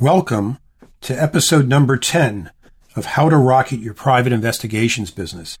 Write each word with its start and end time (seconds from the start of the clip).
Welcome 0.00 0.58
to 1.00 1.14
episode 1.14 1.68
number 1.68 1.96
10 1.96 2.50
of 2.96 3.06
How 3.06 3.30
to 3.30 3.36
Rocket 3.38 3.80
Your 3.80 3.94
Private 3.94 4.30
Investigations 4.30 5.10
Business. 5.10 5.56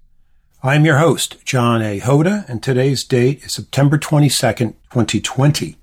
I'm 0.62 0.84
your 0.84 0.98
host, 0.98 1.42
John 1.46 1.80
A. 1.80 2.00
Hoda, 2.00 2.46
and 2.46 2.62
today's 2.62 3.02
date 3.02 3.44
is 3.44 3.54
September 3.54 3.96
22nd, 3.96 4.74
2020. 4.92 5.78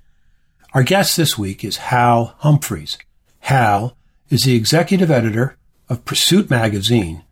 Our 0.72 0.84
guest 0.84 1.16
this 1.16 1.36
week 1.36 1.64
is 1.64 1.78
Hal 1.78 2.36
Humphreys. 2.38 2.96
Hal 3.40 3.96
is 4.28 4.42
the 4.42 4.54
executive 4.54 5.10
editor 5.10 5.56
of 5.88 6.04
Pursuit 6.04 6.48
Magazine 6.48 7.24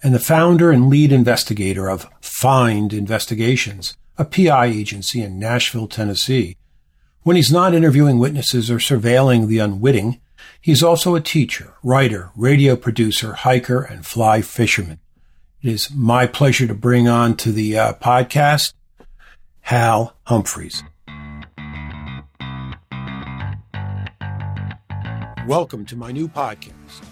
and 0.00 0.14
the 0.14 0.20
founder 0.20 0.70
and 0.70 0.88
lead 0.88 1.10
investigator 1.10 1.90
of 1.90 2.06
Find 2.20 2.92
Investigations, 2.92 3.96
a 4.16 4.24
PI 4.24 4.66
agency 4.66 5.22
in 5.22 5.40
Nashville, 5.40 5.88
Tennessee. 5.88 6.56
When 7.24 7.34
he's 7.34 7.50
not 7.50 7.74
interviewing 7.74 8.20
witnesses 8.20 8.70
or 8.70 8.78
surveilling 8.78 9.48
the 9.48 9.58
unwitting, 9.58 10.20
he's 10.68 10.82
also 10.82 11.14
a 11.14 11.20
teacher, 11.22 11.72
writer, 11.82 12.30
radio 12.36 12.76
producer, 12.76 13.32
hiker, 13.32 13.80
and 13.80 14.04
fly 14.04 14.42
fisherman. 14.42 14.98
It 15.62 15.72
is 15.72 15.90
my 15.90 16.26
pleasure 16.26 16.66
to 16.66 16.74
bring 16.74 17.08
on 17.08 17.38
to 17.38 17.52
the 17.52 17.78
uh, 17.78 17.92
podcast 17.94 18.74
Hal 19.62 20.14
Humphreys. 20.24 20.84
Welcome 25.46 25.86
to 25.86 25.96
my 25.96 26.12
new 26.12 26.28
podcast, 26.28 27.02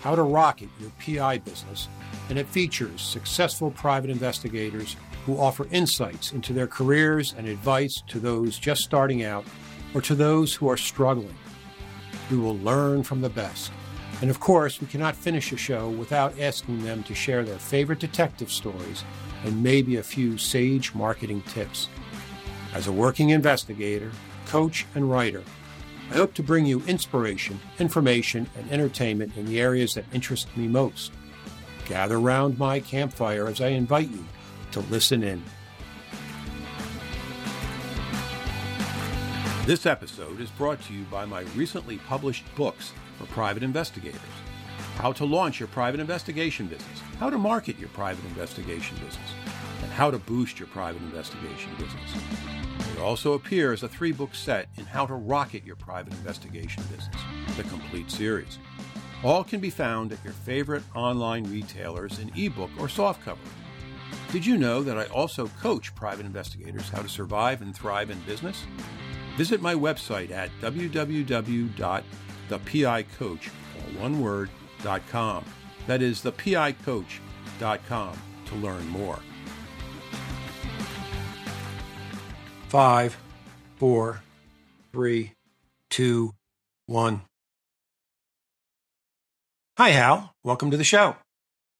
How 0.00 0.16
to 0.16 0.22
Rocket 0.22 0.70
Your 0.80 0.90
PI 0.98 1.36
Business, 1.36 1.88
and 2.30 2.38
it 2.38 2.46
features 2.46 3.02
successful 3.02 3.72
private 3.72 4.08
investigators 4.08 4.96
who 5.26 5.36
offer 5.36 5.68
insights 5.70 6.32
into 6.32 6.54
their 6.54 6.66
careers 6.66 7.34
and 7.36 7.46
advice 7.46 8.02
to 8.06 8.18
those 8.18 8.58
just 8.58 8.80
starting 8.80 9.22
out 9.22 9.44
or 9.92 10.00
to 10.00 10.14
those 10.14 10.54
who 10.54 10.66
are 10.66 10.78
struggling. 10.78 11.36
We 12.30 12.36
will 12.38 12.58
learn 12.58 13.02
from 13.02 13.20
the 13.20 13.28
best. 13.28 13.72
And 14.20 14.30
of 14.30 14.40
course, 14.40 14.80
we 14.80 14.86
cannot 14.86 15.16
finish 15.16 15.52
a 15.52 15.56
show 15.56 15.88
without 15.88 16.38
asking 16.38 16.84
them 16.84 17.02
to 17.04 17.14
share 17.14 17.44
their 17.44 17.58
favorite 17.58 17.98
detective 17.98 18.50
stories 18.50 19.04
and 19.44 19.62
maybe 19.62 19.96
a 19.96 20.02
few 20.02 20.38
sage 20.38 20.94
marketing 20.94 21.42
tips. 21.42 21.88
As 22.72 22.86
a 22.86 22.92
working 22.92 23.30
investigator, 23.30 24.12
coach, 24.46 24.86
and 24.94 25.10
writer, 25.10 25.42
I 26.10 26.14
hope 26.14 26.34
to 26.34 26.42
bring 26.42 26.66
you 26.66 26.82
inspiration, 26.86 27.58
information, 27.78 28.48
and 28.56 28.70
entertainment 28.70 29.36
in 29.36 29.46
the 29.46 29.60
areas 29.60 29.94
that 29.94 30.04
interest 30.12 30.54
me 30.56 30.68
most. 30.68 31.12
Gather 31.86 32.20
round 32.20 32.58
my 32.58 32.80
campfire 32.80 33.46
as 33.48 33.60
I 33.60 33.68
invite 33.68 34.10
you 34.10 34.24
to 34.72 34.80
listen 34.80 35.22
in. 35.22 35.42
This 39.64 39.86
episode 39.86 40.40
is 40.40 40.50
brought 40.50 40.82
to 40.82 40.92
you 40.92 41.04
by 41.04 41.24
my 41.24 41.42
recently 41.54 41.98
published 41.98 42.44
books 42.56 42.92
for 43.16 43.26
private 43.26 43.62
investigators 43.62 44.20
How 44.96 45.12
to 45.12 45.24
Launch 45.24 45.60
Your 45.60 45.68
Private 45.68 46.00
Investigation 46.00 46.66
Business, 46.66 46.98
How 47.20 47.30
to 47.30 47.38
Market 47.38 47.78
Your 47.78 47.88
Private 47.90 48.24
Investigation 48.24 48.96
Business, 48.96 49.30
and 49.84 49.92
How 49.92 50.10
to 50.10 50.18
Boost 50.18 50.58
Your 50.58 50.66
Private 50.66 51.00
Investigation 51.02 51.70
Business. 51.78 52.10
It 52.92 52.98
also 52.98 53.34
appears 53.34 53.84
a 53.84 53.88
three 53.88 54.10
book 54.10 54.34
set 54.34 54.66
in 54.78 54.84
How 54.84 55.06
to 55.06 55.14
Rocket 55.14 55.64
Your 55.64 55.76
Private 55.76 56.12
Investigation 56.14 56.82
Business, 56.90 57.22
the 57.56 57.62
complete 57.62 58.10
series. 58.10 58.58
All 59.22 59.44
can 59.44 59.60
be 59.60 59.70
found 59.70 60.10
at 60.10 60.24
your 60.24 60.32
favorite 60.32 60.82
online 60.96 61.44
retailers 61.44 62.18
in 62.18 62.32
ebook 62.34 62.70
or 62.80 62.88
softcover. 62.88 63.38
Did 64.32 64.44
you 64.44 64.58
know 64.58 64.82
that 64.82 64.98
I 64.98 65.04
also 65.04 65.46
coach 65.60 65.94
private 65.94 66.26
investigators 66.26 66.88
how 66.88 67.02
to 67.02 67.08
survive 67.08 67.62
and 67.62 67.72
thrive 67.72 68.10
in 68.10 68.18
business? 68.22 68.64
Visit 69.36 69.62
my 69.62 69.74
website 69.74 70.30
at 70.30 70.50
www.thepicoach, 70.60 73.50
all 73.76 74.00
one 74.00 74.20
word, 74.20 74.50
.com. 75.08 75.44
That 75.86 76.02
is 76.02 76.20
thepicoach.com 76.20 78.18
to 78.46 78.54
learn 78.56 78.86
more. 78.88 79.18
Five, 82.68 83.16
four, 83.76 84.22
three, 84.92 85.32
two, 85.90 86.34
one. 86.86 87.22
Hi, 89.78 89.90
Hal. 89.90 90.34
Welcome 90.44 90.70
to 90.70 90.76
the 90.76 90.84
show. 90.84 91.16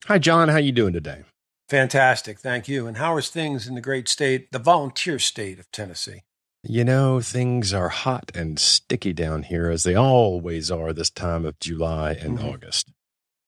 Hi, 0.06 0.19
John. 0.19 0.49
How 0.49 0.56
you 0.56 0.72
doing 0.72 0.93
today? 0.93 1.22
Fantastic. 1.69 2.38
Thank 2.38 2.69
you. 2.69 2.87
And 2.87 2.97
how 2.97 3.15
are 3.15 3.22
things 3.22 3.66
in 3.66 3.75
the 3.75 3.81
great 3.81 4.09
state, 4.09 4.50
the 4.50 4.59
volunteer 4.59 5.19
state 5.19 5.59
of 5.59 5.71
Tennessee? 5.71 6.22
You 6.65 6.84
know, 6.84 7.21
things 7.21 7.75
are 7.75 7.89
hot 7.89 8.31
and 8.37 8.56
sticky 8.56 9.12
down 9.12 9.43
here, 9.43 9.69
as 9.69 9.83
they 9.83 9.97
always 9.97 10.71
are 10.71 10.93
this 10.93 11.11
time 11.11 11.45
of 11.45 11.59
July 11.59 12.12
and 12.12 12.39
mm-hmm. 12.39 12.50
August. 12.50 12.93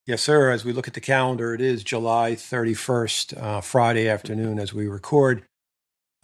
Yes, 0.05 0.21
sir. 0.21 0.51
As 0.51 0.65
we 0.65 0.73
look 0.73 0.89
at 0.89 0.95
the 0.95 1.01
calendar, 1.01 1.55
it 1.55 1.61
is 1.61 1.85
July 1.85 2.33
31st, 2.33 3.41
uh, 3.41 3.61
Friday 3.61 4.09
afternoon, 4.09 4.59
as 4.59 4.75
we 4.75 4.89
record. 4.89 5.45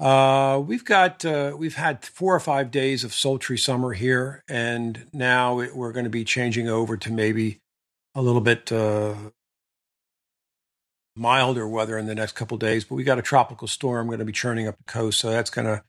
Uh, 0.00 0.60
we've 0.66 0.84
got 0.84 1.24
uh, 1.24 1.54
we've 1.56 1.76
had 1.76 2.04
four 2.04 2.34
or 2.34 2.40
five 2.40 2.72
days 2.72 3.04
of 3.04 3.14
sultry 3.14 3.56
summer 3.56 3.92
here, 3.92 4.42
and 4.48 5.06
now 5.12 5.60
it, 5.60 5.76
we're 5.76 5.92
going 5.92 6.04
to 6.04 6.10
be 6.10 6.24
changing 6.24 6.68
over 6.68 6.96
to 6.96 7.12
maybe 7.12 7.60
a 8.16 8.22
little 8.22 8.40
bit 8.40 8.72
uh, 8.72 9.14
milder 11.14 11.68
weather 11.68 11.96
in 11.96 12.06
the 12.06 12.16
next 12.16 12.32
couple 12.32 12.58
days. 12.58 12.84
But 12.84 12.96
we 12.96 13.04
got 13.04 13.18
a 13.18 13.22
tropical 13.22 13.68
storm 13.68 14.08
going 14.08 14.18
to 14.18 14.24
be 14.24 14.32
churning 14.32 14.66
up 14.66 14.76
the 14.76 14.92
coast, 14.92 15.20
so 15.20 15.30
that's 15.30 15.50
going 15.50 15.66
to 15.66 15.84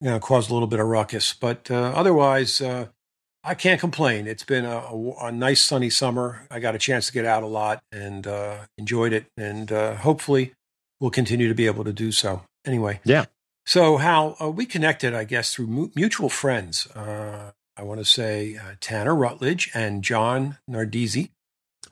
you 0.00 0.10
know 0.10 0.18
cause 0.20 0.50
a 0.50 0.52
little 0.52 0.68
bit 0.68 0.80
of 0.80 0.86
ruckus. 0.86 1.32
But 1.32 1.70
uh, 1.70 1.92
otherwise, 1.94 2.60
uh, 2.60 2.86
I 3.44 3.54
can't 3.54 3.80
complain. 3.80 4.26
It's 4.26 4.44
been 4.44 4.64
a, 4.64 4.78
a, 4.78 5.26
a, 5.26 5.32
nice 5.32 5.62
sunny 5.62 5.90
summer. 5.90 6.46
I 6.50 6.58
got 6.58 6.74
a 6.74 6.78
chance 6.78 7.06
to 7.06 7.12
get 7.12 7.24
out 7.24 7.42
a 7.42 7.46
lot 7.46 7.80
and 7.92 8.26
uh, 8.26 8.58
enjoyed 8.76 9.12
it, 9.12 9.26
and 9.36 9.70
hopefully 9.70 10.52
we'll 11.00 11.10
continue 11.10 11.48
to 11.48 11.54
be 11.54 11.66
able 11.66 11.84
to 11.84 11.92
do 11.92 12.12
so 12.12 12.42
anyway. 12.64 13.00
Yeah. 13.04 13.26
So, 13.66 13.96
Hal, 13.96 14.36
uh, 14.40 14.50
we 14.50 14.64
connected, 14.64 15.12
I 15.12 15.24
guess, 15.24 15.52
through 15.52 15.66
mu- 15.66 15.90
mutual 15.96 16.28
friends. 16.28 16.86
Uh, 16.92 17.50
I 17.76 17.82
want 17.82 17.98
to 17.98 18.04
say 18.04 18.56
uh, 18.56 18.74
Tanner 18.80 19.14
Rutledge 19.14 19.70
and 19.74 20.04
John 20.04 20.58
Nardizzi. 20.70 21.30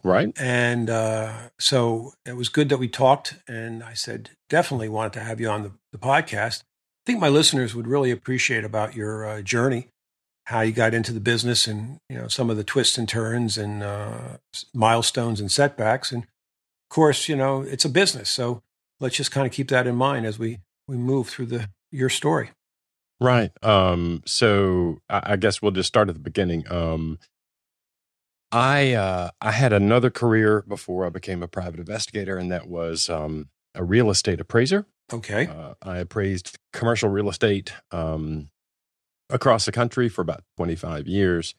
Right. 0.04 0.32
And 0.38 0.88
uh, 0.88 1.32
so 1.58 2.12
it 2.24 2.36
was 2.36 2.48
good 2.48 2.68
that 2.68 2.78
we 2.78 2.88
talked. 2.88 3.36
And 3.48 3.82
I 3.82 3.94
said, 3.94 4.30
definitely 4.48 4.88
wanted 4.88 5.14
to 5.14 5.20
have 5.20 5.40
you 5.40 5.48
on 5.48 5.64
the, 5.64 5.72
the 5.92 5.98
podcast. 5.98 6.62
I 7.04 7.12
think 7.12 7.20
my 7.20 7.28
listeners 7.28 7.74
would 7.74 7.86
really 7.86 8.10
appreciate 8.10 8.64
about 8.64 8.94
your 8.94 9.28
uh, 9.28 9.42
journey, 9.42 9.88
how 10.46 10.62
you 10.62 10.72
got 10.72 10.94
into 10.94 11.12
the 11.12 11.20
business 11.20 11.66
and, 11.66 11.98
you 12.08 12.16
know, 12.16 12.28
some 12.28 12.48
of 12.48 12.56
the 12.56 12.64
twists 12.64 12.96
and 12.96 13.06
turns 13.06 13.58
and 13.58 13.82
uh, 13.82 14.38
milestones 14.72 15.38
and 15.38 15.52
setbacks. 15.52 16.12
And 16.12 16.22
of 16.22 16.28
course, 16.88 17.28
you 17.28 17.36
know, 17.36 17.60
it's 17.60 17.84
a 17.84 17.90
business. 17.90 18.30
So 18.30 18.62
let's 19.00 19.16
just 19.16 19.30
kind 19.30 19.46
of 19.46 19.52
keep 19.52 19.68
that 19.68 19.86
in 19.86 19.96
mind 19.96 20.24
as 20.24 20.38
we 20.38 20.60
we 20.88 20.96
move 20.96 21.28
through 21.28 21.46
the 21.46 21.68
your 21.92 22.08
story. 22.08 22.52
Right. 23.20 23.52
Um, 23.62 24.22
so 24.24 25.00
I, 25.10 25.32
I 25.32 25.36
guess 25.36 25.60
we'll 25.60 25.72
just 25.72 25.88
start 25.88 26.08
at 26.08 26.14
the 26.14 26.20
beginning. 26.20 26.70
Um, 26.72 27.18
I 28.50 28.94
uh, 28.94 29.30
I 29.42 29.50
had 29.50 29.74
another 29.74 30.10
career 30.10 30.64
before 30.66 31.04
I 31.04 31.10
became 31.10 31.42
a 31.42 31.48
private 31.48 31.80
investigator, 31.80 32.38
and 32.38 32.50
that 32.50 32.66
was 32.66 33.10
um, 33.10 33.50
a 33.74 33.84
real 33.84 34.10
estate 34.10 34.40
appraiser. 34.40 34.86
Okay. 35.12 35.46
Uh, 35.46 35.74
I 35.82 35.98
appraised 35.98 36.58
commercial 36.72 37.08
real 37.08 37.28
estate 37.28 37.72
um, 37.90 38.50
across 39.30 39.66
the 39.66 39.72
country 39.72 40.08
for 40.08 40.22
about 40.22 40.42
25 40.56 41.06
years. 41.06 41.54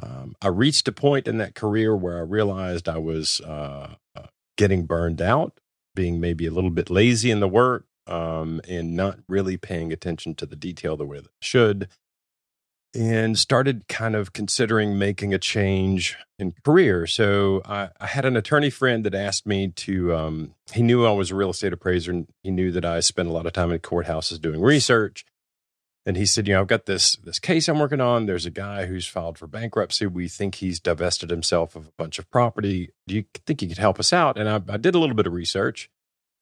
Um, 0.00 0.36
I 0.40 0.48
reached 0.48 0.86
a 0.86 0.92
point 0.92 1.26
in 1.26 1.38
that 1.38 1.54
career 1.54 1.96
where 1.96 2.18
I 2.18 2.22
realized 2.22 2.88
I 2.88 2.98
was 2.98 3.40
uh, 3.40 3.94
uh 4.14 4.26
getting 4.56 4.86
burned 4.86 5.20
out 5.20 5.60
being 5.98 6.20
maybe 6.20 6.46
a 6.46 6.50
little 6.52 6.70
bit 6.70 6.90
lazy 6.90 7.28
in 7.28 7.40
the 7.40 7.48
work 7.48 7.84
um, 8.06 8.60
and 8.68 8.94
not 8.94 9.18
really 9.28 9.56
paying 9.56 9.92
attention 9.92 10.32
to 10.32 10.46
the 10.46 10.54
detail 10.54 10.96
the 10.96 11.04
way 11.04 11.18
that 11.18 11.26
I 11.26 11.42
should. 11.42 11.88
And 12.94 13.38
started 13.38 13.86
kind 13.86 14.16
of 14.16 14.32
considering 14.32 14.98
making 14.98 15.34
a 15.34 15.38
change 15.38 16.16
in 16.38 16.54
career. 16.64 17.06
So 17.06 17.60
I, 17.66 17.90
I 18.00 18.06
had 18.06 18.24
an 18.24 18.36
attorney 18.36 18.70
friend 18.70 19.04
that 19.04 19.14
asked 19.14 19.46
me 19.46 19.68
to, 19.68 20.14
um, 20.16 20.54
he 20.72 20.82
knew 20.82 21.04
I 21.04 21.12
was 21.12 21.30
a 21.30 21.34
real 21.34 21.50
estate 21.50 21.74
appraiser 21.74 22.10
and 22.10 22.26
he 22.42 22.50
knew 22.50 22.72
that 22.72 22.86
I 22.86 23.00
spent 23.00 23.28
a 23.28 23.32
lot 23.32 23.44
of 23.44 23.52
time 23.52 23.72
in 23.72 23.80
courthouses 23.80 24.40
doing 24.40 24.62
research 24.62 25.26
and 26.08 26.16
he 26.16 26.24
said, 26.24 26.48
you 26.48 26.54
know, 26.54 26.62
I've 26.62 26.66
got 26.66 26.86
this 26.86 27.16
this 27.16 27.38
case 27.38 27.68
I'm 27.68 27.78
working 27.78 28.00
on. 28.00 28.24
There's 28.24 28.46
a 28.46 28.50
guy 28.50 28.86
who's 28.86 29.06
filed 29.06 29.36
for 29.36 29.46
bankruptcy. 29.46 30.06
We 30.06 30.26
think 30.26 30.54
he's 30.54 30.80
divested 30.80 31.28
himself 31.28 31.76
of 31.76 31.86
a 31.86 31.92
bunch 31.98 32.18
of 32.18 32.30
property. 32.30 32.88
Do 33.06 33.14
you 33.14 33.24
think 33.46 33.60
you 33.60 33.68
could 33.68 33.76
help 33.76 34.00
us 34.00 34.10
out? 34.10 34.38
And 34.38 34.48
I, 34.48 34.54
I 34.72 34.78
did 34.78 34.94
a 34.94 34.98
little 34.98 35.14
bit 35.14 35.26
of 35.26 35.34
research. 35.34 35.90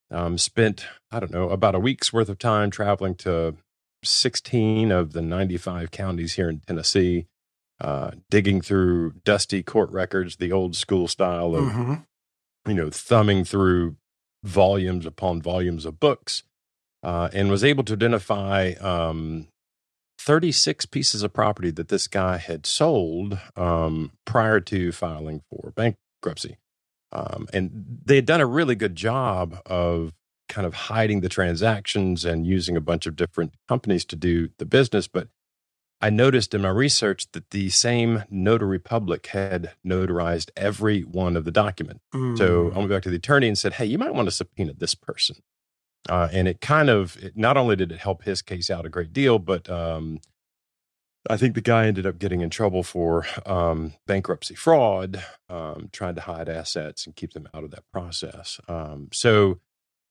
Um, 0.09 0.39
spent 0.39 0.87
I 1.11 1.19
don't 1.19 1.33
know 1.33 1.51
about 1.51 1.75
a 1.75 1.81
week's 1.81 2.13
worth 2.13 2.29
of 2.29 2.39
time 2.39 2.71
traveling 2.71 3.17
to 3.17 3.57
16 4.03 4.91
of 4.91 5.13
the 5.13 5.23
95 5.23 5.91
counties 5.91 6.35
here 6.35 6.49
in 6.49 6.61
Tennessee, 6.61 7.27
uh, 7.81 8.13
digging 8.31 8.61
through 8.61 9.13
dusty 9.25 9.63
court 9.63 9.91
records, 9.91 10.37
the 10.37 10.53
old 10.53 10.77
school 10.77 11.09
style 11.09 11.55
of 11.55 11.65
mm-hmm. 11.65 11.95
you 12.71 12.75
know 12.75 12.91
thumbing 12.91 13.45
through 13.45 13.97
volumes 14.43 15.07
upon 15.07 15.43
volumes 15.43 15.85
of 15.85 16.01
books. 16.01 16.43
Uh, 17.03 17.29
and 17.33 17.51
was 17.51 17.63
able 17.63 17.85
to 17.85 17.93
identify 17.93 18.73
um, 18.81 19.47
36 20.19 20.87
pieces 20.87 21.23
of 21.23 21.33
property 21.33 21.71
that 21.71 21.89
this 21.89 22.09
guy 22.09 22.37
had 22.37 22.67
sold 22.67 23.39
um, 23.55 24.11
prior 24.25 24.59
to 24.59 24.91
filing 24.91 25.43
for 25.49 25.73
bankruptcy. 25.77 26.57
Um, 27.13 27.47
and 27.53 28.01
they 28.05 28.17
had 28.17 28.27
done 28.27 28.41
a 28.41 28.47
really 28.47 28.75
good 28.75 28.97
job 28.97 29.61
of 29.67 30.13
kind 30.49 30.67
of 30.67 30.75
hiding 30.75 31.21
the 31.21 31.29
transactions 31.29 32.25
and 32.25 32.47
using 32.47 32.77
a 32.77 32.81
bunch 32.81 33.07
of 33.07 33.17
different 33.17 33.55
companies 33.69 34.05
to 34.07 34.17
do 34.17 34.49
the 34.59 34.67
business. 34.67 35.09
But 35.09 35.29
I 36.01 36.11
noticed 36.11 36.55
in 36.55 36.63
my 36.63 36.69
research 36.69 37.31
that 37.33 37.51
the 37.51 37.71
same 37.71 38.25
notary 38.31 38.79
public 38.79 39.29
had 39.29 39.73
notarized 39.85 40.51
every 40.57 41.03
one 41.03 41.37
of 41.37 41.45
the 41.45 41.51
documents. 41.51 42.03
Mm. 42.15 42.37
So 42.37 42.71
I 42.75 42.79
went 42.79 42.91
back 42.91 43.03
to 43.05 43.11
the 43.11 43.17
attorney 43.17 43.49
and 43.49 43.57
said, 43.57 43.75
"Hey, 43.75 43.87
you 43.87 43.99
might 43.99 44.15
want 44.15 44.27
to 44.27 44.33
subpoena 44.33 44.75
this 44.75 44.95
person." 44.95 45.37
Uh, 46.09 46.29
and 46.33 46.47
it 46.47 46.61
kind 46.61 46.89
of 46.89 47.17
it, 47.23 47.37
not 47.37 47.57
only 47.57 47.77
did 47.77 47.93
it 47.93 47.99
help 47.99 48.23
his 48.25 48.43
case 48.43 48.71
out 48.71 48.87
a 48.87 48.91
great 48.91 49.13
deal, 49.13 49.39
but 49.39 49.69
um, 49.69 50.21
I 51.29 51.37
think 51.37 51.55
the 51.55 51.61
guy 51.61 51.87
ended 51.87 52.07
up 52.07 52.19
getting 52.19 52.41
in 52.41 52.51
trouble 52.51 52.83
for 52.83 53.27
um, 53.45 53.95
bankruptcy 54.07 54.55
fraud, 54.55 55.25
um, 55.49 55.89
trying 55.93 56.15
to 56.15 56.21
hide 56.21 56.49
assets 56.49 57.07
and 57.07 57.17
keep 57.17 57.33
them 57.33 57.49
out 57.55 57.65
of 57.65 57.71
that 57.73 57.91
process. 57.93 58.61
Um, 58.69 59.09
so 59.13 59.61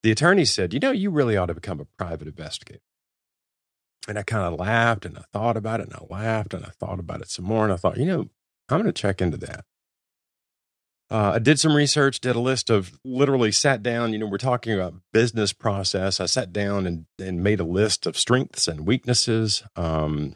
the 0.02 0.10
attorney 0.10 0.44
said, 0.44 0.72
"You 0.72 0.80
know, 0.80 0.92
you 0.92 1.10
really 1.10 1.36
ought 1.36 1.46
to 1.46 1.54
become 1.54 1.80
a 1.80 1.86
private 1.98 2.28
investigator." 2.28 2.80
And 4.08 4.18
I 4.18 4.22
kind 4.22 4.44
of 4.44 4.58
laughed 4.58 5.04
and 5.04 5.18
I 5.18 5.22
thought 5.32 5.56
about 5.56 5.80
it 5.80 5.88
and 5.88 5.96
I 5.96 6.04
laughed 6.08 6.54
and 6.54 6.64
I 6.64 6.70
thought 6.78 7.00
about 7.00 7.20
it 7.20 7.28
some 7.28 7.44
more 7.44 7.64
and 7.64 7.72
I 7.72 7.76
thought, 7.76 7.96
you 7.96 8.06
know, 8.06 8.28
I'm 8.68 8.80
going 8.80 8.86
to 8.86 8.92
check 8.92 9.20
into 9.20 9.36
that. 9.38 9.64
Uh, 11.08 11.32
I 11.34 11.38
did 11.38 11.60
some 11.60 11.74
research, 11.74 12.20
did 12.20 12.34
a 12.34 12.40
list 12.40 12.68
of 12.68 12.98
literally 13.04 13.52
sat 13.52 13.82
down. 13.82 14.12
You 14.12 14.18
know, 14.18 14.26
we're 14.26 14.38
talking 14.38 14.72
about 14.72 14.94
business 15.12 15.52
process. 15.52 16.18
I 16.18 16.26
sat 16.26 16.52
down 16.52 16.86
and, 16.86 17.06
and 17.20 17.42
made 17.42 17.60
a 17.60 17.64
list 17.64 18.06
of 18.06 18.18
strengths 18.18 18.66
and 18.66 18.86
weaknesses. 18.86 19.62
Um, 19.76 20.34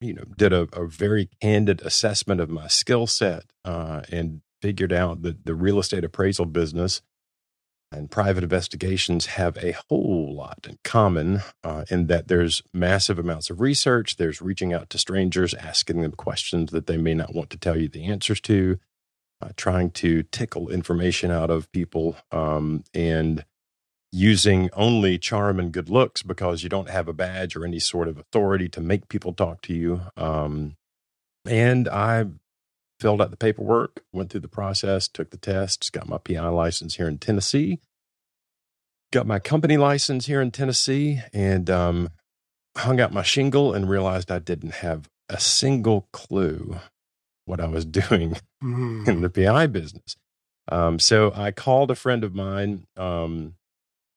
you 0.00 0.12
know, 0.12 0.24
did 0.36 0.52
a, 0.52 0.68
a, 0.72 0.86
very 0.86 1.30
candid 1.40 1.80
assessment 1.82 2.40
of 2.40 2.50
my 2.50 2.68
skill 2.68 3.06
set 3.06 3.44
uh, 3.64 4.02
and 4.12 4.42
figured 4.60 4.92
out 4.92 5.22
that 5.22 5.46
the 5.46 5.54
real 5.54 5.78
estate 5.78 6.04
appraisal 6.04 6.46
business 6.46 7.00
and 7.92 8.10
private 8.10 8.42
investigations 8.42 9.26
have 9.26 9.56
a 9.58 9.76
whole 9.88 10.34
lot 10.34 10.66
in 10.68 10.78
common 10.84 11.42
uh, 11.62 11.84
in 11.90 12.06
that 12.08 12.28
there's 12.28 12.62
massive 12.72 13.18
amounts 13.18 13.50
of 13.50 13.60
research. 13.60 14.16
There's 14.16 14.42
reaching 14.42 14.72
out 14.72 14.90
to 14.90 14.98
strangers, 14.98 15.54
asking 15.54 16.02
them 16.02 16.12
questions 16.12 16.72
that 16.72 16.86
they 16.86 16.96
may 16.96 17.14
not 17.14 17.34
want 17.34 17.50
to 17.50 17.58
tell 17.58 17.76
you 17.76 17.88
the 17.88 18.04
answers 18.04 18.40
to, 18.42 18.78
uh, 19.40 19.50
trying 19.56 19.90
to 19.92 20.24
tickle 20.24 20.70
information 20.70 21.30
out 21.30 21.50
of 21.50 21.70
people, 21.72 22.16
um, 22.32 22.84
and 22.92 23.44
using 24.10 24.70
only 24.74 25.18
charm 25.18 25.58
and 25.58 25.72
good 25.72 25.88
looks 25.88 26.22
because 26.22 26.62
you 26.62 26.68
don't 26.68 26.88
have 26.88 27.08
a 27.08 27.12
badge 27.12 27.56
or 27.56 27.64
any 27.64 27.80
sort 27.80 28.06
of 28.06 28.16
authority 28.16 28.68
to 28.68 28.80
make 28.80 29.08
people 29.08 29.32
talk 29.32 29.60
to 29.60 29.74
you. 29.74 30.02
Um, 30.16 30.76
and 31.44 31.88
I 31.88 32.26
filled 33.04 33.20
out 33.20 33.30
the 33.30 33.36
paperwork, 33.36 34.02
went 34.14 34.30
through 34.30 34.40
the 34.40 34.48
process, 34.48 35.08
took 35.08 35.28
the 35.28 35.36
tests, 35.36 35.90
got 35.90 36.08
my 36.08 36.16
PI 36.16 36.48
license 36.48 36.96
here 36.96 37.06
in 37.06 37.18
Tennessee, 37.18 37.78
got 39.12 39.26
my 39.26 39.38
company 39.38 39.76
license 39.76 40.24
here 40.24 40.40
in 40.40 40.50
Tennessee, 40.50 41.20
and 41.34 41.68
um, 41.68 42.08
hung 42.78 43.02
out 43.02 43.12
my 43.12 43.22
shingle 43.22 43.74
and 43.74 43.90
realized 43.90 44.30
I 44.30 44.38
didn't 44.38 44.76
have 44.76 45.10
a 45.28 45.38
single 45.38 46.08
clue 46.14 46.78
what 47.44 47.60
I 47.60 47.66
was 47.66 47.84
doing 47.84 48.38
mm. 48.62 49.06
in 49.06 49.20
the 49.20 49.28
PI 49.28 49.66
business. 49.66 50.16
Um, 50.72 50.98
so 50.98 51.30
I 51.36 51.50
called 51.50 51.90
a 51.90 51.94
friend 51.94 52.24
of 52.24 52.34
mine. 52.34 52.86
Um, 52.96 53.56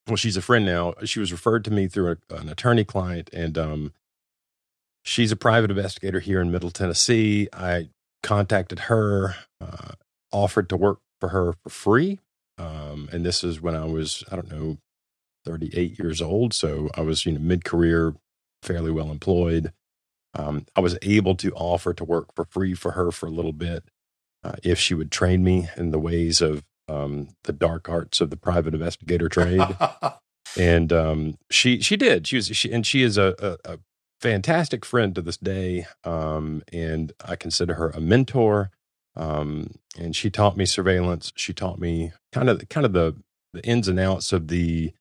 well, 0.07 0.16
she's 0.16 0.38
a 0.38 0.42
friend 0.42 0.66
now. 0.66 0.94
She 1.04 1.19
was 1.19 1.33
referred 1.33 1.66
to 1.66 1.72
me 1.72 1.90
through 1.90 2.16
a, 2.30 2.36
an 2.36 2.48
attorney 2.48 2.86
client, 2.86 3.30
and 3.33 3.57
um, 3.57 3.92
she's 5.04 5.33
a 5.33 5.36
private 5.36 5.72
investigator 5.72 6.22
here 6.22 6.40
in 6.40 6.51
Middle 6.51 6.72
Tennessee. 6.72 7.50
I 7.51 7.90
contacted 8.24 8.80
her, 8.81 9.36
uh, 9.62 9.94
offered 10.31 10.69
to 10.69 10.78
work 10.78 11.00
for 11.19 11.30
her 11.30 11.54
for 11.64 11.69
free. 11.69 12.19
Um, 12.58 13.10
and 13.12 13.25
this 13.25 13.44
is 13.44 13.62
when 13.62 13.75
I 13.75 13.86
was, 13.86 14.24
I 14.31 14.36
don't 14.36 14.52
know, 14.52 14.78
38 15.46 15.98
years 16.00 16.22
old. 16.22 16.54
So 16.54 16.90
I 16.96 17.02
was, 17.02 17.25
you 17.25 17.34
know, 17.34 17.40
mid 17.40 17.64
career, 17.64 18.16
fairly 18.64 18.92
well 18.92 19.12
employed. 19.12 19.72
Um, 20.34 20.66
I 20.75 20.81
was 20.81 20.98
able 21.02 21.36
to 21.36 21.52
offer 21.54 21.94
to 21.94 22.04
work 22.04 22.34
for 22.36 22.46
free 22.46 22.74
for 22.74 22.92
her 22.92 23.12
for 23.12 23.28
a 23.28 23.31
little 23.31 23.54
bit 23.54 23.86
uh, 24.44 24.54
if 24.64 24.80
she 24.80 24.94
would 24.94 25.12
train 25.12 25.44
me 25.44 25.69
in 25.78 25.92
the 25.92 26.00
ways 26.00 26.42
of 26.42 26.64
um, 26.88 27.30
the 27.44 27.54
dark 27.54 27.90
arts 27.90 28.22
of 28.22 28.30
the 28.30 28.38
private 28.38 28.74
investigator 28.74 29.30
trade. 29.30 29.62
and 30.58 30.94
um, 30.94 31.38
she 31.50 31.81
she 31.81 31.96
did. 31.96 32.28
She 32.28 32.36
was 32.38 32.48
she 32.48 32.72
and 32.72 32.86
she 32.86 33.04
is 33.04 33.18
a, 33.18 33.36
a, 33.40 33.74
a 33.74 33.80
fantastic 34.19 34.86
friend 34.86 35.14
to 35.16 35.22
this 35.22 35.38
day, 35.38 35.86
um, 36.04 36.64
and 36.72 37.14
I 37.24 37.36
consider 37.36 37.75
her 37.75 37.90
a 37.90 38.00
mentor. 38.00 38.72
Um, 39.16 39.72
and 39.98 40.16
she 40.16 40.30
taught 40.30 40.58
me 40.58 40.66
surveillance. 40.66 41.34
She 41.36 41.54
taught 41.54 41.80
me 41.80 42.14
kind 42.31 42.50
of 42.50 42.68
kind 42.69 42.86
of 42.86 42.94
the 42.94 43.16
the 43.54 43.64
ins 43.66 43.88
and 43.88 44.00
outs 44.00 44.31
of 44.31 44.48
the 44.48 44.94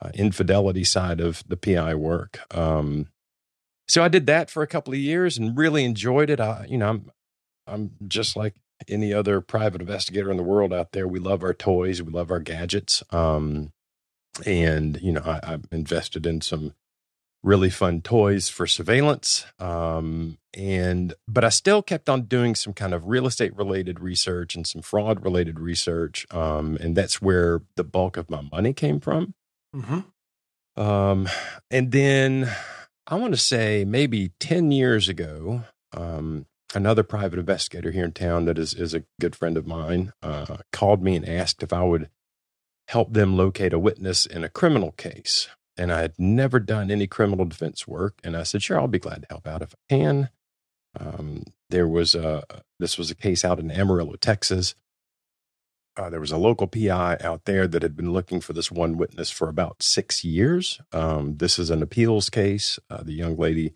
uh, 0.00 0.10
infidelity 0.14 0.84
side 0.84 1.20
of 1.20 1.44
the 1.46 1.56
PI 1.56 1.94
work. 1.94 2.40
Um, 2.56 3.08
so 3.86 4.02
I 4.02 4.08
did 4.08 4.26
that 4.26 4.50
for 4.50 4.62
a 4.62 4.66
couple 4.66 4.92
of 4.92 4.98
years 4.98 5.36
and 5.36 5.56
really 5.56 5.84
enjoyed 5.84 6.30
it. 6.30 6.40
I, 6.40 6.66
you 6.68 6.78
know, 6.78 6.88
I'm 6.88 7.10
I'm 7.66 7.90
just 8.08 8.36
like 8.36 8.54
any 8.88 9.12
other 9.12 9.40
private 9.40 9.80
investigator 9.80 10.30
in 10.30 10.36
the 10.36 10.42
world 10.42 10.72
out 10.72 10.92
there. 10.92 11.06
We 11.06 11.18
love 11.18 11.42
our 11.42 11.54
toys, 11.54 12.02
we 12.02 12.12
love 12.12 12.30
our 12.30 12.40
gadgets, 12.40 13.02
um, 13.10 13.72
and 14.46 14.98
you 15.02 15.12
know, 15.12 15.22
I, 15.24 15.40
I've 15.42 15.64
invested 15.70 16.26
in 16.26 16.40
some 16.40 16.74
really 17.42 17.70
fun 17.70 18.02
toys 18.02 18.48
for 18.48 18.66
surveillance. 18.66 19.46
Um, 19.58 20.38
and 20.54 21.14
but 21.28 21.44
I 21.44 21.48
still 21.48 21.82
kept 21.82 22.08
on 22.08 22.22
doing 22.22 22.54
some 22.54 22.72
kind 22.72 22.92
of 22.92 23.06
real 23.06 23.26
estate 23.26 23.56
related 23.56 24.00
research 24.00 24.54
and 24.54 24.66
some 24.66 24.82
fraud 24.82 25.24
related 25.24 25.60
research. 25.60 26.26
Um, 26.30 26.76
and 26.80 26.96
that's 26.96 27.22
where 27.22 27.62
the 27.76 27.84
bulk 27.84 28.16
of 28.16 28.30
my 28.30 28.42
money 28.42 28.72
came 28.72 29.00
from. 29.00 29.34
Mm-hmm. 29.74 30.80
Um, 30.80 31.28
and 31.70 31.92
then 31.92 32.50
I 33.06 33.14
want 33.16 33.32
to 33.34 33.40
say 33.40 33.84
maybe 33.84 34.32
10 34.40 34.72
years 34.72 35.08
ago, 35.08 35.64
um, 35.92 36.46
another 36.74 37.02
private 37.02 37.38
investigator 37.38 37.90
here 37.90 38.04
in 38.04 38.12
town 38.12 38.44
that 38.46 38.58
is, 38.58 38.74
is 38.74 38.94
a 38.94 39.04
good 39.20 39.34
friend 39.34 39.56
of 39.56 39.66
mine 39.66 40.12
uh, 40.22 40.58
called 40.72 41.02
me 41.02 41.16
and 41.16 41.28
asked 41.28 41.62
if 41.62 41.72
I 41.72 41.82
would 41.82 42.08
help 42.88 43.12
them 43.12 43.36
locate 43.36 43.72
a 43.72 43.78
witness 43.78 44.26
in 44.26 44.42
a 44.42 44.48
criminal 44.48 44.92
case 44.92 45.48
and 45.80 45.90
I 45.90 46.02
had 46.02 46.12
never 46.18 46.60
done 46.60 46.90
any 46.90 47.06
criminal 47.06 47.46
defense 47.46 47.88
work. 47.88 48.20
And 48.22 48.36
I 48.36 48.42
said, 48.42 48.62
sure, 48.62 48.78
I'll 48.78 48.86
be 48.86 48.98
glad 48.98 49.22
to 49.22 49.28
help 49.30 49.46
out 49.46 49.62
if 49.62 49.72
I 49.72 49.94
can. 49.94 50.28
Um, 50.98 51.44
there 51.70 51.88
was 51.88 52.14
a, 52.14 52.44
this 52.78 52.98
was 52.98 53.10
a 53.10 53.14
case 53.14 53.46
out 53.46 53.58
in 53.58 53.70
Amarillo, 53.70 54.16
Texas. 54.16 54.74
Uh, 55.96 56.10
there 56.10 56.20
was 56.20 56.32
a 56.32 56.36
local 56.36 56.66
PI 56.66 57.16
out 57.22 57.46
there 57.46 57.66
that 57.66 57.82
had 57.82 57.96
been 57.96 58.12
looking 58.12 58.42
for 58.42 58.52
this 58.52 58.70
one 58.70 58.98
witness 58.98 59.30
for 59.30 59.48
about 59.48 59.82
six 59.82 60.22
years. 60.22 60.82
Um, 60.92 61.38
this 61.38 61.58
is 61.58 61.70
an 61.70 61.82
appeals 61.82 62.28
case. 62.28 62.78
Uh, 62.90 63.02
the 63.02 63.14
young 63.14 63.36
lady 63.36 63.72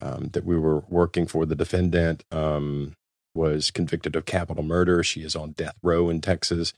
um, 0.00 0.28
that 0.34 0.44
we 0.44 0.56
were 0.56 0.84
working 0.88 1.26
for, 1.26 1.44
the 1.44 1.56
defendant, 1.56 2.24
um, 2.30 2.94
was 3.34 3.72
convicted 3.72 4.14
of 4.14 4.26
capital 4.26 4.62
murder. 4.62 5.02
She 5.02 5.22
is 5.22 5.34
on 5.34 5.52
death 5.52 5.76
row 5.82 6.08
in 6.08 6.20
Texas. 6.20 6.72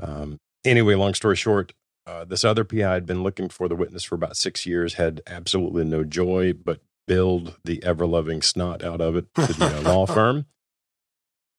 Um, 0.00 0.38
anyway, 0.64 0.94
long 0.94 1.14
story 1.14 1.36
short, 1.36 1.72
uh, 2.06 2.24
this 2.24 2.44
other 2.44 2.64
PI 2.64 2.94
had 2.94 3.06
been 3.06 3.22
looking 3.22 3.48
for 3.48 3.68
the 3.68 3.74
witness 3.74 4.04
for 4.04 4.14
about 4.14 4.36
six 4.36 4.64
years, 4.64 4.94
had 4.94 5.22
absolutely 5.26 5.84
no 5.84 6.04
joy, 6.04 6.52
but 6.52 6.80
billed 7.06 7.56
the 7.64 7.82
ever 7.82 8.06
loving 8.06 8.42
snot 8.42 8.84
out 8.84 9.00
of 9.00 9.16
it 9.16 9.26
to 9.34 9.52
the 9.52 9.78
uh, 9.78 9.82
law 9.82 10.06
firm. 10.06 10.46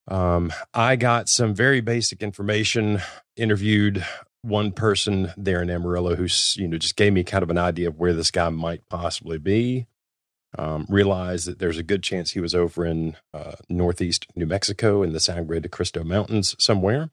Um, 0.07 0.53
I 0.73 0.95
got 0.95 1.27
some 1.27 1.53
very 1.53 1.81
basic 1.81 2.23
information, 2.23 3.01
interviewed 3.35 4.05
one 4.41 4.71
person 4.71 5.33
there 5.35 5.61
in 5.61 5.69
Amarillo 5.69 6.15
who's, 6.15 6.55
you 6.57 6.67
know, 6.67 6.77
just 6.77 6.95
gave 6.95 7.11
me 7.11 7.23
kind 7.25 7.43
of 7.43 7.49
an 7.49 7.57
idea 7.57 7.89
of 7.89 7.97
where 7.97 8.13
this 8.13 8.31
guy 8.31 8.49
might 8.49 8.87
possibly 8.89 9.37
be. 9.37 9.87
Um, 10.57 10.85
realized 10.89 11.45
that 11.45 11.59
there's 11.59 11.77
a 11.77 11.83
good 11.83 12.01
chance 12.01 12.31
he 12.31 12.39
was 12.39 12.55
over 12.55 12.85
in 12.85 13.17
uh, 13.33 13.55
northeast 13.67 14.27
New 14.33 14.45
Mexico 14.45 15.03
in 15.03 15.11
the 15.11 15.19
Sangre 15.19 15.59
de 15.59 15.67
Cristo 15.67 16.05
Mountains 16.05 16.55
somewhere 16.57 17.11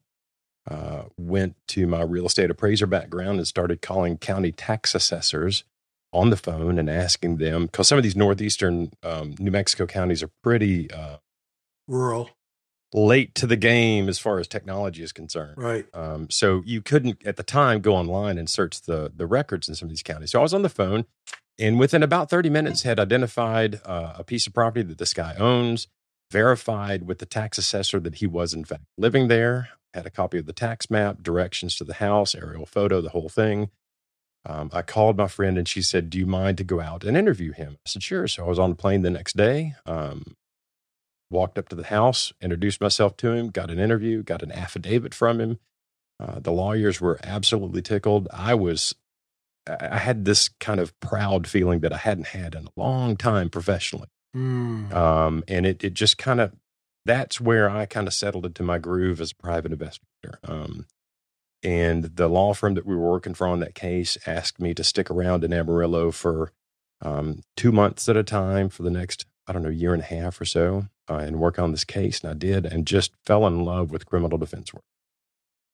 uh, 0.69 1.03
went 1.17 1.55
to 1.67 1.85
my 1.87 2.01
real 2.01 2.25
estate 2.25 2.49
appraiser 2.49 2.87
background 2.87 3.37
and 3.37 3.47
started 3.47 3.81
calling 3.81 4.17
county 4.17 4.51
tax 4.51 4.95
assessors 4.95 5.63
on 6.11 6.29
the 6.29 6.37
phone 6.37 6.79
and 6.79 6.89
asking 6.89 7.37
them 7.37 7.65
because 7.65 7.87
some 7.87 7.97
of 7.97 8.03
these 8.03 8.15
northeastern 8.15 8.91
um, 9.03 9.35
New 9.37 9.51
Mexico 9.51 9.85
counties 9.85 10.23
are 10.23 10.29
pretty 10.41 10.89
uh, 10.89 11.17
rural, 11.87 12.29
late 12.93 13.35
to 13.35 13.45
the 13.45 13.57
game 13.57 14.07
as 14.07 14.17
far 14.17 14.39
as 14.39 14.47
technology 14.47 15.03
is 15.03 15.11
concerned. 15.11 15.57
Right. 15.57 15.85
Um, 15.93 16.29
so 16.29 16.63
you 16.65 16.81
couldn't 16.81 17.25
at 17.27 17.35
the 17.35 17.43
time 17.43 17.81
go 17.81 17.95
online 17.95 18.37
and 18.37 18.49
search 18.49 18.81
the 18.81 19.11
the 19.15 19.27
records 19.27 19.67
in 19.67 19.75
some 19.75 19.87
of 19.87 19.89
these 19.91 20.03
counties. 20.03 20.31
So 20.31 20.39
I 20.39 20.43
was 20.43 20.53
on 20.53 20.61
the 20.61 20.69
phone, 20.69 21.05
and 21.59 21.79
within 21.79 22.01
about 22.01 22.29
thirty 22.29 22.49
minutes, 22.49 22.83
had 22.83 22.99
identified 22.99 23.81
uh, 23.85 24.13
a 24.17 24.23
piece 24.23 24.47
of 24.47 24.53
property 24.53 24.83
that 24.83 24.97
this 24.97 25.13
guy 25.13 25.35
owns. 25.37 25.87
Verified 26.31 27.07
with 27.07 27.19
the 27.19 27.25
tax 27.25 27.57
assessor 27.57 27.99
that 27.99 28.15
he 28.15 28.27
was 28.27 28.53
in 28.53 28.65
fact 28.65 28.83
living 28.97 29.27
there 29.27 29.69
had 29.95 30.05
a 30.05 30.11
copy 30.11 30.37
of 30.37 30.45
the 30.45 30.53
tax 30.53 30.91
map, 30.91 31.23
directions 31.23 31.75
to 31.77 31.83
the 31.83 31.95
house, 31.95 32.35
aerial 32.35 32.65
photo, 32.65 33.01
the 33.01 33.09
whole 33.09 33.29
thing. 33.29 33.69
um, 34.45 34.69
I 34.73 34.81
called 34.81 35.17
my 35.17 35.27
friend 35.27 35.57
and 35.57 35.67
she 35.67 35.81
said, 35.81 36.09
Do 36.09 36.19
you 36.19 36.25
mind 36.27 36.57
to 36.59 36.63
go 36.63 36.81
out 36.81 37.03
and 37.03 37.17
interview 37.17 37.51
him? 37.53 37.77
I 37.85 37.89
said, 37.89 38.03
Sure. 38.03 38.27
So 38.27 38.45
I 38.45 38.49
was 38.49 38.59
on 38.59 38.71
the 38.71 38.75
plane 38.75 39.01
the 39.01 39.09
next 39.09 39.37
day, 39.37 39.75
um, 39.85 40.35
walked 41.31 41.57
up 41.57 41.69
to 41.69 41.75
the 41.75 41.85
house, 41.85 42.33
introduced 42.41 42.81
myself 42.81 43.17
to 43.17 43.31
him, 43.31 43.49
got 43.49 43.71
an 43.71 43.79
interview, 43.79 44.21
got 44.21 44.43
an 44.43 44.51
affidavit 44.51 45.13
from 45.13 45.39
him. 45.39 45.59
Uh, 46.19 46.39
the 46.39 46.51
lawyers 46.51 47.01
were 47.01 47.19
absolutely 47.23 47.81
tickled. 47.81 48.27
I 48.31 48.53
was, 48.53 48.95
I 49.67 49.97
had 49.97 50.25
this 50.25 50.49
kind 50.59 50.79
of 50.79 50.97
proud 50.99 51.47
feeling 51.47 51.79
that 51.79 51.93
I 51.93 51.97
hadn't 51.97 52.27
had 52.27 52.55
in 52.55 52.67
a 52.67 52.79
long 52.79 53.17
time 53.17 53.49
professionally. 53.49 54.07
Mm. 54.35 54.93
Um, 54.93 55.43
and 55.47 55.65
it, 55.65 55.83
it 55.83 55.93
just 55.93 56.17
kind 56.17 56.41
of, 56.41 56.53
that's 57.05 57.39
where 57.39 57.69
I 57.69 57.85
kind 57.85 58.07
of 58.07 58.13
settled 58.13 58.45
into 58.45 58.63
my 58.63 58.77
groove 58.77 59.21
as 59.21 59.31
a 59.31 59.35
private 59.35 59.71
investigator. 59.71 60.39
Um, 60.43 60.85
and 61.63 62.03
the 62.15 62.27
law 62.27 62.53
firm 62.53 62.73
that 62.75 62.85
we 62.85 62.95
were 62.95 63.11
working 63.11 63.33
for 63.33 63.47
on 63.47 63.59
that 63.59 63.75
case 63.75 64.17
asked 64.25 64.59
me 64.59 64.73
to 64.73 64.83
stick 64.83 65.09
around 65.09 65.43
in 65.43 65.53
Amarillo 65.53 66.11
for 66.11 66.51
um, 67.01 67.41
two 67.55 67.71
months 67.71 68.09
at 68.09 68.17
a 68.17 68.23
time 68.23 68.69
for 68.69 68.83
the 68.83 68.91
next, 68.91 69.25
I 69.47 69.53
don't 69.53 69.63
know, 69.63 69.69
year 69.69 69.93
and 69.93 70.03
a 70.03 70.05
half 70.05 70.39
or 70.39 70.45
so 70.45 70.87
uh, 71.09 71.15
and 71.15 71.39
work 71.39 71.57
on 71.57 71.71
this 71.71 71.83
case. 71.83 72.21
And 72.21 72.31
I 72.31 72.33
did 72.33 72.65
and 72.65 72.85
just 72.85 73.13
fell 73.25 73.47
in 73.47 73.63
love 73.63 73.91
with 73.91 74.05
criminal 74.05 74.37
defense 74.37 74.73
work. 74.73 74.83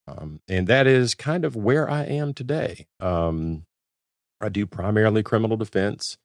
Um, 0.07 0.41
and 0.47 0.67
that 0.67 0.87
is 0.87 1.15
kind 1.15 1.45
of 1.45 1.55
where 1.55 1.89
I 1.89 2.03
am 2.03 2.33
today. 2.33 2.87
Um, 2.99 3.65
I 4.39 4.49
do 4.49 4.65
primarily 4.65 5.23
criminal 5.23 5.57
defense. 5.57 6.17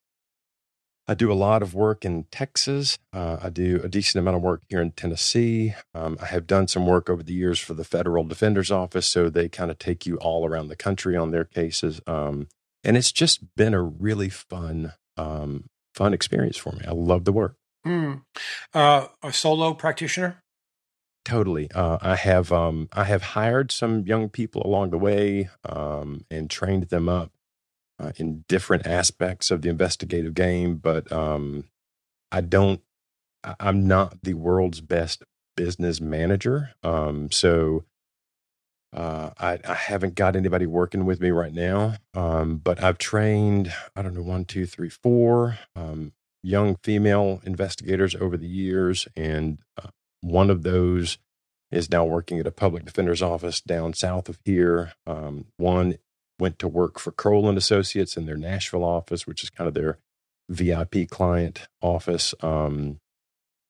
I 1.09 1.15
do 1.15 1.31
a 1.31 1.35
lot 1.35 1.63
of 1.63 1.75
work 1.75 2.05
in 2.05 2.25
Texas. 2.31 2.99
Uh, 3.13 3.37
I 3.41 3.49
do 3.49 3.81
a 3.85 3.89
decent 3.89 4.21
amount 4.21 4.37
of 4.37 4.43
work 4.43 4.63
here 4.69 4.81
in 4.81 4.91
Tennessee. 4.91 5.75
Um, 5.95 6.19
I 6.21 6.27
have 6.27 6.47
done 6.47 6.67
some 6.67 6.87
work 6.87 7.09
over 7.09 7.23
the 7.23 7.33
years 7.33 7.61
for 7.61 7.75
the 7.75 7.85
Federal 7.85 8.25
Defender's 8.25 8.73
Office, 8.73 9.07
so 9.07 9.31
they 9.31 9.49
kind 9.49 9.71
of 9.71 9.79
take 9.79 10.05
you 10.05 10.17
all 10.17 10.47
around 10.47 10.69
the 10.69 10.77
country 10.77 11.17
on 11.17 11.31
their 11.31 11.45
cases. 11.45 12.01
Um, 12.07 12.49
and 12.83 12.97
it's 12.97 13.13
just 13.13 13.55
been 13.57 13.75
a 13.75 13.83
really 13.83 14.29
fun, 14.29 14.95
um, 15.17 15.69
fun 15.95 16.13
experience 16.13 16.57
for 16.57 16.73
me. 16.73 16.85
I 16.87 16.93
love 16.93 17.25
the 17.25 17.33
work. 17.33 17.57
Mm. 17.87 18.23
Uh, 18.75 19.07
a 19.23 19.33
solo 19.33 19.75
practitioner. 19.75 20.43
Totally. 21.25 21.71
Uh, 21.73 21.99
I 22.01 22.15
have 22.15 22.53
um, 22.53 22.89
I 22.93 23.03
have 23.05 23.23
hired 23.23 23.73
some 23.73 24.07
young 24.07 24.29
people 24.29 24.63
along 24.65 24.91
the 24.91 24.99
way 24.99 25.51
um, 25.69 26.25
and 26.31 26.49
trained 26.49 26.85
them 26.85 27.09
up 27.09 27.33
uh, 27.99 28.13
in 28.17 28.45
different 28.49 28.87
aspects 28.87 29.51
of 29.51 29.63
the 29.63 29.69
investigative 29.69 30.35
game, 30.35 30.77
but 30.77 31.11
um, 31.13 31.65
I 32.31 32.41
don't. 32.41 32.81
I'm 33.61 33.87
not 33.87 34.23
the 34.23 34.35
world's 34.35 34.81
best 34.81 35.23
business 35.57 36.01
manager, 36.01 36.71
um, 36.83 37.31
so 37.31 37.85
uh, 38.93 39.31
I, 39.39 39.59
I, 39.67 39.75
haven't 39.75 40.15
got 40.15 40.37
anybody 40.37 40.67
working 40.67 41.05
with 41.05 41.21
me 41.21 41.31
right 41.31 41.53
now. 41.53 41.95
Um, 42.15 42.57
but 42.57 42.83
I've 42.83 42.99
trained 42.99 43.73
I 43.95 44.03
don't 44.03 44.15
know 44.15 44.23
one, 44.23 44.47
two, 44.47 44.67
three, 44.67 44.89
four 44.89 45.59
um, 45.77 46.13
young 46.43 46.77
female 46.83 47.41
investigators 47.45 48.15
over 48.15 48.37
the 48.37 48.49
years, 48.49 49.07
and 49.15 49.59
uh, 49.81 49.89
one 50.23 50.51
of 50.51 50.63
those 50.63 51.19
is 51.71 51.91
now 51.91 52.05
working 52.05 52.39
at 52.39 52.47
a 52.47 52.53
public 52.53 52.85
defender's 52.85 53.23
office 53.23 53.61
down 53.61 53.93
south 53.93 54.29
of 54.29 54.39
here. 54.45 54.93
Um, 55.07 55.47
one 55.57 55.99
went 56.39 56.59
to 56.59 56.69
work 56.69 56.99
for 56.99 57.11
Crowell 57.11 57.49
and 57.49 57.59
Associates 57.59 58.17
in 58.17 58.27
their 58.27 58.37
Nashville 58.37 58.85
office, 58.85 59.27
which 59.27 59.43
is 59.43 59.51
kind 59.51 59.69
of 59.69 59.75
their 59.75 59.99
VIP 60.49 61.09
client 61.09 61.67
office. 61.81 62.35
Um, 62.41 62.99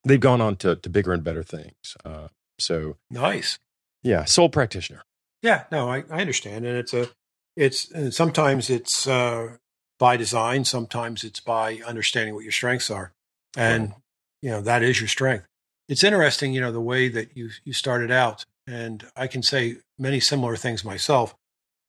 they've 0.03 0.19
gone 0.19 0.41
on 0.41 0.55
to, 0.57 0.75
to 0.75 0.89
bigger 0.89 1.13
and 1.13 1.23
better 1.23 1.43
things. 1.43 1.95
Uh, 2.03 2.27
so 2.59 2.97
nice. 3.09 3.59
Yeah. 4.03 4.25
Sole 4.25 4.49
practitioner. 4.49 5.03
Yeah. 5.41 5.63
No, 5.71 5.89
I, 5.89 6.03
I 6.09 6.21
understand. 6.21 6.65
And 6.65 6.77
it's 6.77 6.93
a, 6.93 7.09
it's, 7.55 7.91
sometimes 8.15 8.69
it's, 8.69 9.07
uh, 9.07 9.57
by 9.99 10.17
design. 10.17 10.63
Sometimes 10.63 11.23
it's 11.23 11.39
by 11.39 11.79
understanding 11.85 12.35
what 12.35 12.43
your 12.43 12.51
strengths 12.51 12.91
are. 12.91 13.13
And, 13.55 13.89
right. 13.89 13.97
you 14.41 14.49
know, 14.51 14.61
that 14.61 14.83
is 14.83 14.99
your 14.99 15.07
strength. 15.07 15.45
It's 15.89 16.03
interesting, 16.03 16.53
you 16.53 16.61
know, 16.61 16.71
the 16.71 16.81
way 16.81 17.09
that 17.09 17.35
you, 17.35 17.49
you 17.63 17.73
started 17.73 18.11
out. 18.11 18.45
And 18.67 19.05
I 19.15 19.27
can 19.27 19.41
say 19.41 19.77
many 19.97 20.19
similar 20.19 20.55
things 20.55 20.83
myself 20.83 21.33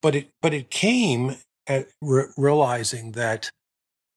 but 0.03 0.15
it 0.15 0.31
but 0.41 0.55
it 0.55 0.71
came 0.71 1.37
at 1.67 1.89
re- 2.01 2.29
realizing 2.37 3.13
that 3.13 3.51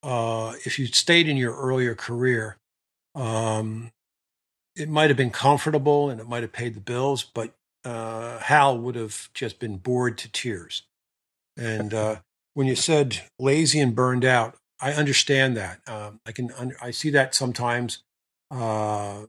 uh, 0.04 0.54
if 0.66 0.80
you 0.80 0.88
stayed 0.88 1.28
in 1.28 1.38
your 1.38 1.56
earlier 1.56 1.96
career, 1.96 2.58
um, 3.16 3.92
it 4.76 4.90
might 4.90 5.10
have 5.10 5.18
been 5.18 5.32
comfortable 5.32 6.10
and 6.10 6.20
it 6.20 6.28
might 6.28 6.44
have 6.44 6.52
paid 6.52 6.74
the 6.74 6.80
bills, 6.80 7.24
but 7.24 7.54
uh, 7.84 8.40
Hal 8.40 8.78
would 8.78 8.96
have 8.96 9.30
just 9.34 9.60
been 9.60 9.78
bored 9.78 10.18
to 10.20 10.32
tears. 10.32 10.84
And 11.58 11.94
uh, 11.94 12.16
when 12.54 12.68
you 12.68 12.76
said 12.76 13.22
lazy 13.40 13.80
and 13.80 13.96
burned 13.96 14.26
out, 14.26 14.56
I 14.80 14.94
understand 14.94 15.56
that. 15.58 15.80
Um, 15.88 16.20
I 16.26 16.32
can 16.32 16.52
I 16.82 16.90
see 16.92 17.12
that 17.12 17.36
sometimes, 17.36 18.00
uh, 18.50 19.26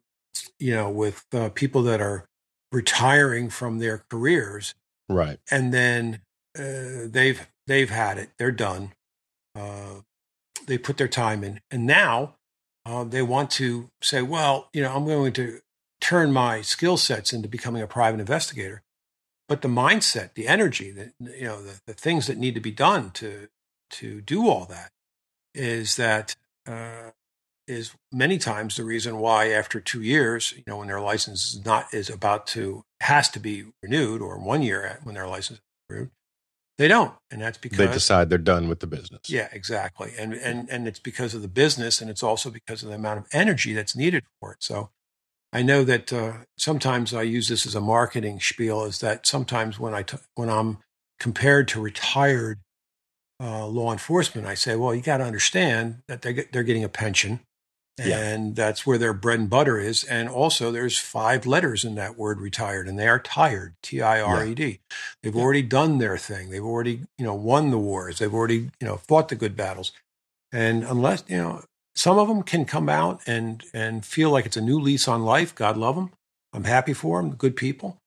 you 0.59 0.75
know, 0.75 0.89
with 0.89 1.27
uh, 1.33 1.51
people 1.51 1.83
that 1.83 2.01
are 2.01 2.25
retiring 2.71 3.51
from 3.51 3.79
their 3.79 4.05
careers, 4.09 4.75
right? 5.11 5.39
And 5.51 5.75
then 5.75 6.21
uh, 6.59 7.09
they've 7.09 7.47
they've 7.67 7.91
had 7.91 8.19
it. 8.19 8.31
They're 8.39 8.51
done. 8.51 8.93
Uh, 9.55 10.01
they 10.67 10.79
put 10.79 10.97
their 10.97 11.09
time 11.09 11.45
in, 11.45 11.61
and 11.71 11.87
now 11.87 12.37
uh, 12.85 13.05
they 13.05 13.23
want 13.23 13.51
to 13.53 13.91
say, 14.03 14.23
"Well, 14.23 14.69
you 14.73 14.83
know, 14.83 14.95
I'm 14.95 15.05
going 15.05 15.33
to 15.35 15.61
turn 16.01 16.33
my 16.33 16.63
skill 16.63 16.97
sets 16.97 17.33
into 17.33 17.49
becoming 17.49 17.83
a 17.83 17.87
private 17.87 18.21
investigator." 18.21 18.83
But 19.49 19.63
the 19.63 19.69
mindset, 19.69 20.35
the 20.35 20.49
energy, 20.49 20.91
the 20.91 21.13
you 21.21 21.45
know, 21.45 21.63
the, 21.63 21.81
the 21.87 21.95
things 21.95 22.27
that 22.27 22.39
need 22.39 22.55
to 22.55 22.61
be 22.61 22.71
done 22.71 23.11
to 23.13 23.49
to 23.93 24.21
do 24.21 24.49
all 24.49 24.65
that 24.67 24.91
is 25.55 25.97
that 25.97 26.37
uh, 26.67 27.11
is 27.69 27.95
many 28.11 28.39
times 28.39 28.77
the 28.77 28.85
reason 28.85 29.19
why 29.19 29.49
after 29.49 29.81
two 29.81 30.03
years, 30.03 30.55
you 30.57 30.65
know, 30.67 30.79
when 30.79 30.89
their 30.89 31.01
license 31.01 31.55
is 31.55 31.65
not 31.65 31.93
is 31.93 32.11
about 32.11 32.47
to 32.49 32.85
has 33.01 33.29
to 33.31 33.41
be 33.41 33.65
renewed, 33.83 34.21
or 34.21 34.39
one 34.39 34.63
year 34.63 34.99
when 35.03 35.15
their 35.15 35.27
license 35.27 35.59
is 35.59 35.65
renewed, 35.89 36.11
they 36.79 36.89
don't, 36.89 37.15
and 37.31 37.41
that's 37.41 37.59
because 37.59 37.79
they 37.79 37.87
decide 37.87 38.31
they're 38.31 38.39
done 38.39 38.69
with 38.69 38.81
the 38.81 38.87
business. 38.87 39.29
Yeah, 39.29 39.49
exactly, 39.53 40.13
and 40.19 40.33
and 40.33 40.69
and 40.71 40.89
it's 40.89 40.99
because 40.99 41.35
of 41.35 41.43
the 41.43 41.49
business, 41.49 42.01
and 42.01 42.11
it's 42.11 42.23
also 42.23 42.51
because 42.51 42.83
of 42.83 42.89
the 42.89 42.95
amount 42.95 43.21
of 43.21 43.27
energy 43.33 43.73
that's 43.73 43.95
needed 43.95 44.25
for 44.41 44.53
it. 44.53 44.63
So, 44.63 44.91
I 45.53 45.63
know 45.63 45.85
that 45.85 46.13
uh, 46.13 46.33
sometimes 46.57 47.13
I 47.13 47.23
use 47.23 47.49
this 47.49 47.67
as 47.67 47.75
a 47.75 47.81
marketing 47.81 48.41
spiel. 48.41 48.85
Is 48.85 49.01
that 49.01 49.27
sometimes 49.27 49.79
when 49.79 49.93
I 49.95 50.03
t- 50.03 50.17
when 50.35 50.49
I'm 50.49 50.79
compared 51.21 51.69
to 51.69 51.81
retired 51.81 52.61
uh, 53.39 53.67
law 53.67 53.93
enforcement, 53.93 54.47
I 54.47 54.55
say, 54.55 54.75
well, 54.75 54.95
you 54.95 55.03
got 55.03 55.19
to 55.19 55.25
understand 55.25 56.03
that 56.09 56.23
they're 56.23 56.47
they're 56.53 56.63
getting 56.63 56.85
a 56.85 56.89
pension, 56.89 57.41
and 57.99 58.49
yeah. 58.49 58.53
that's 58.55 58.87
where 58.87 58.99
their 58.99 59.13
bread 59.13 59.39
and 59.41 59.51
butter 59.51 59.79
is. 59.79 60.05
And 60.05 60.29
also, 60.29 60.71
there's 60.71 60.99
five 60.99 61.47
letters 61.47 61.85
in 61.85 61.95
that 61.97 62.17
word 62.17 62.41
retired, 62.41 62.89
and 62.89 62.99
they 62.99 63.09
are 63.09 63.19
tired, 63.19 63.75
T 63.83 64.01
I 64.01 64.21
R 64.21 64.45
E 64.47 64.55
D. 64.55 64.81
They've 65.23 65.35
yeah. 65.35 65.43
already 65.43 65.63
done 65.63 65.99
their 65.99 66.17
thing. 66.17 66.51
They've 66.51 66.65
already, 66.65 67.03
you 67.19 67.25
know, 67.25 67.35
won 67.35 67.71
the 67.71 67.79
wars. 67.79 68.19
They've 68.19 68.33
already, 68.33 68.71
you 68.81 68.87
know, 68.87 68.97
fought 68.97 69.29
the 69.29 69.35
good 69.35 69.57
battles. 69.57 69.93
And 70.53 70.85
unless, 70.85 71.25
you 71.29 71.39
know, 71.39 71.65
some 71.95 72.19
of 72.19 72.29
them 72.29 72.43
can 72.43 72.65
come 72.65 72.89
out 72.89 73.21
and 73.27 73.63
and 73.75 74.05
feel 74.05 74.31
like 74.31 74.47
it's 74.47 74.57
a 74.57 74.63
new 74.63 74.81
lease 74.81 75.07
on 75.07 75.25
life. 75.25 75.55
God 75.55 75.77
love 75.77 75.97
them. 75.97 76.11
I'm 76.53 76.65
happy 76.65 76.93
for 76.93 77.21
them. 77.21 77.35
Good 77.35 77.57
people. 77.57 77.99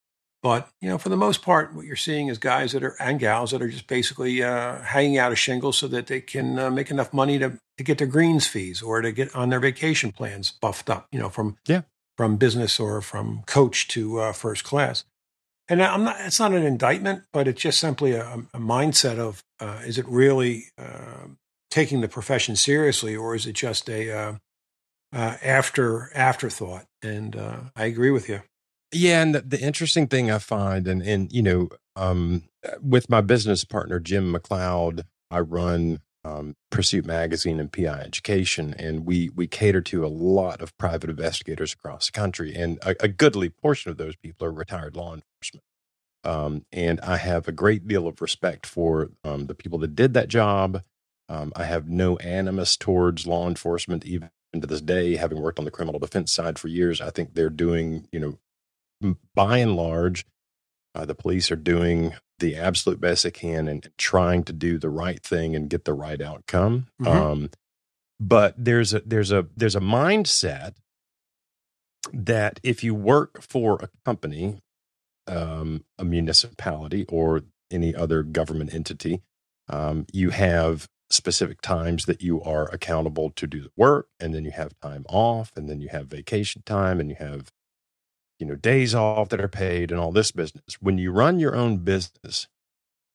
But 0.46 0.70
you 0.80 0.88
know, 0.88 1.00
for 1.00 1.10
the 1.10 1.18
most 1.18 1.42
part, 1.42 1.74
what 1.74 1.88
you're 1.88 1.96
seeing 1.96 2.28
is 2.28 2.38
guys 2.38 2.74
that 2.74 2.84
are 2.84 2.96
and 3.02 3.20
gals 3.20 3.50
that 3.50 3.64
are 3.64 3.68
just 3.68 3.88
basically 3.88 4.44
uh, 4.44 4.80
hanging 4.80 5.18
out 5.18 5.32
a 5.32 5.36
shingle 5.36 5.74
so 5.74 5.88
that 5.88 6.06
they 6.06 6.22
can 6.22 6.60
uh, 6.60 6.70
make 6.70 6.92
enough 6.92 7.12
money 7.12 7.40
to 7.40 7.58
to 7.80 7.84
get 7.84 7.98
their 7.98 8.06
greens 8.06 8.46
fees 8.46 8.80
or 8.80 9.02
to 9.02 9.12
get 9.12 9.36
on 9.36 9.50
their 9.50 9.60
vacation 9.60 10.12
plans 10.12 10.52
buffed 10.52 10.88
up. 10.88 11.08
You 11.12 11.18
know, 11.18 11.30
from 11.30 11.58
yeah 11.68 11.82
from 12.16 12.38
business 12.38 12.80
or 12.80 13.02
from 13.02 13.42
coach 13.48 13.88
to 13.88 14.20
uh, 14.20 14.34
first 14.34 14.64
class. 14.64 15.04
And 15.68 15.82
I'm 15.82 16.04
not. 16.04 16.18
It's 16.20 16.40
not 16.40 16.54
an 16.54 16.62
indictment, 16.62 17.24
but 17.34 17.48
it's 17.48 17.64
just 17.64 17.80
simply 17.80 18.12
a, 18.12 18.44
a 18.54 18.60
mindset 18.60 19.18
of: 19.18 19.44
uh, 19.60 19.82
is 19.84 19.98
it 19.98 20.08
really 20.08 20.66
uh, 20.78 21.26
taking 21.72 22.02
the 22.02 22.08
profession 22.08 22.56
seriously, 22.56 23.16
or 23.16 23.34
is 23.34 23.48
it 23.48 23.54
just 23.54 23.90
a 23.90 24.12
uh, 24.12 24.34
after 25.12 26.16
afterthought? 26.16 26.86
And 27.02 27.36
I 27.76 27.86
agree 27.86 28.12
with 28.12 28.30
you. 28.30 28.44
Yeah, 28.96 29.22
and 29.22 29.36
the, 29.36 29.42
the, 29.42 29.60
interesting 29.60 30.08
thing 30.08 30.32
I 30.32 30.38
find, 30.38 30.88
and 30.88 31.02
and 31.02 31.30
you 31.30 31.42
know, 31.42 31.68
um, 31.98 32.44
with 32.82 33.10
my 33.10 33.20
business 33.20 33.66
partner 33.66 34.00
Jim 34.00 34.34
McLeod, 34.34 35.02
I 35.30 35.40
run 35.40 36.00
um, 36.24 36.56
Pursuit 36.72 37.06
Magazine 37.06 37.60
and 37.60 37.70
PI 37.70 38.00
Education, 38.00 38.74
and 38.80 39.06
we 39.06 39.30
we 39.36 39.48
cater 39.48 39.82
to 39.82 40.06
a 40.06 40.08
lot 40.08 40.62
of 40.62 40.78
private 40.78 41.10
investigators 41.10 41.74
across 41.74 42.06
the 42.06 42.14
country, 42.14 42.56
and 42.56 42.80
a, 42.84 42.96
a 43.02 43.08
goodly 43.10 43.50
portion 43.50 43.92
of 43.92 43.98
those 43.98 44.16
people 44.16 44.48
are 44.48 44.52
retired 44.52 44.96
law 44.96 45.14
enforcement. 45.14 45.66
Um, 46.24 46.66
and 46.72 47.02
I 47.02 47.18
have 47.18 47.50
a 47.50 47.52
great 47.52 47.90
deal 47.90 48.08
of 48.08 48.22
respect 48.22 48.66
for 48.66 49.10
um, 49.26 49.48
the 49.48 49.56
people 49.56 49.78
that 49.80 49.94
did 49.94 50.14
that 50.14 50.30
job. 50.30 50.84
Um, 51.28 51.52
I 51.54 51.66
have 51.66 51.90
no 51.90 52.16
animus 52.18 52.78
towards 52.78 53.28
law 53.28 53.46
enforcement, 53.50 54.06
even 54.06 54.30
to 54.54 54.66
this 54.66 54.80
day, 54.80 55.18
having 55.18 55.42
worked 55.42 55.60
on 55.60 55.66
the 55.66 55.72
criminal 55.72 56.00
defense 56.00 56.32
side 56.32 56.58
for 56.58 56.70
years. 56.70 57.02
I 57.02 57.10
think 57.10 57.34
they're 57.34 57.50
doing, 57.50 58.08
you 58.14 58.22
know, 58.22 58.40
by 59.34 59.58
and 59.58 59.76
large, 59.76 60.26
Uh, 60.96 61.06
the 61.06 61.14
police 61.14 61.52
are 61.52 61.58
doing 61.58 62.14
the 62.40 62.56
absolute 62.56 63.02
best 63.02 63.24
they 63.24 63.32
can 63.32 63.68
and 63.68 63.92
trying 63.98 64.46
to 64.46 64.54
do 64.54 64.80
the 64.80 64.90
right 64.90 65.22
thing 65.22 65.54
and 65.54 65.70
get 65.70 65.84
the 65.84 65.94
right 65.94 66.22
outcome. 66.22 66.88
Mm-hmm. 67.02 67.08
Um, 67.08 67.50
but 68.18 68.56
there's 68.58 68.94
a 68.94 69.02
there's 69.02 69.32
a 69.32 69.46
there's 69.58 69.76
a 69.76 69.82
mindset 69.82 70.76
that 72.14 72.62
if 72.64 72.82
you 72.82 72.96
work 72.96 73.42
for 73.42 73.78
a 73.82 73.90
company, 74.06 74.62
um, 75.28 75.84
a 75.98 76.06
municipality, 76.06 77.06
or 77.10 77.42
any 77.70 77.94
other 77.94 78.24
government 78.24 78.74
entity, 78.74 79.22
um, 79.68 80.06
you 80.14 80.30
have 80.30 80.88
specific 81.10 81.60
times 81.60 82.06
that 82.06 82.22
you 82.22 82.42
are 82.42 82.74
accountable 82.74 83.32
to 83.32 83.48
do 83.48 83.60
the 83.60 83.72
work, 83.76 84.08
and 84.18 84.34
then 84.34 84.46
you 84.46 84.52
have 84.52 84.80
time 84.82 85.04
off, 85.10 85.52
and 85.58 85.68
then 85.68 85.82
you 85.82 85.90
have 85.90 86.08
vacation 86.08 86.64
time, 86.66 87.02
and 87.02 87.10
you 87.10 87.18
have 87.20 87.52
you 88.40 88.46
know 88.46 88.56
days 88.56 88.94
off 88.94 89.30
that 89.30 89.42
are 89.42 89.48
paid, 89.48 89.92
and 89.92 90.00
all 90.00 90.12
this 90.12 90.32
business. 90.32 90.78
When 90.80 90.98
you 90.98 91.12
run 91.12 91.40
your 91.40 91.56
own 91.56 91.78
business, 91.78 92.48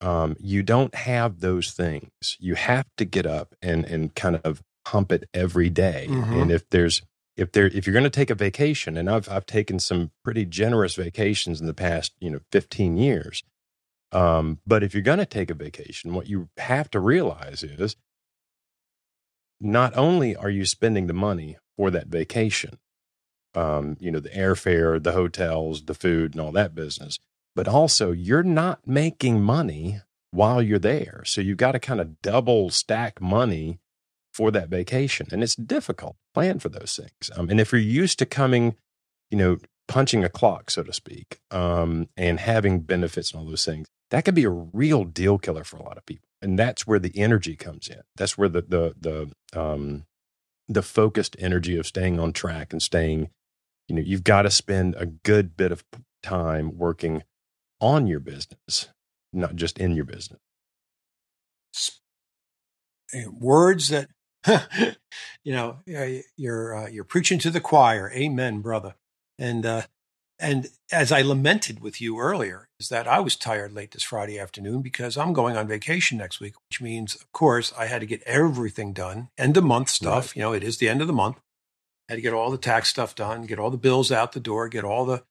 um, 0.01 0.35
you 0.39 0.63
don't 0.63 0.93
have 0.95 1.39
those 1.39 1.71
things. 1.71 2.09
You 2.39 2.55
have 2.55 2.87
to 2.97 3.05
get 3.05 3.25
up 3.25 3.55
and 3.61 3.85
and 3.85 4.13
kind 4.15 4.39
of 4.43 4.63
hump 4.87 5.11
it 5.11 5.29
every 5.33 5.69
day. 5.69 6.07
Mm-hmm. 6.09 6.33
And 6.33 6.51
if 6.51 6.69
there's 6.69 7.01
if 7.37 7.51
there 7.51 7.67
if 7.67 7.85
you're 7.85 7.93
going 7.93 8.03
to 8.03 8.09
take 8.09 8.29
a 8.29 8.35
vacation, 8.35 8.97
and 8.97 9.09
I've 9.09 9.29
I've 9.29 9.45
taken 9.45 9.79
some 9.79 10.11
pretty 10.23 10.45
generous 10.45 10.95
vacations 10.95 11.61
in 11.61 11.67
the 11.67 11.73
past 11.73 12.13
you 12.19 12.29
know 12.29 12.39
15 12.51 12.97
years. 12.97 13.43
Um, 14.11 14.59
but 14.67 14.83
if 14.83 14.93
you're 14.93 15.03
going 15.03 15.19
to 15.19 15.25
take 15.25 15.49
a 15.49 15.53
vacation, 15.55 16.13
what 16.13 16.27
you 16.27 16.49
have 16.57 16.89
to 16.91 16.99
realize 16.99 17.63
is 17.63 17.95
not 19.61 19.95
only 19.95 20.35
are 20.35 20.49
you 20.49 20.65
spending 20.65 21.07
the 21.07 21.13
money 21.13 21.57
for 21.77 21.89
that 21.91 22.07
vacation, 22.07 22.77
um, 23.55 23.97
you 23.99 24.11
know, 24.11 24.19
the 24.19 24.29
airfare, 24.29 25.01
the 25.01 25.11
hotels, 25.11 25.83
the 25.83 25.93
food, 25.93 26.33
and 26.33 26.41
all 26.41 26.51
that 26.51 26.75
business, 26.75 27.19
but 27.55 27.67
also 27.67 28.11
you're 28.11 28.43
not 28.43 28.87
making 28.87 29.41
money 29.41 30.01
while 30.31 30.61
you're 30.61 30.79
there. 30.79 31.23
So 31.25 31.41
you've 31.41 31.57
got 31.57 31.73
to 31.73 31.79
kind 31.79 31.99
of 31.99 32.21
double 32.21 32.69
stack 32.69 33.21
money 33.21 33.79
for 34.33 34.51
that 34.51 34.69
vacation. 34.69 35.27
And 35.31 35.43
it's 35.43 35.55
difficult 35.55 36.13
to 36.13 36.33
plan 36.33 36.59
for 36.59 36.69
those 36.69 36.95
things. 36.95 37.37
Um, 37.37 37.49
and 37.49 37.59
if 37.59 37.71
you're 37.71 37.81
used 37.81 38.19
to 38.19 38.25
coming, 38.25 38.75
you 39.29 39.37
know, 39.37 39.57
punching 39.87 40.23
a 40.23 40.29
clock, 40.29 40.71
so 40.71 40.83
to 40.83 40.93
speak, 40.93 41.39
um, 41.51 42.07
and 42.15 42.39
having 42.39 42.79
benefits 42.79 43.31
and 43.31 43.41
all 43.41 43.49
those 43.49 43.65
things, 43.65 43.87
that 44.09 44.23
could 44.23 44.35
be 44.35 44.45
a 44.45 44.49
real 44.49 45.03
deal 45.03 45.37
killer 45.37 45.63
for 45.63 45.77
a 45.77 45.83
lot 45.83 45.97
of 45.97 46.05
people. 46.05 46.27
And 46.41 46.57
that's 46.57 46.87
where 46.87 46.99
the 46.99 47.17
energy 47.17 47.55
comes 47.55 47.87
in. 47.87 48.01
That's 48.15 48.37
where 48.37 48.49
the 48.49 48.61
the 48.61 48.95
the 48.99 49.59
um, 49.59 50.05
the 50.67 50.81
focused 50.81 51.35
energy 51.37 51.77
of 51.77 51.85
staying 51.85 52.19
on 52.19 52.33
track 52.33 52.71
and 52.71 52.81
staying, 52.81 53.29
you 53.91 53.97
know, 53.97 54.03
you've 54.05 54.23
got 54.23 54.43
to 54.43 54.49
spend 54.49 54.95
a 54.97 55.05
good 55.05 55.57
bit 55.57 55.69
of 55.69 55.83
time 56.23 56.77
working 56.77 57.23
on 57.81 58.07
your 58.07 58.21
business, 58.21 58.87
not 59.33 59.57
just 59.57 59.77
in 59.77 59.91
your 59.91 60.05
business. 60.05 60.39
Words 63.29 63.89
that 63.89 64.07
you 65.43 65.51
know, 65.51 65.79
you're 66.37 66.73
uh, 66.73 66.87
you're 66.87 67.03
preaching 67.03 67.37
to 67.39 67.49
the 67.49 67.59
choir. 67.59 68.09
Amen, 68.15 68.61
brother. 68.61 68.95
And 69.37 69.65
uh, 69.65 69.81
and 70.39 70.69
as 70.89 71.11
I 71.11 71.21
lamented 71.21 71.81
with 71.81 71.99
you 71.99 72.17
earlier, 72.17 72.69
is 72.79 72.87
that 72.87 73.09
I 73.09 73.19
was 73.19 73.35
tired 73.35 73.73
late 73.73 73.91
this 73.91 74.03
Friday 74.03 74.39
afternoon 74.39 74.81
because 74.81 75.17
I'm 75.17 75.33
going 75.33 75.57
on 75.57 75.67
vacation 75.67 76.17
next 76.17 76.39
week, 76.39 76.53
which 76.69 76.79
means, 76.79 77.13
of 77.13 77.29
course, 77.33 77.73
I 77.77 77.87
had 77.87 77.99
to 77.99 78.07
get 78.07 78.23
everything 78.25 78.93
done. 78.93 79.27
End 79.37 79.57
of 79.57 79.65
month 79.65 79.89
stuff. 79.89 80.29
Right. 80.29 80.37
You 80.37 80.41
know, 80.43 80.53
it 80.53 80.63
is 80.63 80.77
the 80.77 80.87
end 80.87 81.01
of 81.01 81.07
the 81.07 81.13
month. 81.13 81.41
I 82.11 82.15
had 82.15 82.17
to 82.17 82.21
get 82.23 82.33
all 82.33 82.51
the 82.51 82.57
tax 82.57 82.89
stuff 82.89 83.15
done, 83.15 83.45
get 83.45 83.57
all 83.57 83.69
the 83.69 83.77
bills 83.77 84.11
out 84.11 84.33
the 84.33 84.41
door, 84.41 84.67
get 84.67 84.83
all 84.83 85.05
the 85.05 85.23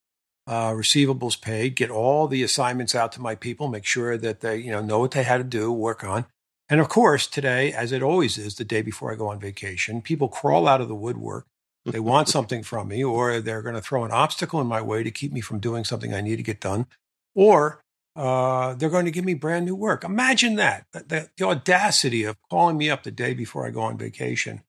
uh, 0.46 0.70
receivables 0.70 1.38
paid, 1.38 1.76
get 1.76 1.90
all 1.90 2.26
the 2.26 2.42
assignments 2.42 2.94
out 2.94 3.12
to 3.12 3.20
my 3.20 3.34
people, 3.34 3.68
make 3.68 3.84
sure 3.84 4.16
that 4.16 4.40
they 4.40 4.56
you 4.56 4.70
know 4.70 4.80
know 4.80 4.98
what 4.98 5.10
they 5.10 5.22
had 5.22 5.36
to 5.36 5.44
do, 5.44 5.70
work 5.70 6.02
on. 6.02 6.24
And 6.70 6.80
of 6.80 6.88
course, 6.88 7.26
today, 7.26 7.70
as 7.70 7.92
it 7.92 8.02
always 8.02 8.38
is, 8.38 8.54
the 8.54 8.64
day 8.64 8.80
before 8.80 9.12
I 9.12 9.16
go 9.16 9.28
on 9.28 9.38
vacation, 9.38 10.00
people 10.00 10.28
crawl 10.28 10.66
out 10.66 10.80
of 10.80 10.88
the 10.88 10.94
woodwork. 10.94 11.44
They 11.84 12.00
want 12.00 12.28
something 12.28 12.62
from 12.62 12.88
me, 12.88 13.04
or 13.04 13.42
they're 13.42 13.60
going 13.60 13.74
to 13.74 13.82
throw 13.82 14.06
an 14.06 14.10
obstacle 14.10 14.58
in 14.58 14.66
my 14.66 14.80
way 14.80 15.02
to 15.02 15.10
keep 15.10 15.34
me 15.34 15.42
from 15.42 15.60
doing 15.60 15.84
something 15.84 16.14
I 16.14 16.22
need 16.22 16.36
to 16.36 16.42
get 16.42 16.62
done, 16.62 16.86
or 17.34 17.82
uh, 18.16 18.72
they're 18.72 18.88
going 18.88 19.04
to 19.04 19.10
give 19.10 19.26
me 19.26 19.34
brand 19.34 19.66
new 19.66 19.76
work. 19.76 20.02
Imagine 20.02 20.54
that 20.56 20.86
the, 20.92 21.28
the, 21.36 21.44
audacity 21.44 22.24
of 22.24 22.38
calling 22.48 22.78
me 22.78 22.88
up 22.88 23.02
the 23.02 23.10
day 23.10 23.34
before 23.34 23.66
I 23.66 23.70
go 23.70 23.82
on 23.82 23.98
vacation 23.98 24.62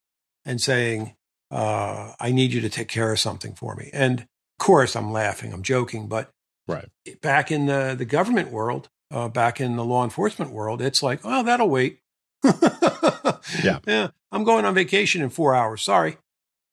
and 0.44 0.60
saying, 0.60 1.16
uh, 1.52 2.14
I 2.20 2.32
need 2.32 2.54
you 2.54 2.62
to 2.62 2.70
take 2.70 2.88
care 2.88 3.12
of 3.12 3.20
something 3.20 3.54
for 3.54 3.76
me. 3.76 3.90
And 3.94 4.22
of 4.22 4.28
course, 4.58 4.96
I'm 4.96 5.12
laughing, 5.12 5.54
I'm 5.54 5.64
joking, 5.64 6.08
but 6.08 6.32
right. 6.68 6.88
back 7.22 7.52
in 7.52 7.66
the, 7.66 7.94
the 7.98 8.06
government 8.06 8.52
world, 8.52 8.90
uh, 9.12 9.28
back 9.28 9.60
in 9.60 9.76
the 9.76 9.84
law 9.84 10.04
enforcement 10.04 10.52
world, 10.52 10.82
it's 10.82 11.04
like, 11.04 11.20
oh, 11.24 11.44
that'll 11.44 11.70
wait. 11.70 12.00
yeah. 12.44 13.80
Yeah. 13.86 14.10
I'm 14.32 14.46
going 14.46 14.66
on 14.66 14.74
vacation 14.74 15.22
in 15.22 15.30
four 15.30 15.54
hours. 15.54 15.82
Sorry. 15.82 16.18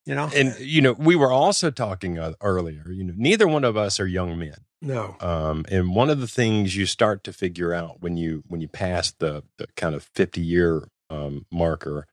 You 0.06 0.14
know? 0.14 0.30
And, 0.34 0.56
you 0.60 0.80
know, 0.80 0.92
we 0.92 1.16
were 1.16 1.32
also 1.32 1.70
talking 1.70 2.18
uh, 2.18 2.34
earlier, 2.40 2.90
you 2.90 3.04
know, 3.04 3.14
neither 3.16 3.48
one 3.48 3.64
of 3.64 3.76
us 3.76 3.98
are 3.98 4.06
young 4.06 4.38
men. 4.38 4.54
No. 4.80 5.16
Um, 5.20 5.66
and 5.70 5.94
one 5.94 6.08
of 6.08 6.20
the 6.20 6.28
things 6.28 6.76
you 6.76 6.86
start 6.86 7.24
to 7.24 7.32
figure 7.32 7.74
out 7.74 8.00
when 8.00 8.16
you, 8.16 8.44
when 8.46 8.60
you 8.60 8.68
pass 8.68 9.12
the, 9.18 9.42
the 9.58 9.66
kind 9.76 9.96
of 9.96 10.04
50 10.14 10.40
year 10.40 10.88
um, 11.10 11.46
marker 11.50 12.06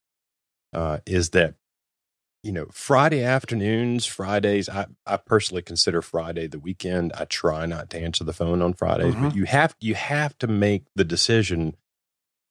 uh, 0.73 0.97
is 1.05 1.29
that 1.29 1.53
you 2.45 2.51
know, 2.51 2.67
Friday 2.71 3.23
afternoons, 3.23 4.05
Fridays, 4.05 4.69
I, 4.69 4.85
I 5.07 5.17
personally 5.17 5.63
consider 5.63 6.03
Friday 6.03 6.45
the 6.45 6.59
weekend. 6.59 7.11
I 7.17 7.25
try 7.25 7.65
not 7.65 7.89
to 7.89 7.99
answer 7.99 8.23
the 8.23 8.33
phone 8.33 8.61
on 8.61 8.73
Fridays, 8.73 9.15
mm-hmm. 9.15 9.29
but 9.29 9.35
you 9.35 9.45
have 9.45 9.75
you 9.79 9.95
have 9.95 10.37
to 10.37 10.47
make 10.47 10.83
the 10.95 11.03
decision. 11.03 11.75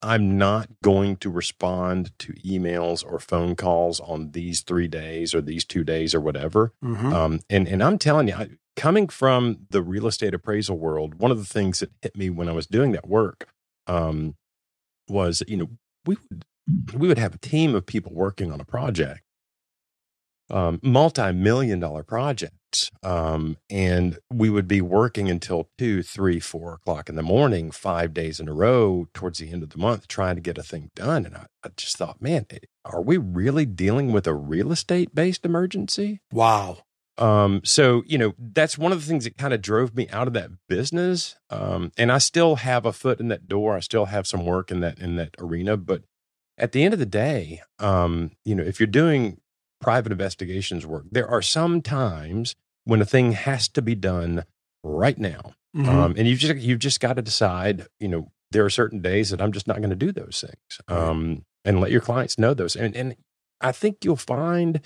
I'm 0.02 0.36
not 0.36 0.68
going 0.82 1.16
to 1.18 1.30
respond 1.30 2.10
to 2.18 2.32
emails 2.44 3.04
or 3.06 3.20
phone 3.20 3.54
calls 3.54 4.00
on 4.00 4.32
these 4.32 4.62
three 4.62 4.88
days 4.88 5.32
or 5.32 5.40
these 5.40 5.64
two 5.64 5.84
days 5.84 6.12
or 6.12 6.20
whatever. 6.20 6.72
Mm-hmm. 6.82 7.12
Um, 7.12 7.40
and 7.48 7.68
and 7.68 7.80
I'm 7.80 7.98
telling 7.98 8.26
you, 8.26 8.34
I, 8.34 8.48
coming 8.74 9.06
from 9.06 9.60
the 9.70 9.80
real 9.80 10.08
estate 10.08 10.34
appraisal 10.34 10.76
world, 10.76 11.20
one 11.20 11.30
of 11.30 11.38
the 11.38 11.44
things 11.44 11.78
that 11.78 11.92
hit 12.02 12.16
me 12.16 12.30
when 12.30 12.48
I 12.48 12.52
was 12.52 12.66
doing 12.66 12.90
that 12.92 13.08
work 13.08 13.46
um, 13.86 14.34
was, 15.08 15.44
you 15.46 15.56
know, 15.56 15.68
we 16.04 16.16
would 16.28 16.44
we 16.94 17.06
would 17.06 17.18
have 17.18 17.36
a 17.36 17.38
team 17.38 17.76
of 17.76 17.86
people 17.86 18.12
working 18.12 18.50
on 18.50 18.60
a 18.60 18.64
project 18.64 19.20
um, 20.50 20.78
multi-million 20.82 21.80
dollar 21.80 22.02
projects 22.02 22.54
um, 23.02 23.56
and 23.70 24.18
we 24.32 24.50
would 24.50 24.66
be 24.66 24.80
working 24.80 25.28
until 25.28 25.68
two 25.78 26.02
three 26.02 26.40
four 26.40 26.74
o'clock 26.74 27.08
in 27.08 27.14
the 27.14 27.22
morning 27.22 27.70
five 27.70 28.12
days 28.12 28.40
in 28.40 28.48
a 28.48 28.54
row 28.54 29.06
towards 29.14 29.38
the 29.38 29.50
end 29.50 29.62
of 29.62 29.70
the 29.70 29.78
month 29.78 30.08
trying 30.08 30.34
to 30.34 30.40
get 30.40 30.58
a 30.58 30.62
thing 30.62 30.90
done. 30.94 31.26
And 31.26 31.36
i, 31.36 31.46
I 31.64 31.68
just 31.76 31.96
thought 31.96 32.20
man 32.20 32.46
eh, 32.50 32.58
are 32.84 33.02
we 33.02 33.16
really 33.16 33.66
dealing 33.66 34.12
with 34.12 34.26
a 34.26 34.34
real 34.34 34.72
estate 34.72 35.14
based 35.14 35.44
emergency? 35.44 36.20
Wow. 36.32 36.78
Um, 37.16 37.60
so 37.64 38.02
you 38.06 38.18
know 38.18 38.34
that's 38.38 38.76
one 38.76 38.92
of 38.92 39.00
the 39.00 39.06
things 39.06 39.24
that 39.24 39.38
kind 39.38 39.54
of 39.54 39.62
drove 39.62 39.94
me 39.94 40.08
out 40.08 40.26
of 40.26 40.32
that 40.34 40.50
business 40.68 41.36
um, 41.48 41.92
and 41.96 42.10
i 42.10 42.18
still 42.18 42.56
have 42.56 42.84
a 42.84 42.92
foot 42.92 43.20
in 43.20 43.28
that 43.28 43.46
door. 43.46 43.76
I 43.76 43.80
still 43.80 44.06
have 44.06 44.26
some 44.26 44.44
work 44.44 44.70
in 44.70 44.80
that 44.80 44.98
in 44.98 45.16
that 45.16 45.36
arena. 45.38 45.76
But 45.76 46.02
at 46.58 46.72
the 46.72 46.82
end 46.82 46.92
of 46.92 47.00
the 47.00 47.06
day 47.06 47.62
um, 47.78 48.32
you 48.44 48.56
know 48.56 48.64
if 48.64 48.80
you're 48.80 48.86
doing 48.88 49.38
private 49.84 50.12
investigations 50.12 50.86
work. 50.86 51.04
There 51.10 51.28
are 51.28 51.42
some 51.42 51.82
times 51.82 52.54
when 52.84 53.02
a 53.02 53.04
thing 53.04 53.32
has 53.32 53.68
to 53.68 53.82
be 53.82 53.94
done 53.94 54.44
right 54.82 55.18
now, 55.18 55.52
mm-hmm. 55.76 55.88
um, 55.88 56.14
and 56.16 56.26
you 56.26 56.36
just 56.36 56.56
you've 56.56 56.78
just 56.78 57.00
got 57.00 57.16
to 57.16 57.22
decide. 57.22 57.86
You 58.00 58.08
know, 58.08 58.32
there 58.50 58.64
are 58.64 58.70
certain 58.70 59.00
days 59.00 59.30
that 59.30 59.42
I'm 59.42 59.52
just 59.52 59.66
not 59.66 59.78
going 59.78 59.90
to 59.90 59.96
do 59.96 60.10
those 60.10 60.40
things, 60.40 60.80
um, 60.88 61.44
and 61.64 61.80
let 61.80 61.90
your 61.90 62.00
clients 62.00 62.38
know 62.38 62.54
those. 62.54 62.74
And 62.74 62.96
and 62.96 63.16
I 63.60 63.72
think 63.72 64.04
you'll 64.04 64.16
find, 64.16 64.80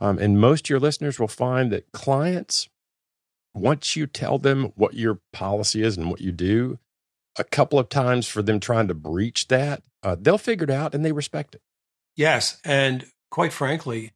um, 0.00 0.18
and 0.18 0.40
most 0.40 0.66
of 0.66 0.70
your 0.70 0.80
listeners 0.80 1.18
will 1.18 1.28
find 1.28 1.70
that 1.72 1.92
clients, 1.92 2.68
once 3.54 3.96
you 3.96 4.06
tell 4.06 4.38
them 4.38 4.72
what 4.74 4.94
your 4.94 5.20
policy 5.32 5.82
is 5.82 5.96
and 5.96 6.10
what 6.10 6.20
you 6.20 6.32
do, 6.32 6.78
a 7.38 7.44
couple 7.44 7.78
of 7.78 7.88
times 7.88 8.26
for 8.26 8.42
them 8.42 8.58
trying 8.58 8.88
to 8.88 8.94
breach 8.94 9.48
that, 9.48 9.82
uh, 10.02 10.16
they'll 10.18 10.38
figure 10.38 10.64
it 10.64 10.70
out 10.70 10.94
and 10.94 11.04
they 11.04 11.12
respect 11.12 11.54
it. 11.54 11.62
Yes, 12.16 12.60
and 12.64 13.06
quite 13.30 13.52
frankly, 13.52 14.12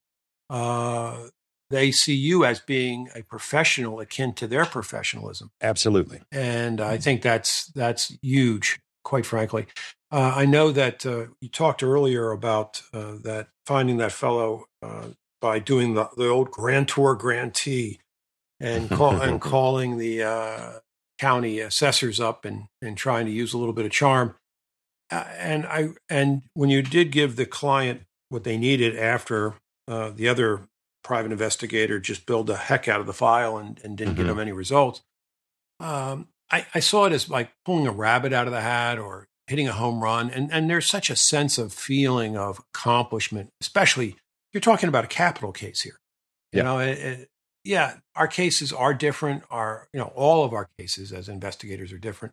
uh, 0.51 1.29
they 1.71 1.91
see 1.91 2.15
you 2.15 2.45
as 2.45 2.61
being 2.61 3.09
a 3.15 3.23
professional 3.23 4.01
akin 4.01 4.33
to 4.35 4.47
their 4.47 4.65
professionalism. 4.65 5.51
Absolutely. 5.61 6.21
And 6.31 6.81
I 6.81 6.99
think 6.99 7.23
that's 7.23 7.67
that's 7.67 8.17
huge, 8.23 8.81
quite 9.03 9.27
frankly. 9.27 9.67
Uh, 10.11 10.33
I 10.37 10.47
know 10.47 10.71
that 10.71 11.05
uh, 11.05 11.27
you 11.41 11.49
talked 11.49 11.83
earlier 11.83 12.31
about 12.31 12.83
uh, 12.93 13.15
that 13.25 13.49
finding 13.67 13.97
that 13.97 14.13
fellow 14.13 14.67
uh, 14.83 15.09
by 15.41 15.59
doing 15.59 15.95
the, 15.95 16.09
the 16.17 16.29
old 16.29 16.51
grantor 16.51 17.17
grantee 17.17 17.99
and 18.61 18.89
call, 18.89 19.21
and 19.21 19.41
calling 19.41 19.99
the 19.99 20.23
uh, 20.23 20.73
county 21.19 21.59
assessors 21.61 22.21
up 22.21 22.45
and, 22.45 22.67
and 22.81 22.97
trying 22.97 23.27
to 23.27 23.33
use 23.33 23.53
a 23.53 23.59
little 23.59 23.73
bit 23.73 23.85
of 23.85 23.91
charm. 23.91 24.37
and 25.11 25.67
I 25.67 25.89
and 26.09 26.43
when 26.55 26.71
you 26.71 26.83
did 26.83 27.11
give 27.11 27.37
the 27.37 27.47
client 27.47 28.03
what 28.29 28.45
they 28.45 28.57
needed 28.57 28.97
after 28.97 29.55
uh, 29.89 30.11
the 30.11 30.29
other 30.29 30.69
private 31.03 31.33
investigator 31.33 32.01
just 32.01 32.27
billed 32.27 32.47
the 32.47 32.57
heck 32.57 32.89
out 32.89 33.01
of 33.01 33.07
the 33.07 33.13
file 33.13 33.59
and, 33.59 33.81
and 33.85 33.97
didn't 33.97 34.15
mm-hmm. 34.15 34.23
get 34.23 34.29
them 34.29 34.39
any 34.39 34.53
results. 34.53 35.03
Um, 35.81 36.29
I, 36.51 36.67
I 36.75 36.81
saw 36.81 37.05
it 37.05 37.13
as 37.13 37.29
like 37.29 37.51
pulling 37.65 37.87
a 37.87 37.93
rabbit 37.93 38.33
out 38.33 38.47
of 38.47 38.53
the 38.53 38.61
hat 38.61 38.99
or 38.99 39.29
hitting 39.47 39.69
a 39.69 39.73
home 39.73 40.03
run. 40.03 40.31
And, 40.31 40.51
and 40.53 40.71
there's 40.71 40.87
such 40.87 41.11
a 41.11 41.17
sense 41.17 41.59
of 41.59 41.73
feeling 41.73 42.37
of 42.37 42.59
accomplishment, 42.59 43.51
especially 43.61 44.17
you're 44.53 44.61
talking 44.61 44.89
about 44.89 45.05
a 45.05 45.09
capital 45.09 45.53
case 45.53 45.83
here. 45.83 45.99
You 46.53 46.63
know, 46.63 46.79
it, 46.79 46.99
it, 46.99 47.29
yeah, 47.65 47.97
our 48.15 48.29
cases 48.29 48.73
are 48.73 48.95
different. 48.95 49.43
Our, 49.51 49.89
you 49.93 49.99
know, 49.99 50.13
all 50.15 50.45
of 50.45 50.53
our 50.53 50.69
cases 50.79 51.13
as 51.13 51.29
investigators 51.29 51.93
are 51.93 51.99
different. 51.99 52.33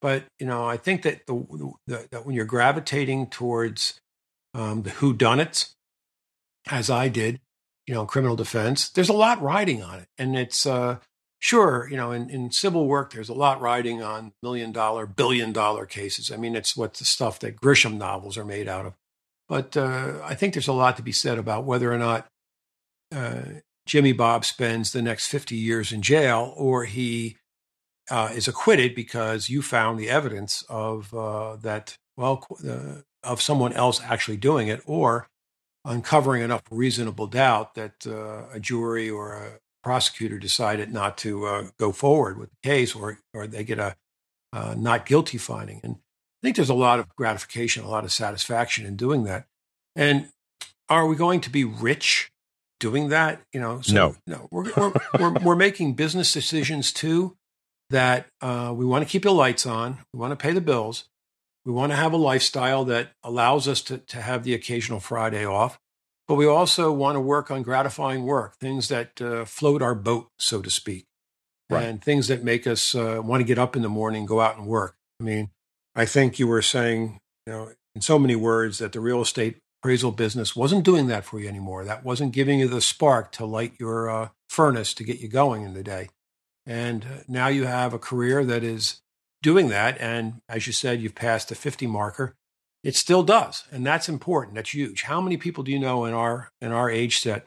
But, 0.00 0.24
you 0.40 0.46
know, 0.46 0.66
I 0.66 0.76
think 0.78 1.02
that 1.02 1.26
the, 1.26 1.72
the 1.86 2.08
that 2.10 2.26
when 2.26 2.34
you're 2.34 2.44
gravitating 2.44 3.28
towards 3.28 4.00
um, 4.52 4.82
the 4.82 4.90
whodunits, 4.90 5.74
as 6.70 6.90
I 6.90 7.08
did, 7.08 7.40
you 7.86 7.94
know, 7.94 8.06
criminal 8.06 8.36
defense, 8.36 8.88
there's 8.88 9.08
a 9.08 9.14
lot 9.14 9.42
riding 9.42 9.82
on 9.82 10.00
it. 10.00 10.08
And 10.18 10.36
it's, 10.36 10.66
uh, 10.66 10.98
sure, 11.38 11.88
you 11.90 11.96
know, 11.96 12.12
in, 12.12 12.30
in 12.30 12.52
civil 12.52 12.86
work, 12.86 13.12
there's 13.12 13.28
a 13.28 13.34
lot 13.34 13.60
riding 13.60 14.02
on 14.02 14.32
million 14.42 14.70
dollar, 14.72 15.06
billion 15.06 15.52
dollar 15.52 15.86
cases. 15.86 16.30
I 16.30 16.36
mean, 16.36 16.54
it's 16.54 16.76
what 16.76 16.94
the 16.94 17.04
stuff 17.04 17.40
that 17.40 17.56
Grisham 17.56 17.98
novels 17.98 18.38
are 18.38 18.44
made 18.44 18.68
out 18.68 18.86
of. 18.86 18.94
But 19.48 19.76
uh, 19.76 20.20
I 20.22 20.34
think 20.34 20.54
there's 20.54 20.68
a 20.68 20.72
lot 20.72 20.96
to 20.96 21.02
be 21.02 21.12
said 21.12 21.38
about 21.38 21.64
whether 21.64 21.92
or 21.92 21.98
not 21.98 22.26
uh, 23.14 23.42
Jimmy 23.86 24.12
Bob 24.12 24.44
spends 24.44 24.92
the 24.92 25.02
next 25.02 25.26
50 25.26 25.56
years 25.56 25.92
in 25.92 26.00
jail 26.00 26.54
or 26.56 26.84
he 26.84 27.36
uh, 28.10 28.30
is 28.32 28.48
acquitted 28.48 28.94
because 28.94 29.48
you 29.48 29.62
found 29.62 29.98
the 29.98 30.08
evidence 30.08 30.64
of 30.68 31.12
uh, 31.12 31.56
that, 31.56 31.96
well, 32.16 32.46
uh, 32.66 33.00
of 33.22 33.42
someone 33.42 33.72
else 33.72 34.00
actually 34.02 34.36
doing 34.36 34.68
it 34.68 34.80
or 34.86 35.28
uncovering 35.84 36.42
enough 36.42 36.62
reasonable 36.70 37.26
doubt 37.26 37.74
that 37.74 38.06
uh, 38.06 38.44
a 38.52 38.60
jury 38.60 39.10
or 39.10 39.34
a 39.34 39.58
prosecutor 39.82 40.38
decided 40.38 40.92
not 40.92 41.18
to 41.18 41.46
uh, 41.46 41.64
go 41.78 41.92
forward 41.92 42.38
with 42.38 42.50
the 42.50 42.68
case 42.68 42.94
or, 42.94 43.18
or 43.34 43.46
they 43.46 43.64
get 43.64 43.78
a 43.78 43.96
uh, 44.52 44.74
not 44.76 45.06
guilty 45.06 45.38
finding. 45.38 45.80
And 45.82 45.96
I 45.96 46.42
think 46.42 46.56
there's 46.56 46.68
a 46.68 46.74
lot 46.74 46.98
of 46.98 47.14
gratification, 47.16 47.84
a 47.84 47.88
lot 47.88 48.04
of 48.04 48.12
satisfaction 48.12 48.86
in 48.86 48.96
doing 48.96 49.24
that. 49.24 49.46
And 49.96 50.28
are 50.88 51.06
we 51.06 51.16
going 51.16 51.40
to 51.40 51.50
be 51.50 51.64
rich 51.64 52.30
doing 52.80 53.08
that? 53.08 53.40
You 53.52 53.60
know, 53.60 53.80
so, 53.80 53.94
no, 53.94 54.16
no, 54.26 54.48
we're, 54.50 54.72
we're, 54.76 54.92
we're, 55.18 55.32
we're, 55.42 55.56
making 55.56 55.94
business 55.94 56.32
decisions 56.32 56.92
too 56.92 57.36
that 57.90 58.26
uh, 58.40 58.72
we 58.74 58.84
want 58.84 59.06
to 59.06 59.10
keep 59.10 59.22
the 59.22 59.32
lights 59.32 59.66
on. 59.66 59.98
We 60.12 60.20
want 60.20 60.32
to 60.32 60.36
pay 60.36 60.52
the 60.52 60.60
bills. 60.60 61.04
We 61.64 61.72
want 61.72 61.92
to 61.92 61.96
have 61.96 62.12
a 62.12 62.16
lifestyle 62.16 62.84
that 62.86 63.12
allows 63.22 63.68
us 63.68 63.82
to, 63.82 63.98
to 63.98 64.20
have 64.20 64.44
the 64.44 64.54
occasional 64.54 65.00
Friday 65.00 65.44
off. 65.44 65.78
But 66.28 66.34
we 66.36 66.46
also 66.46 66.92
want 66.92 67.16
to 67.16 67.20
work 67.20 67.50
on 67.50 67.62
gratifying 67.62 68.24
work, 68.24 68.56
things 68.56 68.88
that 68.88 69.20
uh, 69.20 69.44
float 69.44 69.82
our 69.82 69.94
boat, 69.94 70.28
so 70.38 70.62
to 70.62 70.70
speak, 70.70 71.06
right. 71.68 71.84
and 71.84 72.02
things 72.02 72.28
that 72.28 72.44
make 72.44 72.66
us 72.66 72.94
uh, 72.94 73.20
want 73.22 73.40
to 73.40 73.44
get 73.44 73.58
up 73.58 73.76
in 73.76 73.82
the 73.82 73.88
morning, 73.88 74.24
go 74.24 74.40
out 74.40 74.56
and 74.56 74.66
work. 74.66 74.94
I 75.20 75.24
mean, 75.24 75.50
I 75.94 76.04
think 76.04 76.38
you 76.38 76.46
were 76.46 76.62
saying, 76.62 77.18
you 77.46 77.52
know, 77.52 77.72
in 77.94 78.00
so 78.00 78.18
many 78.18 78.36
words 78.36 78.78
that 78.78 78.92
the 78.92 79.00
real 79.00 79.20
estate 79.20 79.58
appraisal 79.80 80.12
business 80.12 80.56
wasn't 80.56 80.84
doing 80.84 81.08
that 81.08 81.24
for 81.24 81.40
you 81.40 81.48
anymore. 81.48 81.84
That 81.84 82.04
wasn't 82.04 82.32
giving 82.32 82.60
you 82.60 82.68
the 82.68 82.80
spark 82.80 83.32
to 83.32 83.44
light 83.44 83.74
your 83.78 84.08
uh, 84.08 84.28
furnace 84.48 84.94
to 84.94 85.04
get 85.04 85.20
you 85.20 85.28
going 85.28 85.64
in 85.64 85.74
the 85.74 85.82
day. 85.82 86.08
And 86.64 87.04
uh, 87.04 87.22
now 87.28 87.48
you 87.48 87.66
have 87.66 87.92
a 87.92 87.98
career 87.98 88.44
that 88.44 88.62
is 88.62 89.01
doing 89.42 89.68
that. 89.68 90.00
And 90.00 90.40
as 90.48 90.66
you 90.66 90.72
said, 90.72 91.00
you've 91.00 91.14
passed 91.14 91.48
the 91.48 91.54
50 91.54 91.86
marker. 91.86 92.34
It 92.82 92.96
still 92.96 93.22
does, 93.22 93.64
and 93.70 93.86
that's 93.86 94.08
important. 94.08 94.56
That's 94.56 94.74
huge. 94.74 95.02
How 95.02 95.20
many 95.20 95.36
people 95.36 95.62
do 95.62 95.70
you 95.70 95.78
know 95.78 96.04
in 96.04 96.14
our 96.14 96.50
in 96.60 96.72
our 96.72 96.90
age 96.90 97.20
set 97.20 97.46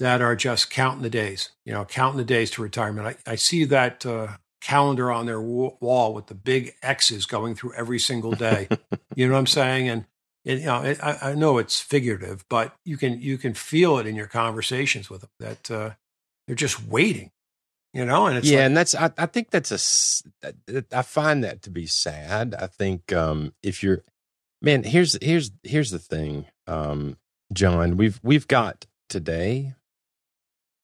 that 0.00 0.20
are 0.20 0.34
just 0.34 0.68
counting 0.68 1.02
the 1.02 1.10
days? 1.10 1.50
You 1.64 1.72
know, 1.72 1.84
counting 1.84 2.18
the 2.18 2.24
days 2.24 2.50
to 2.52 2.62
retirement. 2.62 3.18
I, 3.26 3.32
I 3.32 3.34
see 3.36 3.62
that 3.66 4.04
uh, 4.04 4.38
calendar 4.60 5.12
on 5.12 5.26
their 5.26 5.40
wall 5.40 6.12
with 6.12 6.26
the 6.26 6.34
big 6.34 6.74
X's 6.82 7.24
going 7.24 7.54
through 7.54 7.74
every 7.74 8.00
single 8.00 8.32
day. 8.32 8.68
you 9.14 9.28
know 9.28 9.34
what 9.34 9.38
I'm 9.38 9.46
saying? 9.46 9.88
And 9.88 10.06
it, 10.44 10.60
you 10.60 10.66
know, 10.66 10.82
it, 10.82 10.98
I, 11.02 11.18
I, 11.22 11.34
know 11.34 11.58
it's 11.58 11.80
figurative, 11.80 12.44
but 12.48 12.74
you 12.84 12.96
can 12.96 13.20
you 13.20 13.38
can 13.38 13.54
feel 13.54 13.98
it 13.98 14.06
in 14.06 14.16
your 14.16 14.26
conversations 14.26 15.08
with 15.08 15.20
them 15.20 15.30
that 15.38 15.70
uh, 15.70 15.90
they're 16.46 16.56
just 16.56 16.84
waiting. 16.84 17.30
You 17.94 18.04
know, 18.04 18.26
and 18.26 18.44
yeah, 18.44 18.58
like, 18.58 18.66
and 18.66 18.76
that's 18.76 18.94
I, 18.94 19.10
I 19.16 19.26
think 19.26 19.50
that's 19.50 19.72
a 19.72 20.52
I 20.92 21.02
find 21.02 21.42
that 21.42 21.62
to 21.62 21.70
be 21.70 21.86
sad. 21.86 22.54
I 22.54 22.66
think 22.66 23.12
um, 23.12 23.54
if 23.62 23.82
you're 23.82 24.04
man 24.60 24.82
here's 24.82 25.16
here's 25.22 25.50
here's 25.62 25.90
the 25.90 25.98
thing 25.98 26.46
um 26.66 27.16
john 27.52 27.96
we've 27.96 28.20
we've 28.22 28.48
got 28.48 28.86
today 29.08 29.74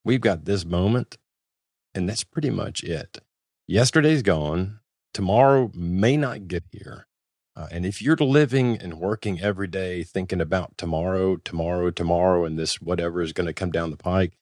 we've 0.04 0.20
got 0.20 0.44
this 0.44 0.64
moment 0.64 1.18
and 1.94 2.08
that's 2.08 2.24
pretty 2.24 2.50
much 2.50 2.82
it 2.84 3.18
yesterday's 3.66 4.22
gone 4.22 4.80
tomorrow 5.12 5.70
may 5.74 6.16
not 6.16 6.46
get 6.46 6.64
here 6.70 7.06
uh, 7.56 7.68
and 7.70 7.86
if 7.86 8.02
you're 8.02 8.16
living 8.16 8.76
and 8.76 8.98
working 8.98 9.40
every 9.40 9.68
day 9.68 10.02
thinking 10.02 10.40
about 10.40 10.76
tomorrow 10.78 11.36
tomorrow 11.36 11.90
tomorrow 11.90 12.44
and 12.44 12.58
this 12.58 12.80
whatever 12.80 13.20
is 13.20 13.32
going 13.32 13.46
to 13.46 13.52
come 13.52 13.70
down 13.70 13.90
the 13.90 13.96
pike 13.96 14.36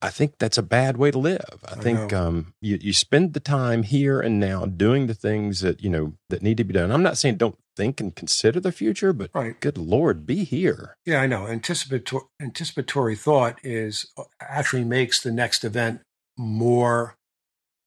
I 0.00 0.10
think 0.10 0.38
that's 0.38 0.58
a 0.58 0.62
bad 0.62 0.96
way 0.96 1.10
to 1.10 1.18
live. 1.18 1.58
I, 1.66 1.72
I 1.72 1.76
think 1.76 2.12
um, 2.12 2.54
you 2.60 2.78
you 2.80 2.92
spend 2.92 3.34
the 3.34 3.40
time 3.40 3.82
here 3.82 4.20
and 4.20 4.38
now 4.38 4.64
doing 4.64 5.06
the 5.06 5.14
things 5.14 5.60
that 5.60 5.82
you 5.82 5.90
know 5.90 6.14
that 6.28 6.42
need 6.42 6.56
to 6.58 6.64
be 6.64 6.74
done. 6.74 6.92
I'm 6.92 7.02
not 7.02 7.18
saying 7.18 7.36
don't 7.36 7.58
think 7.76 8.00
and 8.00 8.14
consider 8.14 8.60
the 8.60 8.72
future, 8.72 9.12
but 9.12 9.30
right. 9.34 9.58
good 9.60 9.78
lord, 9.78 10.26
be 10.26 10.44
here. 10.44 10.96
Yeah, 11.04 11.20
I 11.20 11.26
know. 11.26 11.46
Anticipatory 11.46 12.24
anticipatory 12.40 13.16
thought 13.16 13.58
is 13.64 14.06
uh, 14.16 14.24
actually 14.40 14.84
makes 14.84 15.20
the 15.20 15.32
next 15.32 15.64
event 15.64 16.00
more 16.36 17.16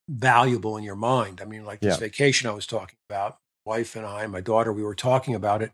valuable 0.10 0.76
in 0.76 0.84
your 0.84 0.96
mind. 0.96 1.40
I 1.42 1.46
mean, 1.46 1.64
like 1.64 1.80
this 1.80 1.96
yeah. 1.96 2.00
vacation 2.00 2.50
I 2.50 2.54
was 2.54 2.68
talking 2.68 2.98
about, 3.10 3.38
wife 3.66 3.96
and 3.96 4.06
I, 4.06 4.28
my 4.28 4.42
daughter, 4.42 4.74
we 4.74 4.84
were 4.84 4.96
talking 4.96 5.34
about 5.34 5.62
it 5.62 5.72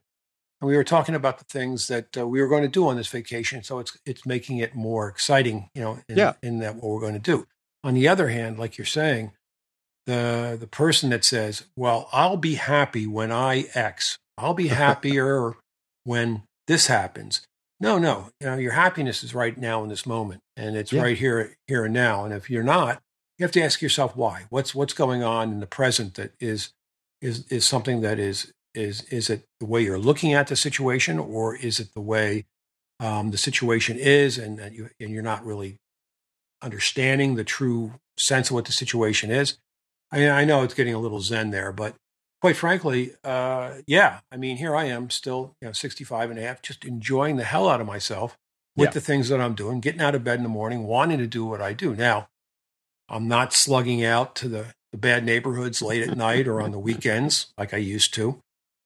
and 0.60 0.68
we 0.68 0.76
were 0.76 0.84
talking 0.84 1.16
about 1.16 1.38
the 1.38 1.46
things 1.46 1.88
that 1.88 2.18
uh, 2.18 2.28
we 2.28 2.42
were 2.42 2.48
going 2.48 2.64
to 2.64 2.68
do 2.68 2.88
on 2.88 2.96
this 2.96 3.08
vacation. 3.08 3.64
So 3.64 3.80
it's 3.80 3.98
it's 4.06 4.26
making 4.26 4.58
it 4.58 4.76
more 4.76 5.08
exciting, 5.08 5.70
you 5.76 5.82
know, 5.82 6.00
in, 6.10 6.18
yeah. 6.18 6.34
in 6.42 6.60
that 6.60 6.76
what 6.76 6.86
we're 6.86 7.02
going 7.02 7.14
to 7.14 7.20
do. 7.20 7.48
On 7.84 7.94
the 7.94 8.08
other 8.08 8.30
hand, 8.30 8.58
like 8.58 8.78
you're 8.78 8.86
saying, 8.86 9.34
the 10.08 10.58
the 10.60 10.68
person 10.68 11.10
that 11.12 11.24
says, 11.24 11.66
"Well, 11.76 12.10
I'll 12.12 12.38
be 12.38 12.56
happy 12.56 13.06
when 13.06 13.32
I 13.32 13.68
X. 13.74 14.18
I'll 14.38 14.56
be 14.56 14.70
happier 14.70 15.54
when 16.04 16.44
this 16.68 16.88
happens." 16.88 17.42
No, 17.80 18.00
no. 18.00 18.32
You 18.42 18.48
know, 18.48 18.56
your 18.56 18.72
happiness 18.72 19.24
is 19.24 19.36
right 19.36 19.56
now 19.56 19.84
in 19.84 19.90
this 19.90 20.08
moment, 20.08 20.42
and 20.56 20.76
it's 20.76 20.92
yeah. 20.92 21.04
right 21.04 21.18
here, 21.18 21.56
here 21.68 21.86
and 21.86 21.94
now. 21.94 22.26
And 22.26 22.34
if 22.34 22.50
you're 22.50 22.64
not, 22.64 23.04
you 23.38 23.44
have 23.44 23.52
to 23.52 23.62
ask 23.62 23.84
yourself 23.84 24.16
why. 24.16 24.46
What's 24.50 24.74
what's 24.74 24.94
going 24.94 25.22
on 25.22 25.52
in 25.52 25.60
the 25.60 25.68
present 25.68 26.16
that 26.16 26.32
is 26.40 26.72
is 27.22 27.48
is 27.52 27.66
something 27.66 28.02
that 28.02 28.18
is 28.18 28.52
is 28.78 29.04
is 29.04 29.30
it 29.30 29.44
the 29.60 29.66
way 29.66 29.82
you're 29.82 30.00
looking 30.00 30.34
at 30.34 30.48
the 30.48 30.56
situation, 30.56 31.20
or 31.20 31.56
is 31.56 31.80
it 31.80 31.94
the 31.94 32.02
way 32.02 32.46
um, 33.00 33.32
the 33.32 33.38
situation 33.38 33.98
is, 33.98 34.38
and 34.38 34.58
that 34.60 34.74
you 34.74 34.90
and 35.00 35.10
you're 35.10 35.24
not 35.24 35.46
really 35.46 35.78
understanding 36.62 37.36
the 37.36 37.44
true 37.44 37.94
sense 38.18 38.50
of 38.50 38.54
what 38.54 38.66
the 38.66 38.72
situation 38.72 39.32
is? 39.32 39.58
I 40.12 40.20
mean, 40.20 40.30
I 40.30 40.46
know 40.46 40.64
it's 40.64 40.74
getting 40.74 40.94
a 40.94 41.00
little 41.00 41.20
zen 41.20 41.52
there, 41.52 41.72
but 41.72 41.96
quite 42.42 42.56
frankly, 42.56 43.14
uh, 43.24 43.76
yeah. 43.88 44.20
I 44.32 44.38
mean, 44.38 44.58
here 44.58 44.76
I 44.76 44.86
am, 44.86 45.10
still 45.10 45.56
you 45.62 45.68
know, 45.68 45.72
65 45.74 46.30
and 46.30 46.40
a 46.40 46.44
half, 46.44 46.62
just 46.62 46.86
enjoying 46.86 47.36
the 47.36 47.44
hell 47.44 47.70
out 47.70 47.82
of 47.82 47.88
myself 47.88 48.38
with 48.76 48.90
yeah. 48.90 48.94
the 48.94 49.02
things 49.02 49.30
that 49.30 49.42
I'm 49.42 49.56
doing, 49.56 49.80
getting 49.80 50.02
out 50.02 50.16
of 50.16 50.24
bed 50.24 50.38
in 50.38 50.44
the 50.44 50.50
morning, 50.50 50.84
wanting 50.84 51.18
to 51.18 51.28
do 51.28 51.46
what 51.46 51.62
I 51.62 51.74
do. 51.74 51.96
Now, 51.96 52.30
I'm 53.10 53.28
not 53.28 53.54
slugging 53.54 54.04
out 54.04 54.36
to 54.36 54.48
the, 54.48 54.68
the 54.92 54.98
bad 54.98 55.26
neighborhoods 55.26 55.82
late 55.82 56.08
at 56.08 56.18
night 56.18 56.48
or 56.48 56.62
on 56.62 56.72
the 56.72 56.80
weekends 56.80 57.48
like 57.58 57.74
I 57.74 57.78
used 57.78 58.14
to. 58.16 58.40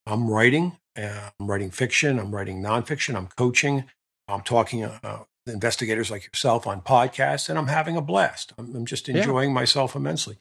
I'm 0.06 0.30
writing. 0.30 0.78
Uh, 0.98 1.30
I'm 1.40 1.48
writing 1.48 1.72
fiction. 1.72 2.20
I'm 2.20 2.34
writing 2.34 2.62
nonfiction. 2.62 3.16
I'm 3.16 3.28
coaching. 3.28 3.86
I'm 4.28 4.42
talking 4.42 4.84
uh, 4.84 5.24
investigators 5.48 6.12
like 6.12 6.26
yourself 6.26 6.68
on 6.68 6.82
podcasts, 6.82 7.50
and 7.50 7.58
I'm 7.58 7.68
having 7.68 7.98
a 7.98 8.02
blast. 8.02 8.54
I'm, 8.58 8.76
I'm 8.76 8.86
just 8.86 9.10
enjoying 9.10 9.50
yeah. 9.50 9.56
myself 9.56 9.96
immensely. 9.96 10.38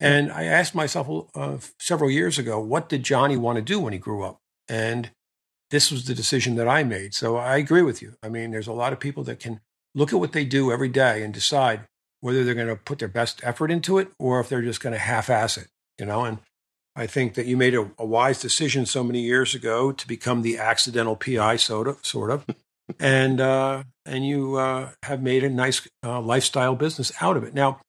And 0.00 0.30
I 0.30 0.44
asked 0.44 0.74
myself 0.74 1.28
uh, 1.34 1.58
several 1.78 2.10
years 2.10 2.38
ago, 2.38 2.60
what 2.60 2.88
did 2.88 3.02
Johnny 3.02 3.36
want 3.36 3.56
to 3.56 3.62
do 3.62 3.80
when 3.80 3.92
he 3.92 3.98
grew 3.98 4.24
up? 4.24 4.40
And 4.68 5.10
this 5.70 5.90
was 5.90 6.06
the 6.06 6.14
decision 6.14 6.54
that 6.56 6.68
I 6.68 6.84
made. 6.84 7.14
So 7.14 7.36
I 7.36 7.56
agree 7.56 7.82
with 7.82 8.00
you. 8.00 8.14
I 8.22 8.28
mean, 8.28 8.50
there's 8.50 8.68
a 8.68 8.72
lot 8.72 8.92
of 8.92 9.00
people 9.00 9.24
that 9.24 9.40
can 9.40 9.60
look 9.94 10.12
at 10.12 10.20
what 10.20 10.32
they 10.32 10.44
do 10.44 10.70
every 10.70 10.88
day 10.88 11.22
and 11.22 11.34
decide 11.34 11.86
whether 12.20 12.44
they're 12.44 12.54
going 12.54 12.68
to 12.68 12.76
put 12.76 12.98
their 12.98 13.08
best 13.08 13.40
effort 13.42 13.70
into 13.70 13.98
it 13.98 14.08
or 14.18 14.40
if 14.40 14.48
they're 14.48 14.62
just 14.62 14.80
going 14.80 14.92
to 14.92 14.98
half-ass 14.98 15.56
it. 15.56 15.68
You 15.98 16.06
know, 16.06 16.24
and 16.24 16.38
I 16.96 17.06
think 17.06 17.34
that 17.34 17.46
you 17.46 17.56
made 17.56 17.74
a, 17.74 17.90
a, 17.98 18.06
wise 18.06 18.40
decision 18.40 18.86
so 18.86 19.02
many 19.02 19.20
years 19.20 19.54
ago 19.54 19.90
to 19.90 20.06
become 20.06 20.42
the 20.42 20.58
accidental 20.58 21.16
PI, 21.16 21.56
sort 21.56 21.88
of, 21.88 22.04
sort 22.04 22.30
of, 22.30 22.46
and 23.00 23.40
uh, 23.40 23.84
and 24.06 24.26
you 24.26 24.56
uh, 24.56 24.90
have 25.02 25.22
made 25.22 25.44
a 25.44 25.50
nice 25.50 25.86
uh, 26.04 26.20
lifestyle 26.20 26.76
business 26.76 27.12
out 27.20 27.36
of 27.36 27.44
it. 27.44 27.54
Now, 27.54 27.80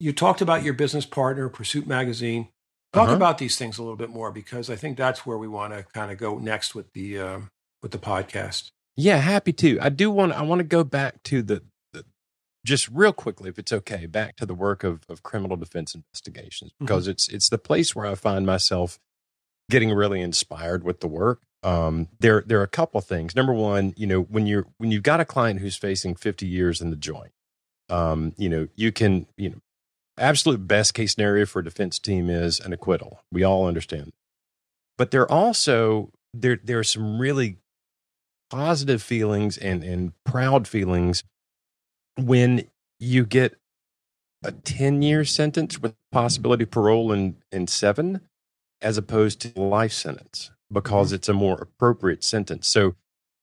you 0.00 0.12
talked 0.12 0.40
about 0.40 0.62
your 0.62 0.74
business 0.74 1.04
partner, 1.04 1.48
Pursuit 1.48 1.86
Magazine. 1.86 2.48
Talk 2.92 3.08
uh-huh. 3.08 3.16
about 3.16 3.38
these 3.38 3.56
things 3.56 3.76
a 3.76 3.82
little 3.82 3.96
bit 3.96 4.08
more 4.08 4.30
because 4.30 4.70
I 4.70 4.76
think 4.76 4.96
that's 4.96 5.26
where 5.26 5.36
we 5.36 5.48
want 5.48 5.74
to 5.74 5.84
kind 5.92 6.10
of 6.10 6.16
go 6.16 6.38
next 6.38 6.74
with 6.74 6.90
the 6.94 7.18
um, 7.18 7.48
with 7.82 7.92
the 7.92 7.98
podcast. 7.98 8.70
Yeah, 8.96 9.18
happy 9.18 9.52
to. 9.52 9.78
I 9.80 9.90
do 9.90 10.10
want. 10.10 10.32
I 10.32 10.42
want 10.42 10.60
to 10.60 10.64
go 10.64 10.84
back 10.84 11.22
to 11.24 11.42
the 11.42 11.62
just 12.68 12.88
real 12.92 13.14
quickly, 13.14 13.48
if 13.48 13.58
it's 13.58 13.72
okay, 13.72 14.04
back 14.04 14.36
to 14.36 14.46
the 14.46 14.54
work 14.54 14.84
of, 14.84 15.06
of 15.08 15.22
criminal 15.22 15.56
defense 15.56 15.94
investigations 15.94 16.70
mm-hmm. 16.72 16.84
because 16.84 17.04
mm-hmm. 17.04 17.12
it's 17.12 17.28
it's 17.28 17.48
the 17.48 17.58
place 17.58 17.96
where 17.96 18.06
I 18.06 18.14
find 18.14 18.46
myself 18.46 18.98
getting 19.70 19.90
really 19.90 20.20
inspired 20.20 20.84
with 20.84 21.00
the 21.00 21.08
work. 21.08 21.40
Um, 21.62 22.08
there 22.20 22.44
there 22.46 22.60
are 22.60 22.64
a 22.64 22.68
couple 22.68 23.00
things. 23.00 23.34
Number 23.34 23.54
one, 23.54 23.94
you 23.96 24.06
know, 24.06 24.20
when 24.20 24.46
you're 24.46 24.66
when 24.76 24.90
you've 24.90 25.02
got 25.02 25.18
a 25.18 25.24
client 25.24 25.60
who's 25.60 25.76
facing 25.76 26.14
50 26.14 26.46
years 26.46 26.80
in 26.80 26.90
the 26.90 26.96
joint, 26.96 27.32
um, 27.88 28.34
you 28.36 28.50
know, 28.50 28.68
you 28.76 28.92
can 28.92 29.26
you 29.36 29.48
know, 29.48 29.60
absolute 30.18 30.68
best 30.68 30.92
case 30.92 31.14
scenario 31.14 31.46
for 31.46 31.60
a 31.60 31.64
defense 31.64 31.98
team 31.98 32.28
is 32.28 32.60
an 32.60 32.74
acquittal. 32.74 33.20
We 33.32 33.44
all 33.44 33.66
understand, 33.66 34.12
but 34.98 35.10
there 35.10 35.30
also 35.30 36.12
there 36.34 36.60
there 36.62 36.78
are 36.78 36.84
some 36.84 37.18
really 37.18 37.56
positive 38.50 39.02
feelings 39.02 39.56
and 39.56 39.82
and 39.82 40.12
proud 40.24 40.68
feelings 40.68 41.24
when 42.18 42.64
you 42.98 43.24
get 43.24 43.56
a 44.42 44.52
10 44.52 45.02
year 45.02 45.24
sentence 45.24 45.78
with 45.78 45.94
possibility 46.12 46.64
of 46.64 46.70
parole 46.70 47.12
in, 47.12 47.36
in 47.50 47.66
seven, 47.66 48.20
as 48.80 48.96
opposed 48.96 49.40
to 49.40 49.60
life 49.60 49.92
sentence, 49.92 50.50
because 50.70 51.12
it's 51.12 51.28
a 51.28 51.32
more 51.32 51.56
appropriate 51.56 52.22
sentence. 52.22 52.68
So 52.68 52.94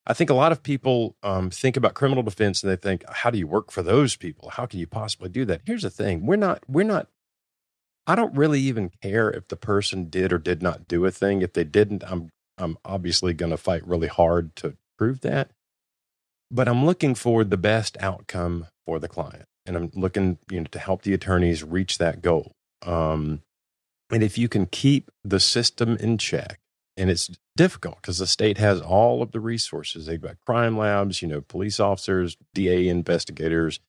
I 0.07 0.13
think 0.13 0.29
a 0.29 0.35
lot 0.35 0.51
of 0.51 0.63
people 0.63 1.15
um, 1.23 1.49
think 1.49 1.75
about 1.75 1.93
criminal 1.93 2.23
defense 2.23 2.63
and 2.63 2.71
they 2.71 2.75
think, 2.75 3.03
how 3.09 3.29
do 3.29 3.37
you 3.37 3.47
work 3.47 3.71
for 3.71 3.81
those 3.81 4.15
people? 4.15 4.49
How 4.51 4.65
can 4.65 4.79
you 4.79 4.87
possibly 4.87 5.29
do 5.29 5.45
that? 5.45 5.61
Here's 5.65 5.81
the 5.81 5.89
thing 5.89 6.25
we're 6.25 6.35
not, 6.35 6.63
we're 6.67 6.83
not, 6.83 7.07
I 8.07 8.15
don't 8.15 8.35
really 8.35 8.61
even 8.61 8.91
care 9.01 9.29
if 9.31 9.47
the 9.47 9.55
person 9.55 10.09
did 10.09 10.31
or 10.31 10.37
did 10.37 10.61
not 10.61 10.87
do 10.87 11.05
a 11.05 11.11
thing. 11.11 11.41
If 11.41 11.53
they 11.53 11.63
didn't, 11.63 12.03
I'm, 12.05 12.29
I'm 12.57 12.77
obviously 12.85 13.33
going 13.33 13.49
to 13.49 13.57
fight 13.57 13.85
really 13.85 14.07
hard 14.07 14.55
to 14.57 14.77
prove 14.97 15.21
that 15.21 15.51
but 16.51 16.67
I'm 16.67 16.85
looking 16.85 17.15
for 17.15 17.43
the 17.43 17.57
best 17.57 17.97
outcome 17.99 18.67
for 18.85 18.99
the 18.99 19.07
client. 19.07 19.45
And 19.65 19.75
I'm 19.75 19.91
looking, 19.93 20.37
you 20.49 20.59
know, 20.59 20.67
to 20.71 20.79
help 20.79 21.01
the 21.01 21.13
attorneys 21.13 21.63
reach 21.63 21.97
that 21.97 22.21
goal. 22.21 22.51
Um, 22.85 23.41
and 24.11 24.21
if 24.21 24.37
you 24.37 24.47
can 24.47 24.67
keep 24.67 25.09
the 25.23 25.39
system 25.39 25.97
in 25.97 26.17
check, 26.17 26.59
and 26.97 27.09
it's 27.09 27.29
difficult 27.57 27.97
because 28.01 28.19
the 28.19 28.27
state 28.27 28.57
has 28.57 28.81
all 28.81 29.21
of 29.21 29.31
the 29.31 29.39
resources. 29.39 30.05
They've 30.05 30.21
got 30.21 30.37
crime 30.45 30.77
labs, 30.77 31.21
you 31.21 31.27
know, 31.27 31.41
police 31.41 31.79
officers, 31.79 32.37
DA 32.53 32.87
investigators, 32.87 33.79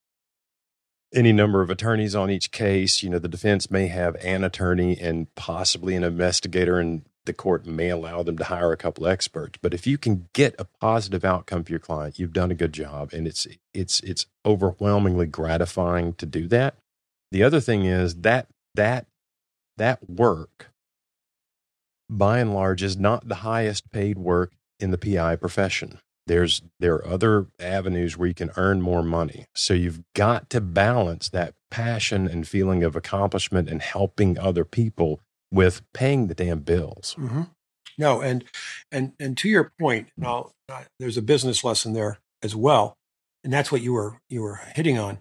any 1.15 1.33
number 1.33 1.61
of 1.61 1.71
attorneys 1.71 2.15
on 2.15 2.31
each 2.31 2.51
case. 2.51 3.03
You 3.03 3.11
know, 3.11 3.19
the 3.19 3.29
defense 3.29 3.71
may 3.71 3.87
have 3.89 4.17
an 4.17 4.45
attorney 4.45 4.99
and 4.99 5.33
possibly 5.35 5.95
an 5.95 6.05
investigator, 6.05 6.79
and 6.79 7.05
the 7.27 7.33
court 7.33 7.67
may 7.67 7.91
allow 7.91 8.23
them 8.23 8.39
to 8.39 8.45
hire 8.45 8.73
a 8.73 8.77
couple 8.77 9.07
experts. 9.07 9.59
But 9.61 9.75
if 9.75 9.87
you 9.87 9.99
can 9.99 10.29
get 10.33 10.55
a 10.59 10.65
positive 10.65 11.25
outcome 11.25 11.65
for 11.65 11.73
your 11.73 11.79
client, 11.79 12.19
you've 12.19 12.33
done 12.33 12.51
a 12.51 12.55
good 12.55 12.73
job, 12.73 13.13
and 13.13 13.27
it's 13.27 13.47
it's 13.75 14.01
it's 14.01 14.27
overwhelmingly 14.45 15.27
gratifying 15.27 16.15
to 16.15 16.27
do 16.27 16.49
that. 16.49 16.77
The 17.31 17.43
other 17.43 17.61
thing 17.61 17.85
is 17.85 18.17
that 18.23 18.49
that 18.75 19.07
that 19.77 20.09
work, 20.09 20.71
by 22.09 22.39
and 22.39 22.55
large, 22.55 22.83
is 22.83 22.97
not 22.97 23.29
the 23.29 23.37
highest 23.37 23.91
paid 23.91 24.19
work 24.19 24.53
in 24.81 24.91
the 24.91 24.99
PI 24.99 25.37
profession. 25.37 25.99
There's 26.27 26.63
there 26.81 26.95
are 26.95 27.07
other 27.07 27.47
avenues 27.61 28.17
where 28.17 28.29
you 28.29 28.35
can 28.35 28.51
earn 28.57 28.83
more 28.83 29.03
money. 29.03 29.47
So 29.55 29.75
you've 29.75 30.03
got 30.15 30.51
to 30.51 30.61
balance 30.61 31.29
that 31.29 31.55
passion 31.71 32.27
and 32.27 32.47
feeling 32.47 32.83
of 32.83 32.97
accomplishment 32.97 33.69
and 33.69 33.83
helping 33.83 34.39
other 34.39 34.65
people 34.65 35.21
with 35.51 35.83
paying 35.93 36.27
the 36.27 36.35
damn 36.35 36.61
bills. 36.61 37.15
Mm-hmm. 37.19 37.43
No, 37.99 38.21
and 38.21 38.45
and 38.93 39.13
and 39.19 39.37
to 39.39 39.49
your 39.49 39.73
point, 39.81 40.09
now 40.17 40.51
there's 40.99 41.17
a 41.17 41.23
business 41.23 41.65
lesson 41.65 41.93
there 41.93 42.19
as 42.43 42.55
well, 42.55 42.97
and 43.43 43.53
that's 43.53 43.73
what 43.73 43.81
you 43.81 43.93
were 43.93 44.19
you 44.29 44.43
were 44.43 44.61
hitting 44.75 44.99
on. 44.99 45.19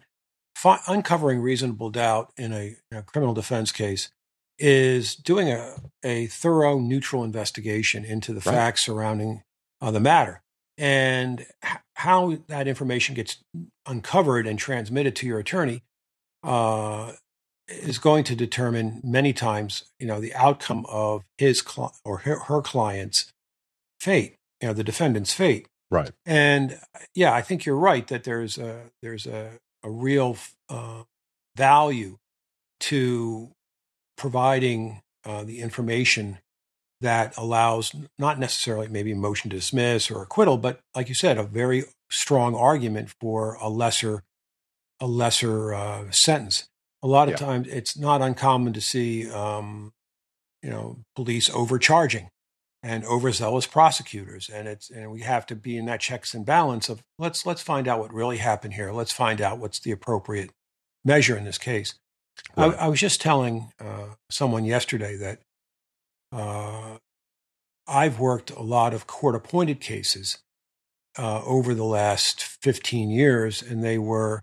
Fi- 0.55 0.81
uncovering 0.87 1.41
reasonable 1.41 1.89
doubt 1.89 2.31
in 2.37 2.53
a, 2.53 2.77
in 2.89 2.97
a, 2.97 3.03
criminal 3.03 3.33
defense 3.33 3.73
case 3.73 4.09
is 4.57 5.13
doing 5.13 5.49
a, 5.49 5.75
a 6.01 6.27
thorough, 6.27 6.79
neutral 6.79 7.25
investigation 7.25 8.05
into 8.05 8.31
the 8.31 8.39
right. 8.39 8.55
facts 8.55 8.85
surrounding 8.85 9.43
uh, 9.81 9.91
the 9.91 9.99
matter 9.99 10.41
and 10.77 11.45
h- 11.63 11.77
how 11.95 12.37
that 12.47 12.67
information 12.67 13.15
gets 13.15 13.37
uncovered 13.85 14.47
and 14.47 14.59
transmitted 14.59 15.15
to 15.15 15.27
your 15.27 15.39
attorney 15.39 15.83
uh, 16.43 17.13
is 17.67 17.97
going 17.97 18.23
to 18.25 18.35
determine 18.35 19.01
many 19.03 19.33
times, 19.33 19.85
you 19.99 20.07
know, 20.07 20.19
the 20.19 20.33
outcome 20.35 20.85
of 20.87 21.23
his 21.37 21.63
or 22.03 22.19
her, 22.19 22.39
her 22.39 22.61
client's 22.61 23.31
fate, 23.99 24.35
you 24.61 24.67
know, 24.67 24.73
the 24.73 24.83
defendant's 24.83 25.33
fate. 25.33 25.67
Right. 25.89 26.11
And 26.25 26.79
yeah, 27.13 27.33
I 27.33 27.41
think 27.41 27.65
you're 27.65 27.75
right 27.75 28.07
that 28.07 28.23
there's 28.23 28.57
a 28.57 28.91
there's 29.01 29.25
a, 29.25 29.51
a 29.83 29.89
real 29.89 30.37
uh, 30.69 31.03
value 31.55 32.17
to 32.81 33.51
providing 34.17 35.01
uh, 35.25 35.43
the 35.43 35.59
information 35.61 36.39
that 37.01 37.37
allows 37.37 37.93
not 38.17 38.39
necessarily 38.39 38.87
maybe 38.87 39.13
motion 39.13 39.49
to 39.49 39.57
dismiss 39.57 40.09
or 40.09 40.23
acquittal, 40.23 40.57
but 40.57 40.79
like 40.95 41.09
you 41.09 41.15
said, 41.15 41.37
a 41.37 41.43
very 41.43 41.83
strong 42.09 42.55
argument 42.55 43.13
for 43.19 43.55
a 43.55 43.69
lesser 43.69 44.23
a 45.01 45.07
lesser 45.07 45.73
uh, 45.73 46.09
sentence 46.09 46.69
a 47.05 47.07
lot 47.07 47.27
of 47.27 47.39
yeah. 47.39 47.45
times 47.45 47.67
it's 47.67 47.95
not 47.95 48.23
uncommon 48.23 48.73
to 48.73 48.81
see 48.81 49.29
um, 49.29 49.93
you 50.63 50.71
know 50.71 50.97
police 51.15 51.51
overcharging 51.51 52.29
and 52.81 53.05
overzealous 53.05 53.67
prosecutors 53.67 54.49
and 54.49 54.67
it's 54.67 54.89
and 54.89 55.11
we 55.11 55.21
have 55.21 55.45
to 55.45 55.55
be 55.55 55.77
in 55.77 55.85
that 55.85 55.99
checks 55.99 56.33
and 56.33 56.47
balance 56.47 56.89
of 56.89 57.03
let's 57.19 57.45
let's 57.45 57.61
find 57.61 57.87
out 57.87 57.99
what 57.99 58.11
really 58.11 58.37
happened 58.37 58.73
here 58.73 58.91
let's 58.91 59.11
find 59.11 59.39
out 59.39 59.59
what's 59.59 59.79
the 59.79 59.91
appropriate 59.91 60.49
measure 61.05 61.37
in 61.37 61.45
this 61.45 61.59
case 61.59 61.93
right. 62.57 62.73
I, 62.73 62.85
I, 62.85 62.87
was 62.87 62.99
just 62.99 63.21
telling 63.21 63.71
uh, 63.79 64.15
someone 64.31 64.65
yesterday 64.65 65.15
that 65.17 65.39
uh, 66.31 66.97
i've 67.87 68.19
worked 68.19 68.49
a 68.49 68.63
lot 68.63 68.95
of 68.95 69.05
court 69.05 69.35
appointed 69.35 69.79
cases 69.79 70.39
uh, 71.19 71.43
over 71.43 71.75
the 71.75 71.85
last 71.85 72.43
15 72.43 73.11
years 73.11 73.61
and 73.61 73.83
they 73.83 73.99
were 73.99 74.41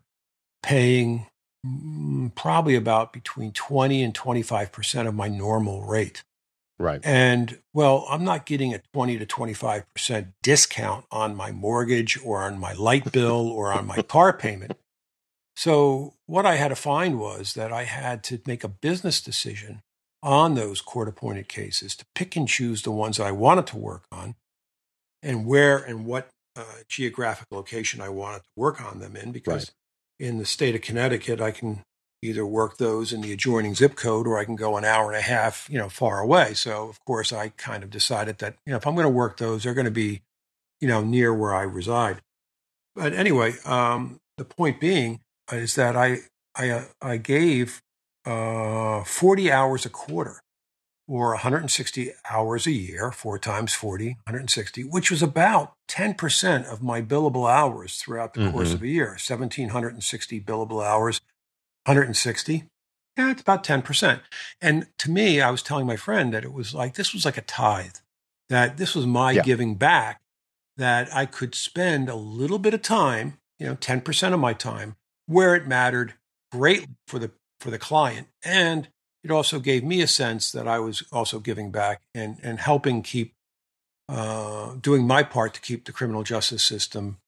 paying 0.63 1.27
probably 2.35 2.75
about 2.75 3.13
between 3.13 3.53
20 3.53 4.03
and 4.03 4.15
25% 4.15 5.07
of 5.07 5.15
my 5.15 5.29
normal 5.29 5.83
rate. 5.83 6.23
Right. 6.79 7.01
And 7.05 7.59
well, 7.73 8.07
I'm 8.11 8.25
not 8.25 8.47
getting 8.47 8.75
a 8.75 8.81
20 8.93 9.19
to 9.19 9.27
25% 9.27 10.33
discount 10.43 11.05
on 11.13 11.37
my 11.37 11.53
mortgage 11.53 12.19
or 12.25 12.43
on 12.43 12.59
my 12.59 12.73
light 12.73 13.13
bill 13.13 13.49
or 13.49 13.73
on 13.73 13.87
my 13.87 14.03
car 14.03 14.33
payment. 14.33 14.77
So, 15.55 16.15
what 16.27 16.47
I 16.47 16.57
had 16.57 16.69
to 16.69 16.77
find 16.77 17.21
was 17.21 17.53
that 17.55 17.73
I 17.73 17.85
had 17.85 18.25
to 18.25 18.41
make 18.47 18.65
a 18.65 18.69
business 18.69 19.21
decision 19.21 19.83
on 20.23 20.55
those 20.55 20.81
court 20.81 21.09
appointed 21.09 21.47
cases 21.47 21.95
to 21.97 22.07
pick 22.15 22.37
and 22.37 22.49
choose 22.49 22.83
the 22.83 22.91
ones 22.91 23.19
that 23.19 23.27
I 23.27 23.33
wanted 23.33 23.67
to 23.69 23.77
work 23.77 24.05
on 24.11 24.35
and 25.23 25.47
where 25.47 25.77
and 25.77 26.07
what 26.07 26.31
uh, 26.57 26.65
geographic 26.89 27.49
location 27.51 28.01
I 28.01 28.09
wanted 28.09 28.39
to 28.39 28.49
work 28.57 28.81
on 28.81 28.99
them 28.99 29.15
in 29.15 29.31
because 29.31 29.67
right 29.67 29.71
in 30.19 30.39
the 30.39 30.45
state 30.45 30.75
of 30.75 30.83
Connecticut, 30.83 31.41
I 31.41 31.51
can 31.51 31.83
either 32.23 32.47
work 32.47 32.79
those 32.79 33.13
in 33.13 33.21
the 33.21 33.33
adjoining 33.33 33.75
zip 33.75 33.97
code 33.97 34.27
or 34.27 34.39
I 34.39 34.45
can 34.45 34.55
go 34.55 34.77
an 34.77 34.85
hour 34.85 35.11
and 35.11 35.19
a 35.19 35.23
half, 35.23 35.69
you 35.69 35.79
know, 35.79 35.89
far 35.89 36.21
away. 36.21 36.55
So 36.55 36.89
of 36.89 37.05
course 37.05 37.33
I 37.33 37.49
kind 37.49 37.83
of 37.83 37.91
decided 37.91 38.39
that, 38.39 38.55
you 38.65 38.71
know, 38.71 38.77
if 38.77 38.87
I'm 38.87 38.95
going 38.95 39.05
to 39.05 39.11
work 39.11 39.39
those, 39.39 39.65
they're 39.65 39.75
going 39.75 39.87
to 39.87 39.91
be, 39.91 40.23
you 40.81 40.87
know, 40.87 41.03
near 41.03 41.35
where 41.35 41.55
I 41.55 41.63
reside. 41.63 42.23
But 42.95 43.13
anyway, 43.13 43.55
um, 43.65 44.21
the 44.39 44.45
point 44.45 44.81
being 44.81 45.21
is 45.51 45.75
that 45.75 45.97
I 45.97 46.19
I 46.55 46.71
uh, 46.71 46.85
I 47.01 47.17
gave 47.17 47.83
uh, 48.25 49.03
40 49.05 49.51
hours 49.51 49.87
a 49.87 49.91
quarter 49.91 50.41
or 51.09 51.31
160 51.31 52.13
hours 52.31 52.67
a 52.67 52.73
year, 52.73 53.11
four 53.11 53.39
times 53.39 53.75
40, 53.75 54.09
160, 54.25 54.85
which 54.85 55.11
was 55.11 55.23
about 55.23 55.75
10% 55.89 56.73
of 56.73 56.83
my 56.83 57.03
billable 57.03 57.51
hours 57.51 57.97
throughout 57.97 58.35
the 58.35 58.41
mm-hmm. 58.41 58.53
course 58.53 58.73
of 58.73 58.83
a 58.83 58.89
year. 58.89 59.09
1,760 59.09 60.41
billable 60.41 60.85
hours, 60.85 61.21
160. 61.87 62.65
Yeah, 63.17 63.31
it's 63.31 63.43
about 63.43 63.65
10%. 63.65 64.21
And 64.61 64.87
to 64.99 65.11
me, 65.11 65.41
I 65.41 65.51
was 65.51 65.63
telling 65.63 65.87
my 65.87 65.97
friend 65.97 66.33
that 66.33 66.45
it 66.45 66.53
was 66.53 66.75
like, 66.75 66.95
this 66.95 67.13
was 67.13 67.25
like 67.25 67.37
a 67.37 67.43
tithe, 67.43 67.97
that 68.49 68.79
this 68.79 68.95
was 68.95 69.07
my 69.07 69.33
yeah. 69.33 69.43
giving 69.43 69.75
back, 69.75 70.23
that 70.77 71.15
I 71.15 71.27
could 71.27 71.55
spend 71.55 72.09
a 72.09 72.15
little 72.15 72.59
bit 72.59 72.75
of 72.75 72.81
time, 72.81 73.39
you 73.59 73.67
know, 73.67 73.75
10% 73.75 74.33
of 74.33 74.41
my 74.41 74.55
time 74.55 74.97
where 75.27 75.55
it 75.55 75.67
mattered 75.67 76.15
greatly 76.51 76.95
for 77.07 77.19
the 77.19 77.31
for 77.61 77.71
the 77.71 77.79
client 77.79 78.27
and 78.45 78.89
it 79.25 79.31
also 79.31 79.61
gave 79.61 79.85
me 79.85 80.03
a 80.03 80.07
sense 80.07 80.53
that 80.53 80.67
I 80.67 80.79
was 80.79 81.05
also 81.13 81.39
giving 81.39 81.71
back 81.71 82.03
and, 82.15 82.39
and 82.43 82.59
helping 82.59 83.03
keep, 83.03 83.35
uh, 84.09 84.75
doing 84.81 85.07
my 85.07 85.23
part 85.23 85.55
to 85.55 85.61
keep 85.61 85.85
the 85.85 85.93
criminal 85.93 86.23
justice 86.23 86.63
system 86.63 87.19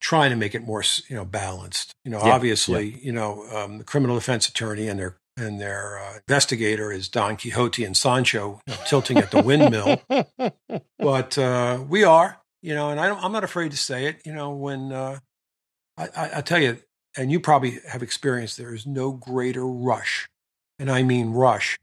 trying 0.00 0.30
to 0.30 0.36
make 0.36 0.54
it 0.54 0.62
more, 0.62 0.82
you 1.08 1.16
know, 1.16 1.24
balanced. 1.24 1.94
You 2.04 2.10
know, 2.10 2.18
yeah, 2.18 2.32
obviously, 2.32 2.90
yeah. 2.90 2.96
you 3.00 3.12
know, 3.12 3.46
um, 3.54 3.78
the 3.78 3.84
criminal 3.84 4.16
defense 4.16 4.48
attorney 4.48 4.86
and 4.86 5.00
their 5.00 5.16
and 5.36 5.60
their 5.60 5.98
uh, 5.98 6.18
investigator 6.28 6.92
is 6.92 7.08
Don 7.08 7.36
Quixote 7.36 7.84
and 7.84 7.96
Sancho 7.96 8.60
you 8.66 8.74
know, 8.74 8.80
tilting 8.86 9.18
at 9.18 9.30
the 9.30 9.42
windmill. 9.42 10.00
but 10.98 11.36
uh, 11.38 11.82
we 11.88 12.04
are, 12.04 12.40
you 12.62 12.74
know, 12.74 12.90
and 12.90 13.00
I 13.00 13.08
am 13.08 13.32
not 13.32 13.44
afraid 13.44 13.72
to 13.72 13.76
say 13.76 14.06
it. 14.06 14.20
You 14.24 14.32
know, 14.32 14.50
when 14.50 14.92
uh, 14.92 15.18
I, 15.96 16.08
I, 16.16 16.30
I, 16.36 16.40
tell 16.40 16.60
you, 16.60 16.78
and 17.16 17.32
you 17.32 17.40
probably 17.40 17.80
have 17.88 18.02
experienced 18.02 18.58
there 18.58 18.74
is 18.74 18.86
no 18.86 19.10
greater 19.10 19.66
rush, 19.66 20.28
and 20.78 20.90
I 20.90 21.02
mean 21.02 21.30
rush, 21.30 21.78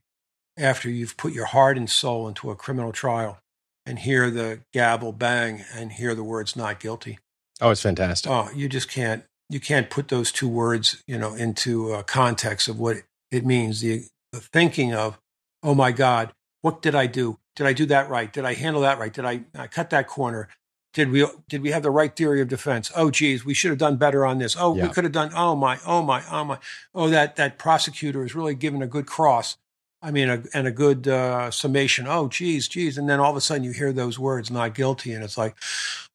after 0.58 0.90
you've 0.90 1.18
put 1.18 1.34
your 1.34 1.46
heart 1.46 1.78
and 1.78 1.90
soul 1.90 2.28
into 2.28 2.52
a 2.52 2.56
criminal 2.56 2.92
trial 2.92 3.40
and 3.86 4.00
hear 4.00 4.30
the 4.30 4.62
gavel 4.74 5.12
bang 5.12 5.64
and 5.74 5.94
hear 5.94 6.14
the 6.14 6.24
words 6.24 6.56
not 6.56 6.80
guilty. 6.80 7.20
Oh, 7.60 7.72
it's 7.72 7.82
fantastic. 7.82 8.32
Oh, 8.32 8.50
you 8.56 8.68
just 8.70 8.90
can't 8.90 9.24
you 9.50 9.60
can't 9.60 9.90
put 9.90 10.08
those 10.08 10.32
two 10.32 10.48
words, 10.48 11.04
you 11.08 11.18
know, 11.18 11.34
into 11.34 11.92
a 11.92 12.04
context 12.04 12.70
of 12.70 12.80
what 12.80 12.98
it 13.32 13.46
means. 13.46 13.82
The, 13.82 14.06
the 14.32 14.40
thinking 14.40 14.94
of, 14.94 15.20
oh 15.62 15.76
my 15.76 15.92
God, 15.92 16.32
what 16.62 16.82
did 16.82 16.96
I 16.96 17.06
do? 17.06 17.38
Did 17.58 17.68
I 17.68 17.74
do 17.74 17.86
that 17.88 18.10
right? 18.10 18.32
Did 18.32 18.46
I 18.46 18.54
handle 18.54 18.82
that 18.84 18.98
right? 18.98 19.12
Did 19.12 19.26
I, 19.26 19.42
I 19.54 19.68
cut 19.68 19.90
that 19.90 20.08
corner? 20.08 20.48
Did 20.94 21.10
we 21.10 21.26
did 21.48 21.62
we 21.62 21.72
have 21.72 21.84
the 21.84 21.92
right 21.92 22.14
theory 22.14 22.42
of 22.42 22.50
defense? 22.50 22.92
Oh, 22.96 23.12
geez, 23.12 23.46
we 23.46 23.54
should 23.54 23.70
have 23.70 23.78
done 23.78 23.96
better 23.96 24.26
on 24.26 24.40
this. 24.40 24.58
Oh, 24.60 24.76
yeah. 24.76 24.88
we 24.88 24.94
could 24.94 25.06
have 25.06 25.14
done. 25.14 25.32
Oh 25.34 25.56
my, 25.56 25.80
oh 25.86 26.02
my, 26.02 26.22
oh 26.30 26.44
my. 26.44 26.58
Oh, 26.94 27.10
that 27.10 27.38
that 27.38 27.58
prosecutor 27.58 28.26
is 28.26 28.36
really 28.36 28.56
given 28.56 28.82
a 28.82 28.88
good 28.88 29.06
cross. 29.06 29.58
I 30.02 30.12
mean, 30.12 30.30
a, 30.30 30.44
and 30.54 30.68
a 30.68 30.72
good 30.72 31.08
uh, 31.08 31.52
summation. 31.52 32.08
Oh, 32.08 32.28
geez, 32.28 32.68
geez, 32.68 32.98
and 32.98 33.08
then 33.08 33.20
all 33.20 33.32
of 33.32 33.38
a 33.38 33.42
sudden 33.42 33.64
you 33.64 33.72
hear 33.72 33.94
those 33.94 34.18
words, 34.18 34.50
not 34.50 34.74
guilty, 34.74 35.14
and 35.14 35.24
it's 35.24 35.38
like 35.38 35.56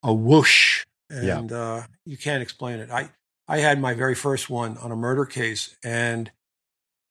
a 0.03 0.13
whoosh, 0.13 0.85
and 1.09 1.51
yeah. 1.51 1.57
uh, 1.57 1.83
you 2.05 2.19
can't 2.19 2.43
explain 2.43 2.81
it. 2.81 2.91
I 2.91 3.11
I 3.49 3.59
had 3.59 3.81
my 3.81 3.95
very 3.95 4.15
first 4.15 4.51
one 4.51 4.77
on 4.79 4.93
a 4.93 4.97
murder 4.97 5.25
case, 5.25 5.77
and 5.83 6.31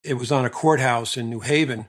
it 0.03 0.15
was 0.15 0.31
on 0.31 0.45
a 0.45 0.49
courthouse 0.49 1.17
in 1.17 1.29
New 1.29 1.39
Haven, 1.39 1.87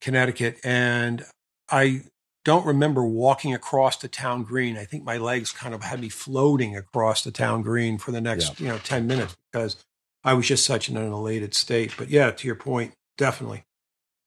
Connecticut, 0.00 0.58
and 0.64 1.26
I 1.70 2.04
don't 2.44 2.64
remember 2.66 3.04
walking 3.04 3.54
across 3.54 3.96
the 3.96 4.08
town 4.08 4.44
green. 4.44 4.76
I 4.76 4.84
think 4.84 5.04
my 5.04 5.18
legs 5.18 5.52
kind 5.52 5.74
of 5.74 5.82
had 5.82 6.00
me 6.00 6.08
floating 6.08 6.76
across 6.76 7.22
the 7.22 7.30
town 7.30 7.62
green 7.62 7.98
for 7.98 8.12
the 8.12 8.20
next, 8.20 8.58
yeah. 8.58 8.66
you 8.66 8.72
know, 8.72 8.78
10 8.78 9.06
minutes 9.06 9.36
because 9.52 9.84
I 10.24 10.34
was 10.34 10.46
just 10.46 10.64
such 10.64 10.88
in 10.88 10.96
an 10.96 11.12
elated 11.12 11.54
state. 11.54 11.92
But 11.96 12.08
yeah, 12.08 12.30
to 12.30 12.46
your 12.46 12.56
point, 12.56 12.94
definitely. 13.18 13.64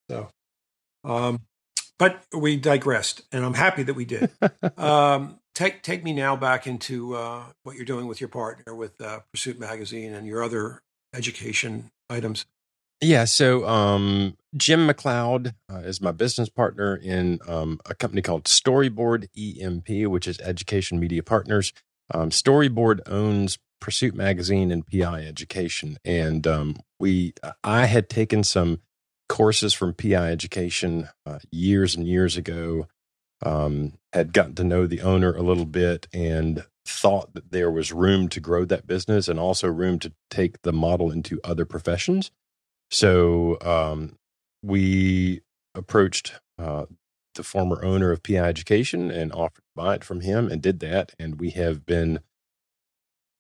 So, 0.10 0.30
um, 1.04 1.42
but 1.98 2.24
we 2.36 2.58
digressed, 2.58 3.24
and 3.32 3.46
I'm 3.46 3.54
happy 3.54 3.84
that 3.84 3.94
we 3.94 4.06
did. 4.06 4.30
um, 4.78 5.40
take 5.56 5.82
take 5.82 6.04
me 6.04 6.14
now 6.14 6.36
back 6.36 6.68
into 6.68 7.16
uh, 7.16 7.44
what 7.64 7.76
you're 7.76 7.86
doing 7.86 8.08
with 8.08 8.20
your 8.20 8.28
partner 8.28 8.76
with 8.76 9.00
uh, 9.00 9.20
Pursuit 9.32 9.60
Magazine 9.60 10.14
and 10.14 10.28
your 10.28 10.44
other 10.44 10.82
education 11.14 11.92
items. 12.10 12.46
Yeah, 13.04 13.26
so 13.26 13.68
um, 13.68 14.38
Jim 14.56 14.88
McLeod 14.88 15.54
uh, 15.70 15.80
is 15.80 16.00
my 16.00 16.14
business 16.14 16.48
partner 16.48 16.96
in 16.96 17.40
um, 17.50 17.82
a 17.86 17.94
company 17.94 18.22
called 18.22 18.46
Storyboard 18.46 19.28
EMP, 19.38 20.10
which 20.10 20.26
is 20.26 20.40
Education 20.40 21.02
Media 21.02 21.22
Partners. 21.22 21.74
Um, 22.14 22.30
Storyboard 22.30 23.02
owns 23.06 23.60
Pursuit 23.82 24.16
Magazine 24.16 24.72
and 24.72 24.88
PI 24.88 25.26
Education, 25.26 25.98
and 26.06 26.48
um, 26.48 26.78
we 26.98 27.34
I 27.62 27.88
had 27.88 28.08
taken 28.08 28.42
some 28.42 28.80
courses 29.28 29.74
from 29.74 29.94
PI 29.94 30.32
Education 30.32 31.10
uh, 31.26 31.40
years 31.52 31.96
and 31.96 32.08
years 32.08 32.38
ago. 32.38 32.88
Um, 33.46 33.96
had 34.14 34.32
gotten 34.32 34.56
to 34.56 34.64
know 34.64 34.88
the 34.88 35.02
owner 35.02 35.36
a 35.36 35.42
little 35.42 35.66
bit 35.66 36.08
and 36.14 36.64
thought 36.86 37.34
that 37.34 37.52
there 37.52 37.70
was 37.70 37.92
room 37.92 38.30
to 38.30 38.40
grow 38.40 38.64
that 38.64 38.88
business 38.88 39.28
and 39.28 39.38
also 39.38 39.68
room 39.68 40.00
to 40.00 40.14
take 40.30 40.62
the 40.62 40.72
model 40.72 41.12
into 41.12 41.42
other 41.44 41.66
professions. 41.66 42.32
So 42.94 43.58
um, 43.62 44.18
we 44.62 45.42
approached 45.74 46.36
uh, 46.60 46.86
the 47.34 47.42
former 47.42 47.84
owner 47.84 48.12
of 48.12 48.22
PI 48.22 48.36
Education 48.38 49.10
and 49.10 49.34
offered 49.34 49.64
to 49.64 49.72
buy 49.76 49.96
it 49.96 50.04
from 50.04 50.22
him 50.22 50.48
and 50.48 50.62
did 50.62 50.80
that. 50.82 51.14
And 51.18 51.40
we 51.40 51.50
have 51.52 51.88
been 51.88 52.20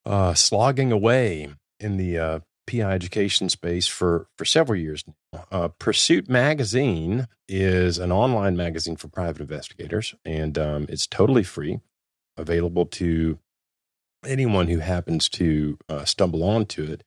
uh, 0.08 0.34
slogging 0.34 0.92
away 0.92 1.50
in 1.80 1.98
the 1.98 2.18
uh, 2.18 2.39
PI 2.66 2.94
education 2.94 3.48
space 3.48 3.86
for, 3.86 4.26
for 4.39 4.44
several 4.44 4.80
years 4.80 5.04
now. 5.32 5.46
Uh, 5.52 5.68
Pursuit 5.68 6.28
Magazine 6.28 7.28
is 7.48 8.00
an 8.00 8.12
online 8.12 8.58
magazine 8.58 8.96
for 8.96 9.08
private 9.08 9.42
investigators, 9.42 10.16
and 10.26 10.58
um, 10.58 10.88
it's 10.89 11.06
totally 11.06 11.44
free, 11.44 11.80
available 12.38 12.88
to 12.88 13.38
anyone 14.26 14.68
who 14.68 14.80
happens 14.80 15.30
to 15.30 15.78
uh, 15.88 16.06
stumble 16.06 16.42
onto 16.42 16.84
it. 16.84 17.04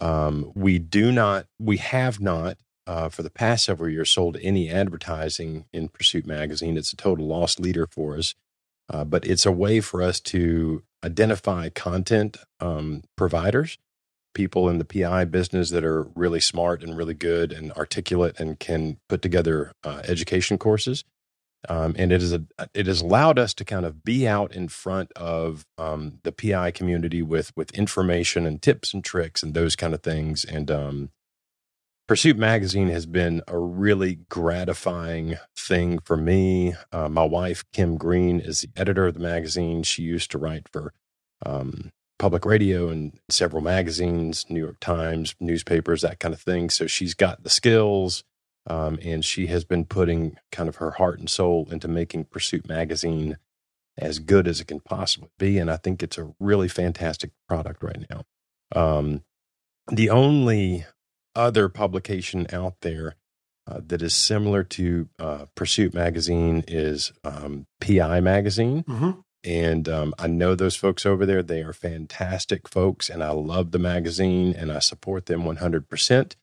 Um, 0.00 0.52
we 0.54 0.78
do 0.78 1.12
not, 1.12 1.46
we 1.58 1.78
have 1.78 2.20
not, 2.20 2.58
uh, 2.86 3.08
for 3.08 3.22
the 3.22 3.30
past 3.30 3.64
several 3.64 3.90
years, 3.90 4.10
sold 4.10 4.36
any 4.42 4.70
advertising 4.70 5.66
in 5.72 5.88
Pursuit 5.88 6.26
Magazine. 6.26 6.76
It's 6.76 6.92
a 6.92 6.96
total 6.96 7.26
lost 7.26 7.58
leader 7.60 7.86
for 7.86 8.16
us, 8.16 8.34
uh, 8.88 9.04
but 9.04 9.26
it's 9.26 9.46
a 9.46 9.52
way 9.52 9.80
for 9.80 10.02
us 10.02 10.20
to 10.20 10.82
identify 11.04 11.68
content 11.68 12.36
um, 12.60 13.02
providers, 13.16 13.78
people 14.34 14.68
in 14.68 14.78
the 14.78 14.84
PI 14.84 15.24
business 15.26 15.70
that 15.70 15.84
are 15.84 16.04
really 16.14 16.40
smart 16.40 16.82
and 16.82 16.96
really 16.96 17.14
good 17.14 17.52
and 17.52 17.72
articulate 17.72 18.38
and 18.38 18.58
can 18.58 18.98
put 19.08 19.22
together 19.22 19.72
uh, 19.82 20.02
education 20.04 20.58
courses. 20.58 21.04
Um, 21.68 21.94
and 21.98 22.12
it 22.12 22.22
is 22.22 22.32
a 22.32 22.44
it 22.74 22.86
has 22.86 23.00
allowed 23.00 23.38
us 23.38 23.52
to 23.54 23.64
kind 23.64 23.84
of 23.84 24.04
be 24.04 24.26
out 24.26 24.54
in 24.54 24.68
front 24.68 25.10
of 25.12 25.66
um, 25.78 26.20
the 26.22 26.32
PI 26.32 26.70
community 26.70 27.22
with 27.22 27.52
with 27.56 27.72
information 27.72 28.46
and 28.46 28.62
tips 28.62 28.94
and 28.94 29.04
tricks 29.04 29.42
and 29.42 29.54
those 29.54 29.74
kind 29.74 29.94
of 29.94 30.02
things. 30.02 30.44
And 30.44 30.70
um, 30.70 31.10
Pursuit 32.06 32.36
Magazine 32.36 32.88
has 32.88 33.04
been 33.04 33.42
a 33.48 33.58
really 33.58 34.20
gratifying 34.28 35.38
thing 35.56 35.98
for 35.98 36.16
me. 36.16 36.74
Uh, 36.92 37.08
my 37.08 37.24
wife 37.24 37.64
Kim 37.72 37.96
Green 37.96 38.38
is 38.38 38.60
the 38.60 38.68
editor 38.76 39.06
of 39.06 39.14
the 39.14 39.20
magazine. 39.20 39.82
She 39.82 40.02
used 40.02 40.30
to 40.30 40.38
write 40.38 40.68
for 40.72 40.92
um, 41.44 41.90
public 42.18 42.44
radio 42.44 42.88
and 42.88 43.18
several 43.28 43.62
magazines, 43.62 44.46
New 44.48 44.60
York 44.60 44.78
Times, 44.80 45.34
newspapers, 45.40 46.02
that 46.02 46.20
kind 46.20 46.32
of 46.32 46.40
thing. 46.40 46.70
So 46.70 46.86
she's 46.86 47.14
got 47.14 47.42
the 47.42 47.50
skills 47.50 48.22
um, 48.66 48.98
and 49.02 49.24
she 49.24 49.46
has 49.46 49.64
been 49.64 49.84
putting 49.84 50.36
kind 50.50 50.68
of 50.68 50.76
her 50.76 50.92
heart 50.92 51.18
and 51.18 51.30
soul 51.30 51.68
into 51.70 51.88
making 51.88 52.24
Pursuit 52.24 52.68
Magazine 52.68 53.38
as 53.96 54.18
good 54.18 54.46
as 54.46 54.60
it 54.60 54.66
can 54.66 54.80
possibly 54.80 55.30
be. 55.38 55.58
And 55.58 55.70
I 55.70 55.76
think 55.76 56.02
it's 56.02 56.18
a 56.18 56.34
really 56.38 56.68
fantastic 56.68 57.30
product 57.48 57.82
right 57.82 58.04
now. 58.10 58.24
Um, 58.74 59.22
the 59.88 60.10
only 60.10 60.84
other 61.34 61.68
publication 61.68 62.46
out 62.52 62.80
there 62.80 63.16
uh, 63.68 63.80
that 63.86 64.02
is 64.02 64.14
similar 64.14 64.62
to 64.62 65.08
uh, 65.18 65.46
Pursuit 65.54 65.94
Magazine 65.94 66.64
is 66.66 67.12
um, 67.24 67.66
PI 67.80 68.20
Magazine. 68.20 68.84
Mm-hmm. 68.84 69.10
And 69.44 69.88
um, 69.88 70.14
I 70.18 70.26
know 70.26 70.54
those 70.54 70.76
folks 70.76 71.06
over 71.06 71.24
there. 71.24 71.42
They 71.42 71.62
are 71.62 71.72
fantastic 71.72 72.68
folks, 72.68 73.08
and 73.08 73.22
I 73.22 73.30
love 73.30 73.70
the 73.70 73.78
magazine 73.78 74.52
and 74.52 74.72
I 74.72 74.80
support 74.80 75.26
them 75.26 75.42
100%. 75.42 76.34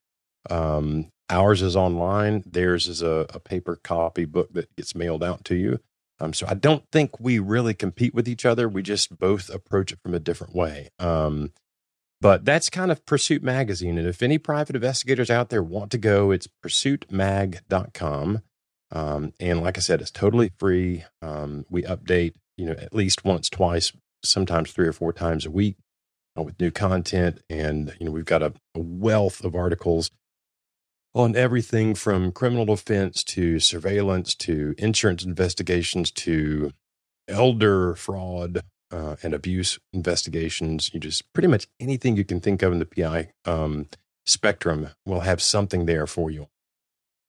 Um, 0.50 1.10
Ours 1.30 1.62
is 1.62 1.76
online. 1.76 2.44
Theirs 2.46 2.88
is 2.88 3.02
a, 3.02 3.26
a 3.34 3.40
paper 3.40 3.76
copy 3.76 4.26
book 4.26 4.54
that 4.54 4.76
gets 4.76 4.96
mailed 4.96 5.24
out 5.24 5.46
to 5.46 5.56
you. 5.56 5.80
Um, 6.20 6.34
so 6.34 6.46
I 6.48 6.54
don't 6.54 6.84
think 6.92 7.20
we 7.20 7.40
really 7.40 7.74
compete 7.74 8.14
with 8.14 8.28
each 8.28 8.46
other. 8.46 8.70
We 8.70 8.82
just 8.82 9.18
both 9.18 9.50
approach 9.50 9.92
it 9.92 10.00
from 10.04 10.14
a 10.14 10.20
different 10.20 10.56
way. 10.56 10.90
Um, 11.00 11.52
but 12.22 12.46
that's 12.46 12.70
kind 12.70 12.92
of 12.92 13.06
Pursuit 13.06 13.44
Magazine. 13.44 13.98
And 13.98 14.08
if 14.08 14.22
any 14.22 14.38
private 14.38 14.76
investigators 14.76 15.30
out 15.30 15.50
there 15.50 15.64
want 15.64 15.92
to 15.92 15.98
go, 15.98 16.32
it's 16.32 16.48
pursuitmag.com. 16.64 18.42
Um, 18.92 19.34
and 19.40 19.62
like 19.62 19.78
I 19.78 19.82
said, 19.82 20.00
it's 20.00 20.12
totally 20.12 20.52
free. 20.58 21.04
Um, 21.22 21.66
we 21.70 21.84
update, 21.84 22.36
you 22.58 22.68
know, 22.68 22.74
at 22.74 22.96
least 22.96 23.26
once, 23.26 23.50
twice, 23.50 23.92
sometimes 24.24 24.72
three 24.72 24.88
or 24.88 24.94
four 24.94 25.12
times 25.12 25.46
a 25.46 25.52
week 25.52 25.76
uh, 26.38 26.44
with 26.44 26.60
new 26.60 26.72
content. 26.72 27.42
And, 27.50 27.94
you 28.00 28.06
know, 28.06 28.12
we've 28.12 28.24
got 28.24 28.44
a, 28.44 28.54
a 28.76 28.80
wealth 28.80 29.44
of 29.44 29.56
articles 29.56 30.10
on 31.16 31.36
everything 31.36 31.96
from 31.96 32.32
criminal 32.32 32.66
defense 32.66 33.24
to 33.24 33.60
surveillance 33.60 34.34
to 34.34 34.74
insurance 34.78 35.24
investigations 35.24 36.10
to 36.12 36.72
elder 37.28 37.96
fraud 37.96 38.62
uh, 38.92 39.16
and 39.24 39.34
abuse 39.34 39.80
investigations. 39.92 40.92
You 40.94 41.00
just 41.00 41.32
pretty 41.34 41.48
much 41.48 41.68
anything 41.80 42.18
you 42.18 42.26
can 42.26 42.40
think 42.40 42.62
of 42.62 42.74
in 42.74 42.80
the 42.80 42.86
PI 42.86 43.32
um, 43.46 43.88
spectrum 44.26 44.90
will 45.06 45.22
have 45.22 45.42
something 45.42 45.86
there 45.86 46.08
for 46.08 46.32
you. 46.32 46.48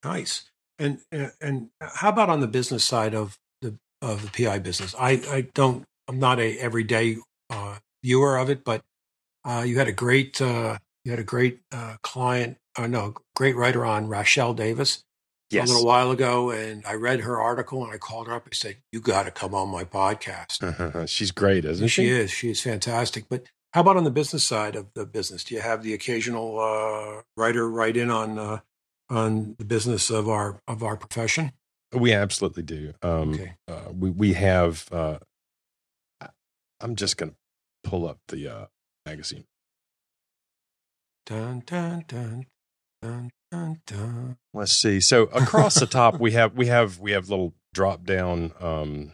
Nice. 0.04 0.50
And 0.78 1.00
and 1.40 1.70
how 1.80 2.08
about 2.08 2.30
on 2.30 2.40
the 2.40 2.48
business 2.48 2.84
side 2.84 3.14
of 3.14 3.38
the 3.60 3.78
of 4.02 4.22
the 4.22 4.44
PI 4.44 4.58
business? 4.58 4.94
I 4.98 5.22
I 5.28 5.46
don't 5.54 5.84
I'm 6.08 6.18
not 6.18 6.40
a 6.40 6.58
everyday 6.58 7.18
uh, 7.48 7.76
viewer 8.02 8.36
of 8.36 8.50
it, 8.50 8.64
but 8.64 8.82
uh, 9.44 9.64
you 9.66 9.78
had 9.78 9.88
a 9.88 9.92
great 9.92 10.40
uh, 10.42 10.78
you 11.04 11.10
had 11.10 11.20
a 11.20 11.24
great 11.24 11.60
uh, 11.72 11.96
client 12.02 12.58
uh, 12.76 12.86
no, 12.86 13.14
great 13.36 13.56
writer 13.56 13.84
on 13.84 14.08
Rochelle 14.08 14.54
Davis 14.54 15.04
yes. 15.50 15.68
a 15.68 15.72
little 15.72 15.86
while 15.86 16.10
ago, 16.10 16.50
and 16.50 16.84
I 16.86 16.94
read 16.94 17.20
her 17.20 17.40
article 17.40 17.84
and 17.84 17.92
I 17.92 17.98
called 17.98 18.26
her 18.26 18.34
up. 18.34 18.44
I 18.46 18.54
said, 18.54 18.76
"You 18.92 19.00
got 19.00 19.24
to 19.24 19.30
come 19.30 19.54
on 19.54 19.68
my 19.68 19.84
podcast." 19.84 21.08
She's 21.08 21.30
great, 21.30 21.64
isn't 21.64 21.88
she? 21.88 22.06
She 22.06 22.10
is. 22.10 22.30
She 22.30 22.50
is 22.50 22.60
fantastic. 22.60 23.26
But 23.28 23.44
how 23.72 23.82
about 23.82 23.96
on 23.96 24.04
the 24.04 24.10
business 24.10 24.44
side 24.44 24.76
of 24.76 24.88
the 24.94 25.06
business? 25.06 25.44
Do 25.44 25.54
you 25.54 25.60
have 25.60 25.82
the 25.82 25.94
occasional 25.94 26.58
uh, 26.58 27.22
writer 27.36 27.68
write 27.68 27.96
in 27.96 28.10
on 28.10 28.38
uh, 28.38 28.58
on 29.08 29.54
the 29.58 29.64
business 29.64 30.10
of 30.10 30.28
our 30.28 30.60
of 30.66 30.82
our 30.82 30.96
profession? 30.96 31.52
We 31.92 32.12
absolutely 32.12 32.64
do. 32.64 32.94
Um, 33.02 33.34
okay. 33.34 33.54
Uh, 33.68 33.92
we 33.96 34.10
we 34.10 34.32
have. 34.32 34.88
Uh, 34.90 35.18
I'm 36.80 36.96
just 36.96 37.16
going 37.16 37.30
to 37.30 37.36
pull 37.88 38.06
up 38.06 38.18
the 38.28 38.48
uh, 38.48 38.66
magazine 39.06 39.44
Dun, 41.26 41.62
dun, 41.64 42.04
dun, 42.06 42.46
dun, 43.00 43.30
dun, 43.50 43.80
dun. 43.86 44.36
Let's 44.52 44.72
see. 44.72 45.00
So 45.00 45.22
across 45.24 45.74
the 45.76 45.86
top, 45.86 46.20
we 46.20 46.32
have 46.32 46.54
we 46.54 46.66
have 46.66 46.98
we 46.98 47.12
have 47.12 47.30
little 47.30 47.54
drop 47.72 48.04
down 48.04 48.52
um, 48.60 49.12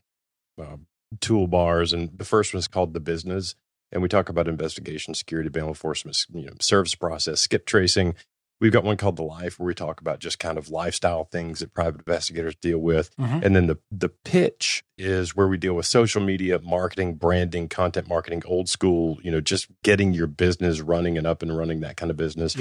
uh, 0.60 0.76
toolbars, 1.18 1.92
and 1.92 2.18
the 2.18 2.24
first 2.24 2.52
one 2.52 2.58
is 2.58 2.66
called 2.66 2.94
the 2.94 3.00
business, 3.00 3.54
and 3.92 4.02
we 4.02 4.08
talk 4.08 4.28
about 4.28 4.48
investigation, 4.48 5.14
security, 5.14 5.48
bail 5.48 5.68
enforcement, 5.68 6.26
you 6.32 6.46
know, 6.46 6.54
service 6.60 6.96
process, 6.96 7.40
skip 7.40 7.64
tracing. 7.64 8.14
We've 8.60 8.72
got 8.72 8.84
one 8.84 8.98
called 8.98 9.16
the 9.16 9.22
life, 9.22 9.58
where 9.58 9.66
we 9.66 9.74
talk 9.74 10.00
about 10.02 10.18
just 10.18 10.38
kind 10.38 10.58
of 10.58 10.68
lifestyle 10.68 11.24
things 11.24 11.60
that 11.60 11.72
private 11.72 12.00
investigators 12.00 12.54
deal 12.56 12.78
with, 12.78 13.16
Mhm. 13.16 13.42
and 13.44 13.56
then 13.56 13.66
the 13.68 13.78
the 13.90 14.10
pitch 14.10 14.84
is 14.98 15.34
where 15.34 15.48
we 15.48 15.56
deal 15.56 15.74
with 15.74 15.86
social 15.86 16.20
media, 16.22 16.58
marketing, 16.60 17.14
branding, 17.14 17.68
content 17.68 18.06
marketing, 18.06 18.42
old 18.46 18.68
school, 18.68 19.18
you 19.22 19.30
know, 19.30 19.40
just 19.40 19.68
getting 19.82 20.12
your 20.12 20.26
business 20.26 20.80
running 20.80 21.16
and 21.16 21.26
up 21.26 21.42
and 21.42 21.56
running, 21.56 21.80
that 21.80 21.96
kind 21.96 22.10
of 22.10 22.16
business. 22.18 22.54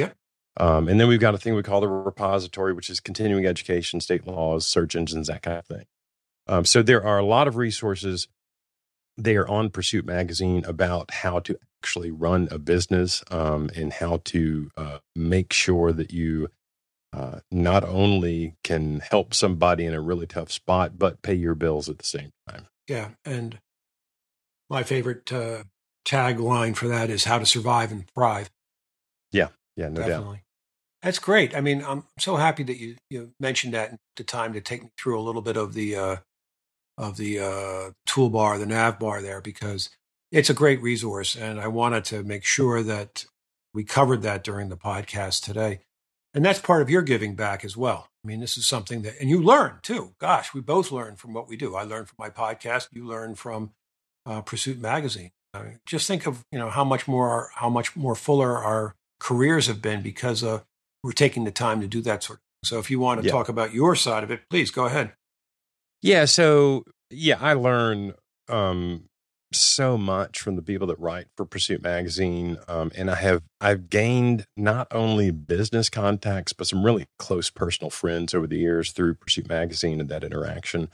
Um, 0.57 0.87
and 0.87 0.99
then 0.99 1.07
we've 1.07 1.19
got 1.19 1.35
a 1.35 1.37
thing 1.37 1.53
we 1.53 1.63
call 1.63 1.81
the 1.81 1.87
repository, 1.87 2.73
which 2.73 2.89
is 2.89 2.99
continuing 2.99 3.45
education, 3.45 3.99
state 4.01 4.25
laws, 4.25 4.65
search 4.65 4.95
engines, 4.95 5.27
that 5.27 5.41
kind 5.41 5.57
of 5.57 5.65
thing. 5.65 5.85
Um, 6.47 6.65
so 6.65 6.81
there 6.81 7.05
are 7.05 7.17
a 7.19 7.25
lot 7.25 7.47
of 7.47 7.55
resources 7.57 8.27
there 9.17 9.47
on 9.47 9.69
Pursuit 9.69 10.05
Magazine 10.05 10.63
about 10.65 11.11
how 11.11 11.39
to 11.41 11.57
actually 11.81 12.11
run 12.11 12.47
a 12.51 12.59
business 12.59 13.23
um, 13.31 13.69
and 13.75 13.93
how 13.93 14.19
to 14.25 14.69
uh, 14.75 14.97
make 15.15 15.53
sure 15.53 15.91
that 15.93 16.11
you 16.11 16.49
uh, 17.13 17.39
not 17.49 17.83
only 17.83 18.55
can 18.63 18.99
help 18.99 19.33
somebody 19.33 19.85
in 19.85 19.93
a 19.93 20.01
really 20.01 20.27
tough 20.27 20.51
spot, 20.51 20.99
but 20.99 21.21
pay 21.21 21.33
your 21.33 21.55
bills 21.55 21.89
at 21.89 21.97
the 21.97 22.05
same 22.05 22.31
time. 22.47 22.67
Yeah, 22.87 23.09
and 23.25 23.59
my 24.69 24.83
favorite 24.83 25.31
uh, 25.31 25.63
tagline 26.05 26.75
for 26.75 26.87
that 26.87 27.09
is 27.09 27.23
"How 27.23 27.39
to 27.39 27.45
survive 27.45 27.91
and 27.91 28.05
thrive." 28.13 28.49
Yeah, 29.31 29.49
Yeah. 29.75 29.89
no 29.89 30.01
doubt. 30.01 30.07
Definitely, 30.07 30.43
that's 31.01 31.19
great. 31.19 31.55
I 31.55 31.61
mean, 31.61 31.83
I'm 31.83 32.03
so 32.19 32.35
happy 32.35 32.63
that 32.63 32.77
you 32.77 32.97
you 33.09 33.31
mentioned 33.39 33.73
that 33.73 33.89
and 33.89 33.99
the 34.17 34.23
time 34.23 34.53
to 34.53 34.61
take 34.61 34.83
me 34.83 34.89
through 35.01 35.19
a 35.19 35.23
little 35.23 35.41
bit 35.41 35.57
of 35.57 35.73
the 35.73 35.95
uh, 35.95 36.15
of 36.97 37.17
the 37.17 37.39
uh, 37.39 37.91
toolbar, 38.07 38.59
the 38.59 38.65
nav 38.65 38.99
bar 38.99 39.21
there, 39.21 39.41
because 39.41 39.89
it's 40.31 40.49
a 40.49 40.53
great 40.53 40.81
resource, 40.81 41.35
and 41.35 41.59
I 41.59 41.67
wanted 41.67 42.05
to 42.05 42.23
make 42.23 42.43
sure 42.43 42.83
that 42.83 43.25
we 43.73 43.83
covered 43.83 44.21
that 44.23 44.43
during 44.43 44.69
the 44.69 44.77
podcast 44.77 45.43
today. 45.43 45.79
And 46.33 46.45
that's 46.45 46.59
part 46.59 46.81
of 46.83 46.89
your 46.89 47.01
giving 47.01 47.35
back 47.35 47.65
as 47.65 47.75
well. 47.75 48.07
I 48.23 48.27
mean, 48.27 48.39
this 48.39 48.57
is 48.57 48.67
something 48.67 49.01
that, 49.01 49.15
and 49.19 49.29
you 49.29 49.41
learn 49.41 49.79
too. 49.81 50.13
Gosh, 50.19 50.53
we 50.53 50.61
both 50.61 50.91
learn 50.91 51.15
from 51.15 51.33
what 51.33 51.47
we 51.47 51.57
do. 51.57 51.75
I 51.75 51.83
learn 51.83 52.05
from 52.05 52.15
my 52.19 52.29
podcast. 52.29 52.87
You 52.91 53.05
learn 53.07 53.33
from 53.35 53.71
uh, 54.25 54.41
Pursuit 54.41 54.79
Magazine. 54.79 55.31
I 55.53 55.63
mean, 55.63 55.79
just 55.87 56.07
think 56.07 56.27
of 56.27 56.43
you 56.51 56.59
know 56.59 56.69
how 56.69 56.83
much 56.83 57.07
more 57.07 57.49
how 57.55 57.69
much 57.69 57.95
more 57.95 58.13
fuller 58.13 58.55
our 58.57 58.93
careers 59.19 59.65
have 59.65 59.81
been 59.81 60.03
because 60.03 60.43
uh, 60.43 60.61
we're 61.03 61.11
taking 61.11 61.43
the 61.45 61.51
time 61.51 61.81
to 61.81 61.87
do 61.87 62.01
that 62.01 62.21
sort 62.23 62.37
of 62.37 62.41
thing. 62.41 62.69
So 62.69 62.79
if 62.79 62.91
you 62.91 62.99
want 62.99 63.21
to 63.21 63.25
Yeah. 63.25 63.31
talk 63.31 63.49
about 63.49 63.73
your 63.73 63.95
side 63.95 64.23
of 64.23 64.29
it, 64.29 64.41
please 64.51 64.69
go 64.69 64.85
ahead. 64.85 65.13
Yeah, 66.03 66.25
so 66.25 66.83
yeah, 67.09 67.37
I 67.41 67.53
learn 67.53 68.13
um 68.47 69.05
so 69.51 69.97
much 69.97 70.39
from 70.39 70.55
the 70.55 70.61
people 70.61 70.87
that 70.87 70.99
write 70.99 71.27
for 71.35 71.45
Pursuit 71.45 71.81
magazine 71.81 72.57
um 72.67 72.91
and 72.95 73.09
I 73.09 73.15
have 73.15 73.41
I've 73.59 73.89
gained 73.89 74.45
not 74.55 74.87
only 74.91 75.31
business 75.31 75.89
contacts 75.89 76.53
but 76.53 76.67
some 76.67 76.83
really 76.85 77.07
close 77.17 77.49
personal 77.49 77.89
friends 77.89 78.33
over 78.33 78.47
the 78.47 78.57
years 78.57 78.91
through 78.91 79.15
Pursuit 79.15 79.49
magazine 79.49 79.99
and 79.99 80.09
that 80.09 80.23
interaction. 80.23 80.89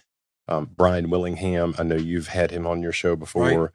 Um 0.48 0.70
Brian 0.76 1.10
Willingham, 1.10 1.76
I 1.78 1.84
know 1.84 1.96
you've 1.96 2.28
had 2.30 2.52
him 2.52 2.66
on 2.66 2.82
your 2.82 2.92
show 2.94 3.16
before. 3.16 3.74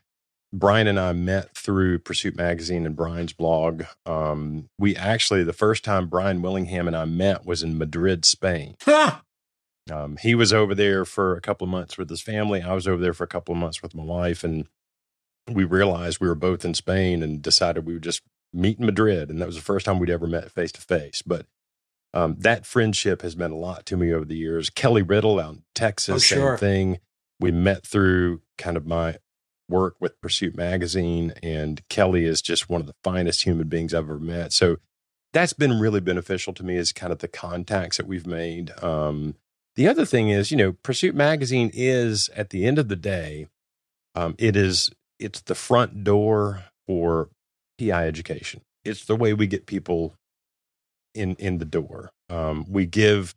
Brian 0.52 0.88
and 0.88 0.98
I 0.98 1.12
met 1.12 1.54
through 1.54 2.00
Pursuit 2.00 2.36
magazine 2.36 2.84
and 2.86 2.96
Brian's 2.96 3.32
blog. 3.32 3.84
Um 4.06 4.68
we 4.78 4.96
actually 4.96 5.44
the 5.44 5.52
first 5.52 5.84
time 5.84 6.06
Brian 6.08 6.40
Willingham 6.42 6.86
and 6.86 6.96
I 6.96 7.04
met 7.04 7.44
was 7.44 7.62
in 7.62 7.76
Madrid, 7.78 8.24
Spain. 8.24 8.76
Ha! 8.84 9.22
Um, 9.90 10.16
he 10.20 10.34
was 10.34 10.52
over 10.52 10.74
there 10.74 11.04
for 11.04 11.36
a 11.36 11.40
couple 11.40 11.64
of 11.64 11.70
months 11.70 11.98
with 11.98 12.08
his 12.08 12.22
family. 12.22 12.62
I 12.62 12.74
was 12.74 12.86
over 12.86 13.00
there 13.02 13.14
for 13.14 13.24
a 13.24 13.28
couple 13.28 13.52
of 13.54 13.58
months 13.60 13.82
with 13.82 13.94
my 13.94 14.02
wife, 14.04 14.44
and 14.44 14.66
we 15.50 15.64
realized 15.64 16.20
we 16.20 16.28
were 16.28 16.34
both 16.34 16.64
in 16.64 16.74
Spain 16.74 17.22
and 17.22 17.42
decided 17.42 17.86
we 17.86 17.94
would 17.94 18.02
just 18.02 18.22
meet 18.52 18.78
in 18.78 18.86
Madrid. 18.86 19.30
And 19.30 19.40
that 19.40 19.46
was 19.46 19.56
the 19.56 19.62
first 19.62 19.86
time 19.86 19.98
we'd 19.98 20.10
ever 20.10 20.26
met 20.26 20.50
face 20.50 20.72
to 20.72 20.80
face. 20.80 21.22
But 21.22 21.46
um, 22.12 22.36
that 22.40 22.66
friendship 22.66 23.22
has 23.22 23.36
meant 23.36 23.52
a 23.52 23.56
lot 23.56 23.86
to 23.86 23.96
me 23.96 24.12
over 24.12 24.24
the 24.24 24.36
years. 24.36 24.70
Kelly 24.70 25.02
Riddle 25.02 25.38
out 25.40 25.54
in 25.54 25.62
Texas, 25.74 26.14
Oh, 26.14 26.18
sure. 26.18 26.56
same 26.56 26.58
thing. 26.58 26.98
We 27.38 27.50
met 27.50 27.86
through 27.86 28.42
kind 28.58 28.76
of 28.76 28.86
my 28.86 29.16
work 29.68 29.94
with 30.00 30.20
Pursuit 30.20 30.56
Magazine, 30.56 31.32
and 31.42 31.80
Kelly 31.88 32.24
is 32.24 32.42
just 32.42 32.68
one 32.68 32.80
of 32.80 32.86
the 32.88 32.94
finest 33.04 33.44
human 33.44 33.68
beings 33.68 33.94
I've 33.94 34.04
ever 34.04 34.18
met. 34.18 34.52
So 34.52 34.76
that's 35.32 35.52
been 35.52 35.78
really 35.78 36.00
beneficial 36.00 36.52
to 36.54 36.64
me 36.64 36.76
is 36.76 36.92
kind 36.92 37.12
of 37.12 37.20
the 37.20 37.28
contacts 37.28 37.96
that 37.98 38.06
we've 38.06 38.26
made. 38.26 38.72
Um, 38.82 39.36
the 39.76 39.88
other 39.88 40.04
thing 40.04 40.28
is, 40.30 40.50
you 40.50 40.56
know, 40.56 40.72
Pursuit 40.82 41.14
Magazine 41.14 41.70
is 41.72 42.28
at 42.36 42.50
the 42.50 42.66
end 42.66 42.78
of 42.78 42.88
the 42.88 42.96
day, 42.96 43.46
um, 44.14 44.34
it 44.38 44.56
is 44.56 44.90
it's 45.18 45.40
the 45.42 45.54
front 45.54 46.02
door 46.04 46.64
for 46.86 47.28
PI 47.78 48.06
education. 48.06 48.62
It's 48.84 49.04
the 49.04 49.16
way 49.16 49.32
we 49.34 49.46
get 49.46 49.66
people 49.66 50.14
in 51.14 51.34
in 51.36 51.58
the 51.58 51.64
door. 51.64 52.10
Um, 52.28 52.64
we 52.68 52.86
give 52.86 53.34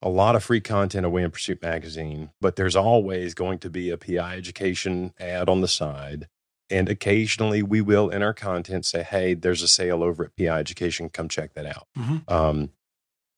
a 0.00 0.08
lot 0.08 0.36
of 0.36 0.44
free 0.44 0.60
content 0.60 1.04
away 1.04 1.24
in 1.24 1.30
Pursuit 1.30 1.60
Magazine, 1.60 2.30
but 2.40 2.54
there's 2.56 2.76
always 2.76 3.34
going 3.34 3.58
to 3.58 3.70
be 3.70 3.90
a 3.90 3.98
PI 3.98 4.36
education 4.36 5.12
ad 5.18 5.48
on 5.48 5.60
the 5.60 5.68
side. 5.68 6.28
And 6.70 6.88
occasionally 6.88 7.62
we 7.62 7.80
will 7.80 8.10
in 8.10 8.22
our 8.22 8.34
content 8.34 8.84
say, 8.86 9.02
hey, 9.02 9.34
there's 9.34 9.62
a 9.62 9.68
sale 9.68 10.04
over 10.04 10.24
at 10.26 10.36
PI 10.36 10.60
Education. 10.60 11.08
Come 11.08 11.28
check 11.28 11.54
that 11.54 11.66
out. 11.66 11.88
Mhm. 11.98 12.30
Um, 12.30 12.70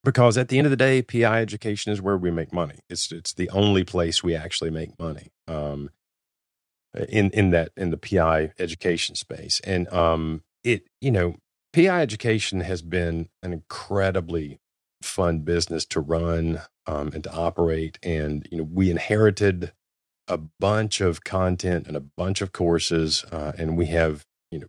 because 0.03 0.39
at 0.39 0.49
the 0.49 0.59
end 0.59 0.67
of 0.67 0.71
the 0.71 0.77
day, 0.77 1.03
PI 1.03 1.41
education 1.41 1.93
is 1.93 2.01
where 2.01 2.17
we 2.17 2.31
make 2.31 2.53
money. 2.53 2.81
It's 2.89 3.13
it's 3.13 3.33
the 3.33 3.51
only 3.51 3.85
place 3.85 4.23
we 4.23 4.35
actually 4.35 4.71
make 4.71 4.99
money. 4.99 5.31
Um, 5.47 5.91
in 7.09 7.31
in 7.31 7.51
that 7.51 7.71
in 7.77 7.91
the 7.91 7.97
PI 7.97 8.53
education 8.59 9.15
space, 9.15 9.61
and 9.61 9.89
um, 9.93 10.43
it 10.65 10.85
you 11.01 11.11
know 11.11 11.37
PI 11.73 12.01
education 12.01 12.61
has 12.61 12.83
been 12.83 13.29
an 13.43 13.53
incredibly 13.53 14.61
fun 15.03 15.41
business 15.41 15.85
to 15.87 16.01
run 16.01 16.61
um, 16.87 17.11
and 17.15 17.25
to 17.25 17.33
operate, 17.33 17.99
and 18.03 18.47
you 18.51 18.59
know 18.59 18.69
we 18.71 18.91
inherited 18.91 19.73
a 20.29 20.39
bunch 20.39 21.01
of 21.01 21.25
content 21.25 21.87
and 21.87 21.97
a 21.97 22.01
bunch 22.01 22.41
of 22.41 22.53
courses, 22.53 23.25
uh, 23.31 23.53
and 23.57 23.77
we 23.77 23.87
have 23.87 24.25
you 24.51 24.59
know 24.59 24.69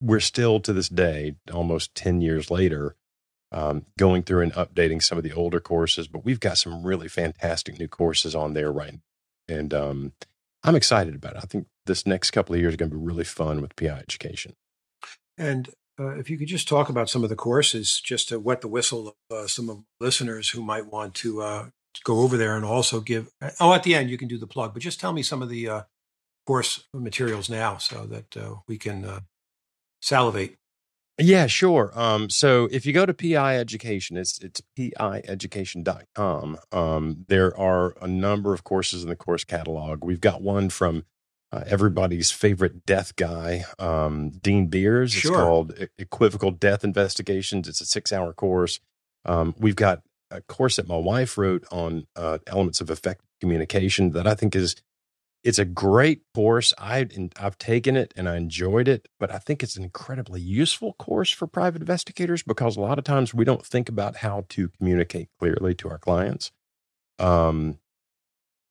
we're 0.00 0.20
still 0.20 0.60
to 0.60 0.72
this 0.72 0.88
day, 0.88 1.36
almost 1.52 1.94
ten 1.94 2.20
years 2.20 2.50
later, 2.50 2.94
um, 3.54 3.86
going 3.96 4.24
through 4.24 4.42
and 4.42 4.52
updating 4.54 5.00
some 5.00 5.16
of 5.16 5.24
the 5.24 5.32
older 5.32 5.60
courses, 5.60 6.08
but 6.08 6.24
we've 6.24 6.40
got 6.40 6.58
some 6.58 6.84
really 6.84 7.08
fantastic 7.08 7.78
new 7.78 7.88
courses 7.88 8.34
on 8.34 8.52
there 8.52 8.72
right 8.72 8.92
now. 8.92 9.00
And 9.56 9.72
um, 9.72 10.12
I'm 10.64 10.74
excited 10.74 11.14
about 11.14 11.36
it. 11.36 11.42
I 11.42 11.46
think 11.46 11.66
this 11.86 12.06
next 12.06 12.32
couple 12.32 12.54
of 12.54 12.60
years 12.60 12.74
are 12.74 12.76
going 12.78 12.90
to 12.90 12.96
be 12.96 13.02
really 13.02 13.24
fun 13.24 13.60
with 13.60 13.76
PI 13.76 13.88
education. 13.88 14.54
And 15.38 15.70
uh, 16.00 16.16
if 16.16 16.28
you 16.28 16.36
could 16.36 16.48
just 16.48 16.66
talk 16.66 16.88
about 16.88 17.08
some 17.08 17.22
of 17.22 17.30
the 17.30 17.36
courses, 17.36 18.00
just 18.00 18.28
to 18.30 18.40
wet 18.40 18.60
the 18.60 18.68
whistle 18.68 19.08
of 19.30 19.36
uh, 19.36 19.46
some 19.46 19.70
of 19.70 19.84
listeners 20.00 20.48
who 20.48 20.62
might 20.62 20.86
want 20.86 21.14
to 21.16 21.42
uh, 21.42 21.66
go 22.02 22.20
over 22.20 22.36
there 22.36 22.56
and 22.56 22.64
also 22.64 23.00
give. 23.00 23.30
Oh, 23.60 23.72
at 23.72 23.84
the 23.84 23.94
end 23.94 24.10
you 24.10 24.18
can 24.18 24.28
do 24.28 24.38
the 24.38 24.46
plug, 24.46 24.74
but 24.74 24.82
just 24.82 24.98
tell 24.98 25.12
me 25.12 25.22
some 25.22 25.42
of 25.42 25.48
the 25.48 25.68
uh, 25.68 25.82
course 26.46 26.84
materials 26.92 27.48
now, 27.48 27.76
so 27.76 28.06
that 28.06 28.36
uh, 28.36 28.56
we 28.66 28.78
can 28.78 29.04
uh, 29.04 29.20
salivate. 30.02 30.56
Yeah, 31.18 31.46
sure. 31.46 31.92
Um, 31.94 32.28
so 32.28 32.68
if 32.72 32.84
you 32.86 32.92
go 32.92 33.06
to 33.06 33.14
PI 33.14 33.56
Education, 33.58 34.16
it's 34.16 34.38
it's 34.40 34.60
pieducation.com. 34.76 36.58
Um, 36.72 37.24
there 37.28 37.56
are 37.56 37.94
a 38.02 38.08
number 38.08 38.52
of 38.52 38.64
courses 38.64 39.04
in 39.04 39.08
the 39.08 39.16
course 39.16 39.44
catalog. 39.44 40.04
We've 40.04 40.20
got 40.20 40.42
one 40.42 40.70
from 40.70 41.04
uh, 41.52 41.62
everybody's 41.66 42.32
favorite 42.32 42.84
death 42.84 43.14
guy, 43.14 43.64
um, 43.78 44.30
Dean 44.30 44.66
Beers. 44.66 45.12
Sure. 45.12 45.32
It's 45.32 45.40
called 45.40 45.88
Equivocal 45.98 46.50
Death 46.50 46.82
Investigations. 46.82 47.68
It's 47.68 47.80
a 47.80 47.86
six 47.86 48.12
hour 48.12 48.32
course. 48.32 48.80
Um, 49.24 49.54
we've 49.56 49.76
got 49.76 50.02
a 50.32 50.40
course 50.42 50.76
that 50.76 50.88
my 50.88 50.96
wife 50.96 51.38
wrote 51.38 51.64
on 51.70 52.08
uh, 52.16 52.38
elements 52.48 52.80
of 52.80 52.90
effective 52.90 53.28
communication 53.40 54.10
that 54.10 54.26
I 54.26 54.34
think 54.34 54.56
is 54.56 54.74
it's 55.44 55.58
a 55.58 55.64
great 55.66 56.22
course. 56.34 56.72
I 56.78 57.06
I've 57.38 57.58
taken 57.58 57.96
it 57.96 58.14
and 58.16 58.28
I 58.28 58.36
enjoyed 58.36 58.88
it, 58.88 59.08
but 59.20 59.30
I 59.30 59.38
think 59.38 59.62
it's 59.62 59.76
an 59.76 59.84
incredibly 59.84 60.40
useful 60.40 60.94
course 60.94 61.30
for 61.30 61.46
private 61.46 61.82
investigators 61.82 62.42
because 62.42 62.76
a 62.76 62.80
lot 62.80 62.98
of 62.98 63.04
times 63.04 63.34
we 63.34 63.44
don't 63.44 63.64
think 63.64 63.90
about 63.90 64.16
how 64.16 64.46
to 64.48 64.70
communicate 64.70 65.28
clearly 65.38 65.74
to 65.76 65.90
our 65.90 65.98
clients. 65.98 66.50
Um, 67.18 67.78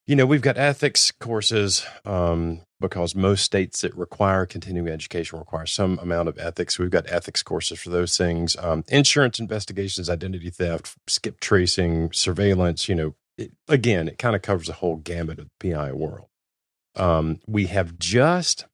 you 0.08 0.16
know, 0.16 0.26
we've 0.26 0.42
got 0.42 0.58
ethics 0.58 1.12
courses 1.12 1.86
um, 2.06 2.62
because 2.82 3.16
most 3.16 3.44
states 3.44 3.82
that 3.82 3.96
require 3.96 4.46
continuing 4.46 4.90
education 4.90 5.40
require 5.40 5.68
some 5.68 5.98
amount 6.00 6.28
of 6.28 6.38
ethics. 6.40 6.78
We've 6.78 6.90
got 6.90 7.10
ethics 7.10 7.44
courses 7.44 7.80
for 7.80 7.90
those 7.90 8.18
things. 8.18 8.58
Um, 8.58 8.84
insurance 8.90 9.40
investigations, 9.40 10.10
identity 10.10 10.50
theft, 10.50 10.98
skip 11.08 11.40
tracing, 11.40 12.12
surveillance. 12.12 12.90
You 12.90 12.96
know, 12.96 13.16
it, 13.38 13.52
again, 13.70 14.08
it 14.08 14.18
kind 14.18 14.36
of 14.36 14.42
covers 14.42 14.68
the 14.68 14.74
whole 14.74 14.98
gamut 14.98 15.40
of 15.40 15.48
the 15.60 15.72
PI 15.72 15.94
world. 15.94 16.28
Um, 16.96 17.40
we 17.48 17.68
have 17.68 17.98
just 17.98 18.66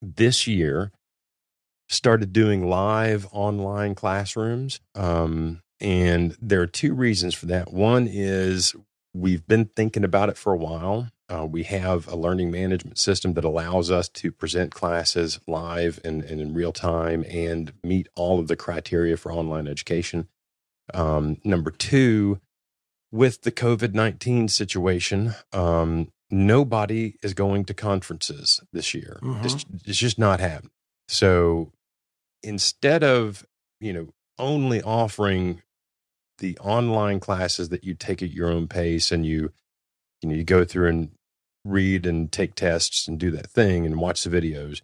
this 0.00 0.46
year 0.46 0.92
started 1.88 2.32
doing 2.32 2.68
live 2.68 3.26
online 3.32 3.94
classrooms. 3.94 4.80
Um, 4.94 5.62
and 5.80 6.36
there 6.40 6.60
are 6.60 6.66
two 6.66 6.94
reasons 6.94 7.34
for 7.34 7.46
that. 7.46 7.72
One 7.72 8.08
is 8.10 8.74
we've 9.12 9.46
been 9.46 9.66
thinking 9.66 10.04
about 10.04 10.28
it 10.28 10.36
for 10.36 10.52
a 10.52 10.58
while. 10.58 11.08
Uh, 11.28 11.46
we 11.46 11.62
have 11.62 12.06
a 12.08 12.16
learning 12.16 12.50
management 12.50 12.98
system 12.98 13.32
that 13.34 13.44
allows 13.44 13.90
us 13.90 14.08
to 14.08 14.30
present 14.30 14.72
classes 14.72 15.40
live 15.46 15.98
and, 16.04 16.22
and 16.22 16.40
in 16.40 16.52
real 16.52 16.72
time 16.72 17.24
and 17.28 17.72
meet 17.82 18.08
all 18.14 18.38
of 18.38 18.48
the 18.48 18.56
criteria 18.56 19.16
for 19.16 19.32
online 19.32 19.66
education. 19.66 20.28
Um, 20.92 21.38
number 21.44 21.70
two, 21.70 22.40
with 23.10 23.42
the 23.42 23.52
COVID 23.52 23.94
19 23.94 24.48
situation, 24.48 25.34
um, 25.52 26.08
nobody 26.30 27.14
is 27.22 27.34
going 27.34 27.64
to 27.66 27.74
conferences 27.74 28.60
this 28.72 28.94
year. 28.94 29.18
Mhm. 29.22 29.44
It's, 29.44 29.64
it's 29.86 29.98
just 29.98 30.18
not 30.18 30.40
happening. 30.40 30.70
So 31.08 31.72
instead 32.42 33.04
of, 33.04 33.46
you 33.80 33.92
know, 33.92 34.08
only 34.38 34.82
offering 34.82 35.62
the 36.38 36.58
online 36.58 37.20
classes 37.20 37.68
that 37.68 37.84
you 37.84 37.94
take 37.94 38.22
at 38.22 38.30
your 38.30 38.50
own 38.50 38.66
pace 38.66 39.12
and 39.12 39.24
you, 39.24 39.52
you 40.22 40.28
know, 40.28 40.34
you 40.34 40.44
go 40.44 40.64
through 40.64 40.88
and 40.88 41.10
read 41.64 42.06
and 42.06 42.30
take 42.32 42.54
tests 42.54 43.06
and 43.06 43.18
do 43.18 43.30
that 43.30 43.50
thing 43.50 43.86
and 43.86 43.96
watch 43.98 44.24
the 44.24 44.30
videos. 44.30 44.82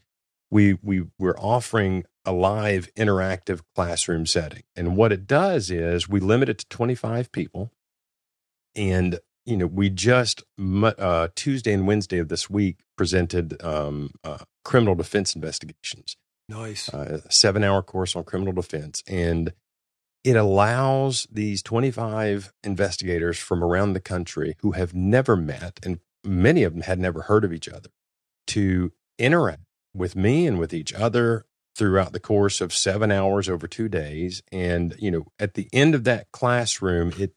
We 0.51 0.75
we 0.83 1.05
we're 1.19 1.39
offering 1.39 2.05
a 2.25 2.33
live 2.33 2.89
interactive 2.97 3.61
classroom 3.75 4.27
setting. 4.27 4.63
And 4.77 4.97
what 4.97 5.13
it 5.13 5.27
does 5.27 5.71
is 5.71 6.09
we 6.09 6.21
limit 6.21 6.49
it 6.49 6.59
to 6.59 6.69
25 6.69 7.33
people. 7.33 7.73
And 8.77 9.19
you 9.47 9.57
know, 9.57 9.67
we 9.67 9.91
just 9.91 10.43
uh, 10.59 11.29
Tuesday 11.35 11.73
and 11.73 11.87
Wednesday 11.87 12.19
of 12.19 12.29
this 12.29 12.49
week 12.51 12.81
presented 12.97 13.63
um, 13.63 14.11
uh, 14.23 14.39
criminal 14.65 14.95
defense 14.95 15.35
investigations 15.35 16.17
Nice. 16.49 16.93
uh, 16.93 17.21
a 17.25 17.33
seven 17.33 17.65
hour 17.65 17.83
course 17.83 18.15
on 18.15 18.25
criminal 18.25 18.53
defense. 18.53 19.03
And 19.09 19.53
it 20.23 20.37
allows 20.37 21.27
these 21.33 21.63
25 21.63 22.53
investigators 22.63 23.39
from 23.39 23.65
around 23.65 23.95
the 23.95 24.01
country 24.01 24.57
who 24.61 24.73
have 24.73 24.95
never 24.95 25.35
met, 25.37 25.81
and 25.83 26.01
many 26.25 26.63
of 26.63 26.75
them 26.75 26.83
had 26.83 26.99
never 26.99 27.23
heard 27.23 27.45
of 27.45 27.53
each 27.53 27.69
other, 27.69 27.89
to 28.49 28.93
interact 29.19 29.63
with 29.95 30.15
me 30.15 30.47
and 30.47 30.59
with 30.59 30.75
each 30.75 30.93
other 30.93 31.47
throughout 31.75 32.13
the 32.13 32.21
course 32.21 32.61
of 32.61 32.75
seven 32.75 33.11
hours 33.11 33.49
over 33.49 33.67
two 33.67 33.89
days. 33.89 34.43
And, 34.53 34.95
you 34.99 35.11
know, 35.11 35.25
at 35.39 35.55
the 35.55 35.69
end 35.73 35.95
of 35.95 36.05
that 36.05 36.31
classroom, 36.33 37.13
it 37.19 37.33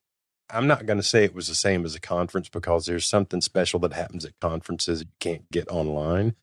I'm 0.53 0.67
not 0.67 0.85
going 0.85 0.99
to 0.99 1.03
say 1.03 1.23
it 1.23 1.35
was 1.35 1.47
the 1.47 1.55
same 1.55 1.83
as 1.85 1.95
a 1.95 1.99
conference 1.99 2.49
because 2.49 2.85
there's 2.85 3.05
something 3.05 3.41
special 3.41 3.79
that 3.81 3.93
happens 3.93 4.23
at 4.23 4.39
conferences 4.39 5.01
you 5.01 5.07
can't 5.19 5.49
get 5.51 5.67
online. 5.69 6.35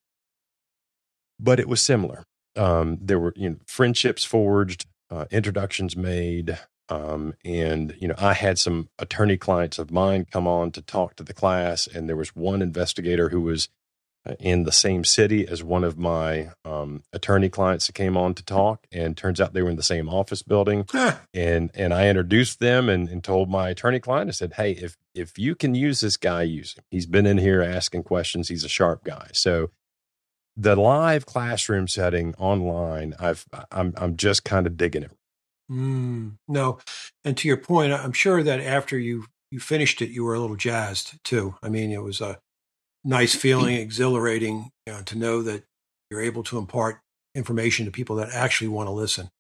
But 1.39 1.61
it 1.61 1.69
was 1.69 1.81
similar 1.81 2.25
um, 2.57 2.99
there 3.01 3.19
were 3.19 3.33
you 3.37 3.51
know 3.51 3.57
friendships 3.67 4.25
forged, 4.25 4.87
uh, 5.11 5.27
introductions 5.31 5.97
made, 5.97 6.59
um, 6.89 7.35
and 7.45 7.95
you 7.99 8.09
know 8.09 8.15
I 8.19 8.35
had 8.35 8.59
some 8.59 8.89
attorney 8.99 9.37
clients 9.37 9.79
of 9.79 9.91
mine 9.91 10.27
come 10.31 10.47
on 10.47 10.73
to 10.73 10.83
talk 10.83 11.17
to 11.17 11.25
the 11.25 11.35
class, 11.35 11.87
and 11.87 12.09
there 12.09 12.17
was 12.17 12.35
one 12.35 12.63
investigator 12.63 13.29
who 13.29 13.41
was 13.41 13.69
in 14.39 14.65
the 14.65 14.73
same 14.73 15.05
city 15.05 15.47
as 15.49 15.63
one 15.65 15.83
of 15.83 15.97
my 15.99 16.51
um, 16.65 17.03
attorney 17.13 17.49
clients 17.49 17.87
that 17.87 17.95
came 17.95 18.17
on 18.17 18.35
to 18.35 18.45
talk, 18.45 18.87
and 18.93 19.17
turns 19.17 19.41
out 19.41 19.53
they 19.55 19.63
were 19.63 19.71
in 19.71 19.77
the 19.77 19.83
same 19.83 20.09
office 20.09 20.43
building, 20.43 20.85
Huh. 20.91 21.17
and 21.33 21.71
and 21.75 21.95
I 21.95 22.09
introduced 22.09 22.61
them 22.61 22.89
and, 22.89 23.09
and 23.09 23.25
told 23.25 23.49
my 23.51 23.71
attorney 23.71 24.01
client, 24.01 24.29
I 24.29 24.33
said, 24.33 24.55
hey, 24.55 24.73
if 24.73 24.97
if 25.15 25.39
you 25.39 25.55
can 25.55 25.75
use 25.75 26.01
this 26.01 26.17
guy, 26.17 26.43
use 26.43 26.75
him. 26.75 26.85
He's 26.91 27.07
been 27.07 27.27
in 27.27 27.39
here 27.39 27.63
asking 27.63 28.03
questions. 28.05 28.49
He's 28.49 28.65
a 28.65 28.69
sharp 28.69 29.05
guy, 29.05 29.29
so 29.33 29.71
the 30.57 30.75
live 30.77 31.25
classroom 31.27 31.87
setting 31.87 32.35
online 32.35 33.15
i've 33.21 33.47
i'm 33.71 33.95
i'm 33.97 34.17
just 34.17 34.45
kind 34.45 34.67
of 34.67 34.77
digging 34.77 35.05
it 35.05 35.13
Mm, 35.71 36.39
no, 36.49 36.79
and 37.25 37.37
to 37.37 37.47
your 37.47 37.57
point, 37.57 37.93
I'm 37.93 38.11
sure 38.13 38.43
that 38.43 38.59
after 38.61 38.99
you 38.99 39.27
you 39.53 39.61
finished 39.61 40.03
it, 40.03 40.11
you 40.11 40.25
were 40.25 40.35
a 40.35 40.41
little 40.41 40.57
jazzed 40.57 41.23
too. 41.23 41.55
I 41.63 41.69
mean, 41.69 41.93
it 41.93 42.03
was 42.03 42.21
a 42.21 42.39
nice 43.05 43.35
feeling, 43.35 43.77
exhilarating 43.77 44.71
you 44.87 44.93
know, 44.93 45.03
to 45.03 45.17
know 45.19 45.43
that 45.43 45.65
you're 46.11 46.21
able 46.23 46.43
to 46.45 46.59
impart 46.59 47.01
information 47.35 47.87
to 47.87 47.93
people 47.93 48.17
that 48.17 48.31
actually 48.31 48.69
want 48.69 48.89
to 48.89 48.93
listen. 48.93 49.31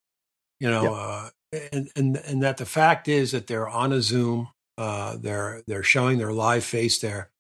You 0.60 0.70
know, 0.70 0.82
Yep. 0.82 0.92
uh, 0.92 1.30
and 1.72 1.90
and 1.96 2.16
and 2.18 2.42
that 2.42 2.58
the 2.58 2.66
fact 2.66 3.08
is 3.08 3.32
that 3.32 3.46
they're 3.46 3.68
on 3.68 3.92
a 3.92 4.00
Zoom, 4.02 4.48
uh, 4.78 5.16
they're 5.16 5.62
they're 5.66 5.82
showing 5.82 6.18
their 6.18 6.32
live 6.32 6.64
face 6.64 6.98
there. 7.00 7.30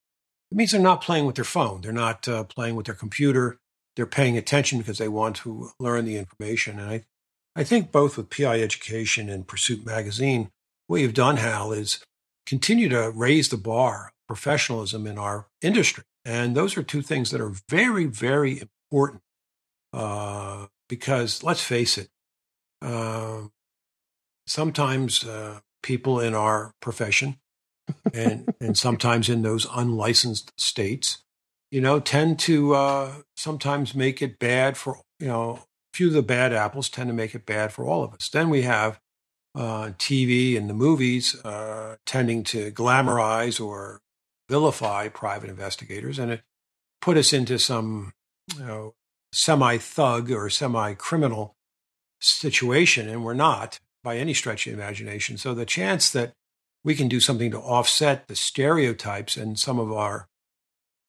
It 0.50 0.56
means 0.56 0.72
they're 0.72 0.80
not 0.80 1.02
playing 1.02 1.26
with 1.26 1.36
their 1.36 1.44
phone. 1.44 1.80
They're 1.82 1.92
not 1.92 2.26
uh, 2.26 2.44
playing 2.44 2.74
with 2.74 2.86
their 2.86 2.94
computer. 2.94 3.58
They're 3.94 4.06
paying 4.06 4.36
attention 4.36 4.78
because 4.78 4.98
they 4.98 5.08
want 5.08 5.36
to 5.36 5.70
learn 5.78 6.04
the 6.06 6.16
information. 6.16 6.80
And 6.80 6.90
I 6.90 7.04
I 7.54 7.62
think 7.64 7.92
both 7.92 8.16
with 8.16 8.30
PI 8.30 8.60
Education 8.60 9.28
and 9.28 9.46
Pursuit 9.46 9.84
Magazine, 9.86 10.50
what 10.86 11.00
you've 11.00 11.14
done, 11.14 11.36
Hal, 11.36 11.72
is 11.72 12.02
continue 12.46 12.88
to 12.88 13.10
raise 13.14 13.48
the 13.48 13.56
bar 13.56 14.12
professionalism 14.26 15.06
in 15.06 15.18
our 15.18 15.46
industry. 15.62 16.04
And 16.24 16.54
those 16.54 16.76
are 16.76 16.82
two 16.82 17.02
things 17.02 17.30
that 17.30 17.40
are 17.40 17.52
very, 17.68 18.06
very 18.06 18.60
important 18.60 19.22
uh, 19.92 20.66
because 20.88 21.42
let's 21.42 21.62
face 21.62 21.96
it, 21.98 22.08
uh, 22.82 23.42
sometimes 24.46 25.24
uh, 25.24 25.60
people 25.82 26.20
in 26.20 26.34
our 26.34 26.74
profession 26.80 27.36
and, 28.12 28.52
and 28.60 28.76
sometimes 28.86 29.28
in 29.28 29.42
those 29.42 29.66
unlicensed 29.74 30.52
states, 30.58 31.22
you 31.70 31.80
know, 31.80 32.00
tend 32.00 32.38
to 32.40 32.74
uh, 32.74 33.12
sometimes 33.36 33.94
make 33.94 34.20
it 34.20 34.38
bad 34.38 34.76
for, 34.76 35.00
you 35.18 35.28
know, 35.28 35.50
a 35.52 35.96
few 35.96 36.08
of 36.08 36.12
the 36.12 36.22
bad 36.22 36.52
apples 36.52 36.88
tend 36.88 37.08
to 37.08 37.14
make 37.14 37.34
it 37.34 37.46
bad 37.46 37.72
for 37.72 37.84
all 37.84 38.02
of 38.02 38.12
us. 38.12 38.28
Then 38.28 38.50
we 38.50 38.62
have 38.62 39.00
uh, 39.54 39.90
TV 39.98 40.56
and 40.56 40.68
the 40.68 40.74
movies 40.74 41.40
uh, 41.44 41.96
tending 42.06 42.44
to 42.44 42.70
glamorize 42.72 43.64
or 43.64 44.00
vilify 44.50 45.08
private 45.08 45.48
investigators, 45.48 46.18
and 46.18 46.30
it 46.30 46.42
put 47.00 47.16
us 47.16 47.32
into 47.32 47.58
some 47.58 48.12
you 48.58 48.64
know, 48.64 48.94
semi 49.32 49.78
thug 49.78 50.30
or 50.30 50.50
semi 50.50 50.94
criminal 50.94 51.54
situation, 52.20 53.08
and 53.08 53.24
we're 53.24 53.32
not 53.32 53.80
by 54.02 54.16
any 54.16 54.34
stretch 54.34 54.66
of 54.66 54.74
imagination. 54.74 55.38
So 55.38 55.54
the 55.54 55.64
chance 55.64 56.10
that 56.10 56.32
we 56.84 56.94
can 56.94 57.08
do 57.08 57.20
something 57.20 57.50
to 57.50 57.58
offset 57.58 58.28
the 58.28 58.36
stereotypes 58.36 59.36
and 59.36 59.58
some 59.58 59.78
of 59.78 59.92
our 59.92 60.28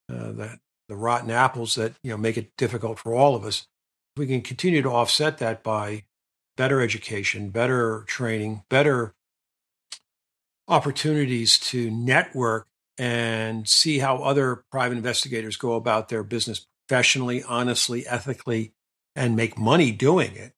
uh, 0.10 0.32
the, 0.32 0.60
the 0.88 0.96
rotten 0.96 1.32
apples 1.32 1.76
that 1.76 1.94
you 2.04 2.12
know 2.12 2.18
make 2.18 2.38
it 2.38 2.52
difficult 2.58 3.00
for 3.00 3.14
all 3.14 3.36
of 3.36 3.44
us 3.44 3.68
we 4.18 4.28
can 4.28 4.42
continue 4.42 4.82
to 4.82 4.90
offset 4.90 5.38
that 5.38 5.64
by 5.64 6.04
better 6.58 6.82
education, 6.82 7.50
better 7.50 8.04
training, 8.08 8.64
better 8.70 9.14
opportunities 10.68 11.58
to 11.58 11.90
network 11.90 12.68
and 13.02 13.68
see 13.68 13.98
how 13.98 14.18
other 14.18 14.64
private 14.72 14.96
investigators 14.96 15.58
go 15.58 15.74
about 15.74 16.10
their 16.10 16.22
business 16.24 16.68
professionally, 16.88 17.42
honestly, 17.42 18.06
ethically, 18.06 18.74
and 19.16 19.36
make 19.36 19.58
money 19.58 19.92
doing 19.92 20.36
it. 20.36 20.54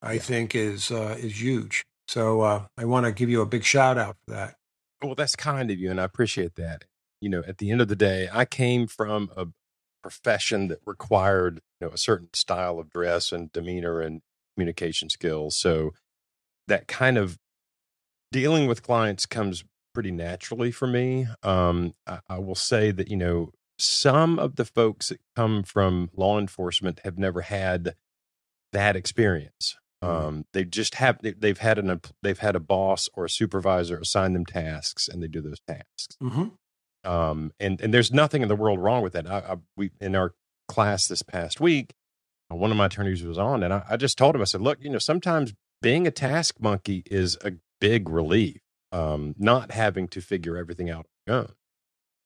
I 0.00 0.12
Yeah. 0.14 0.20
think 0.20 0.54
is 0.54 0.92
uh, 0.92 1.16
is 1.18 1.42
huge. 1.42 1.84
So 2.06 2.42
uh, 2.42 2.66
I 2.78 2.84
want 2.84 3.06
to 3.06 3.12
give 3.12 3.28
you 3.28 3.42
a 3.42 3.46
big 3.46 3.64
shout 3.64 3.98
out 3.98 4.16
for 4.26 4.34
that. 4.34 4.54
well 5.02 5.16
that's 5.16 5.34
kind 5.36 5.70
of 5.72 5.78
you 5.78 5.90
and 5.90 6.00
i 6.00 6.04
appreciate 6.04 6.54
that 6.56 6.84
you 7.20 7.28
know 7.28 7.42
at 7.46 7.58
the 7.58 7.70
end 7.70 7.80
of 7.80 7.88
the 7.88 7.94
day 7.96 8.28
i 8.32 8.44
came 8.44 8.86
from 8.86 9.30
a 9.36 9.46
profession 10.02 10.68
that 10.68 10.78
required 10.86 11.60
you 11.80 11.86
know 11.86 11.92
a 11.92 11.98
certain 11.98 12.28
style 12.32 12.78
of 12.80 12.90
dress 12.90 13.30
and 13.32 13.52
demeanor 13.52 14.00
and 14.00 14.22
communication 14.56 15.08
skills 15.08 15.56
so 15.56 15.90
that 16.68 16.88
kind 16.88 17.16
of 17.18 17.38
dealing 18.32 18.66
with 18.66 18.82
clients 18.82 19.26
comes 19.26 19.64
pretty 19.98 20.10
naturally 20.12 20.70
for 20.70 20.86
me 20.86 21.26
um 21.42 21.92
I, 22.06 22.20
I 22.28 22.38
will 22.38 22.54
say 22.54 22.92
that 22.92 23.08
you 23.10 23.16
know 23.16 23.50
some 23.80 24.38
of 24.38 24.54
the 24.54 24.64
folks 24.64 25.08
that 25.08 25.18
come 25.34 25.64
from 25.64 26.10
law 26.14 26.38
enforcement 26.38 27.00
have 27.02 27.18
never 27.18 27.40
had 27.40 27.96
that 28.72 28.94
experience 28.94 29.76
um 30.00 30.44
they 30.52 30.64
just 30.64 30.94
have 30.94 31.20
they, 31.20 31.32
they've 31.32 31.58
had 31.58 31.80
an 31.80 32.00
they've 32.22 32.38
had 32.38 32.54
a 32.54 32.60
boss 32.60 33.08
or 33.14 33.24
a 33.24 33.28
supervisor 33.30 33.98
assign 33.98 34.34
them 34.34 34.46
tasks 34.46 35.08
and 35.08 35.20
they 35.20 35.26
do 35.26 35.40
those 35.40 35.58
tasks 35.66 36.16
Mm-hmm. 36.22 37.10
um, 37.10 37.50
and 37.58 37.80
and 37.80 37.92
there's 37.92 38.12
nothing 38.12 38.42
in 38.42 38.48
the 38.48 38.54
world 38.56 38.78
wrong 38.78 39.02
with 39.02 39.14
that. 39.14 39.28
I, 39.28 39.38
I 39.38 39.56
we 39.76 39.90
in 40.00 40.14
our 40.14 40.34
class 40.68 41.08
this 41.08 41.22
past 41.22 41.60
week, 41.60 41.94
uh, 42.52 42.54
one 42.54 42.70
of 42.70 42.76
my 42.76 42.86
attorneys 42.86 43.24
was 43.24 43.38
on, 43.38 43.64
and 43.64 43.72
I, 43.74 43.82
I 43.90 43.96
just 43.96 44.16
told 44.18 44.34
him, 44.36 44.42
I 44.42 44.44
said, 44.44 44.60
look, 44.60 44.78
you 44.80 44.90
know, 44.90 44.98
sometimes 44.98 45.54
being 45.82 46.06
a 46.06 46.10
task 46.12 46.56
monkey 46.60 47.02
is 47.06 47.36
a 47.44 47.52
big 47.80 48.08
relief. 48.08 48.60
Um, 48.90 49.34
not 49.38 49.72
having 49.72 50.08
to 50.08 50.20
figure 50.20 50.56
everything 50.56 50.88
out 50.88 51.06
on 51.06 51.12
your 51.26 51.36
own. 51.36 51.52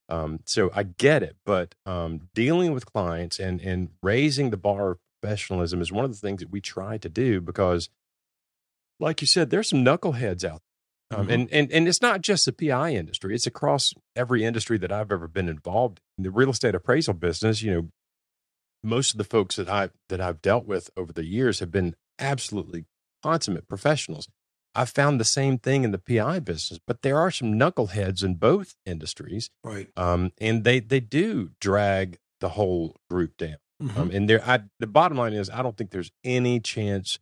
Um, 0.09 0.41
so 0.45 0.71
I 0.75 0.83
get 0.85 1.23
it, 1.23 1.37
but 1.45 1.75
um, 1.87 2.29
dealing 2.35 2.73
with 2.73 2.87
clients 2.87 3.39
and 3.41 3.61
and 3.61 3.91
raising 4.03 4.51
the 4.51 4.57
bar 4.57 4.93
of 4.93 4.99
professionalism 5.21 5.81
is 5.81 5.91
one 5.91 6.05
of 6.05 6.11
the 6.13 6.17
things 6.19 6.41
that 6.41 6.51
we 6.51 6.61
try 6.61 6.99
to 6.99 7.09
do 7.09 7.41
because, 7.41 7.89
like 9.01 9.21
you 9.21 9.27
said, 9.27 9.51
there's 9.51 9.69
some 9.71 9.85
knuckleheads 9.85 10.45
out 10.45 10.61
there. 11.11 11.19
um, 11.21 11.27
Mhm. 11.29 11.33
and, 11.35 11.53
and 11.53 11.73
and 11.73 11.89
it's 11.89 12.03
not 12.03 12.21
just 12.23 12.45
the 12.47 12.53
PI 12.53 12.91
industry; 12.95 13.35
it's 13.35 13.47
across 13.47 13.93
every 14.17 14.45
industry 14.45 14.79
that 14.79 14.93
I've 14.93 15.13
ever 15.13 15.29
been 15.29 15.49
involved 15.49 16.01
in. 16.19 16.25
The 16.25 16.31
real 16.31 16.51
estate 16.51 16.75
appraisal 16.75 17.15
business, 17.15 17.63
you 17.63 17.73
know, 17.73 17.89
most 18.83 19.13
of 19.13 19.19
the 19.19 19.25
folks 19.25 19.57
that 19.57 19.69
I 19.69 19.91
that 20.09 20.21
I've 20.21 20.43
dealt 20.43 20.67
with 20.67 20.91
over 20.97 21.13
the 21.13 21.25
years 21.25 21.61
have 21.61 21.71
been 21.71 21.95
absolutely 22.19 22.85
consummate 23.23 23.69
professionals. 23.69 24.29
I 24.75 24.85
found 24.85 25.21
the 25.21 25.25
same 25.25 25.59
thing 25.59 25.85
in 25.85 25.93
the 25.93 25.99
PI 25.99 26.41
business, 26.41 26.81
but 26.87 27.03
there 27.03 27.19
are 27.19 27.31
some 27.31 27.55
knuckleheads 27.55 28.25
in 28.25 28.37
both 28.37 28.75
industries, 28.87 29.51
right? 29.65 29.89
Um, 29.97 30.33
and 30.39 30.65
they 30.65 30.81
they 30.81 31.01
do 31.01 31.51
drag 31.61 32.19
the 32.41 32.51
whole 32.51 32.97
group 33.11 33.37
down. 33.37 33.57
Mm-hmm. 33.83 34.01
Um, 34.01 34.11
and 34.11 34.29
there, 34.29 34.43
I, 34.45 34.61
the 34.79 34.87
bottom 34.87 35.19
line 35.19 35.33
is, 35.33 35.51
I 35.51 35.63
don't 35.63 35.77
think 35.77 35.91
there's 35.91 36.13
any 36.25 36.61
chance 36.61 37.19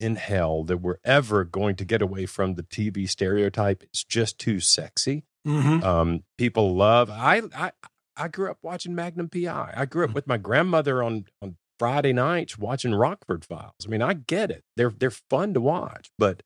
in 0.00 0.16
hell 0.16 0.64
that 0.64 0.78
we're 0.78 0.98
ever 1.04 1.44
going 1.44 1.76
to 1.76 1.84
get 1.84 2.00
away 2.00 2.24
from 2.26 2.54
the 2.54 2.62
TV 2.62 3.08
stereotype. 3.08 3.82
It's 3.82 4.04
just 4.04 4.38
too 4.38 4.60
sexy. 4.60 5.24
Mm-hmm. 5.46 5.84
Um, 5.84 6.24
people 6.36 6.74
love. 6.74 7.10
I, 7.10 7.42
I 7.54 7.72
I 8.16 8.28
grew 8.28 8.50
up 8.50 8.58
watching 8.62 8.94
Magnum 8.94 9.28
PI. 9.28 9.72
I 9.76 9.84
grew 9.86 10.02
up 10.02 10.08
mm-hmm. 10.08 10.14
with 10.14 10.26
my 10.26 10.36
grandmother 10.36 11.02
on 11.02 11.26
on 11.40 11.56
Friday 11.78 12.12
nights 12.12 12.58
watching 12.58 12.94
Rockford 12.94 13.44
Files. 13.44 13.86
I 13.86 13.88
mean, 13.88 14.02
I 14.02 14.14
get 14.14 14.50
it. 14.50 14.64
They're 14.76 14.90
they're 14.90 15.10
fun 15.10 15.54
to 15.54 15.60
watch, 15.60 16.10
but 16.18 16.42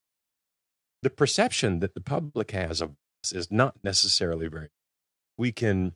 the 1.02 1.10
perception 1.10 1.80
that 1.80 1.94
the 1.94 2.00
public 2.00 2.52
has 2.52 2.80
of 2.80 2.92
us 3.24 3.32
is 3.32 3.50
not 3.50 3.74
necessarily 3.82 4.48
very. 4.48 4.68
We 5.36 5.52
can 5.52 5.94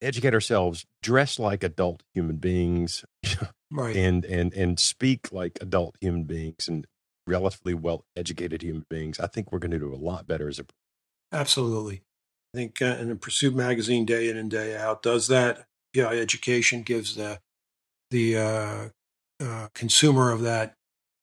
educate 0.00 0.34
ourselves, 0.34 0.86
dress 1.02 1.38
like 1.38 1.62
adult 1.62 2.02
human 2.14 2.36
beings, 2.36 3.04
right. 3.70 3.96
and 3.96 4.24
and 4.24 4.52
and 4.54 4.78
speak 4.78 5.32
like 5.32 5.58
adult 5.60 5.96
human 6.00 6.24
beings 6.24 6.68
and 6.68 6.86
relatively 7.26 7.74
well 7.74 8.04
educated 8.16 8.62
human 8.62 8.86
beings. 8.88 9.20
I 9.20 9.26
think 9.26 9.52
we're 9.52 9.58
going 9.58 9.72
to 9.72 9.78
do 9.78 9.94
a 9.94 9.96
lot 9.96 10.26
better 10.26 10.48
as 10.48 10.58
a. 10.58 10.66
Absolutely, 11.32 12.02
I 12.54 12.58
think 12.58 12.80
uh, 12.80 12.96
and 12.98 13.10
the 13.10 13.16
Pursuit 13.16 13.54
magazine, 13.54 14.04
day 14.04 14.28
in 14.28 14.36
and 14.36 14.50
day 14.50 14.76
out, 14.76 15.02
does 15.02 15.28
that. 15.28 15.66
Yeah, 15.92 16.08
education 16.08 16.82
gives 16.82 17.16
the 17.16 17.40
the 18.10 18.36
uh, 18.36 18.88
uh, 19.40 19.68
consumer 19.74 20.30
of 20.30 20.42
that 20.42 20.74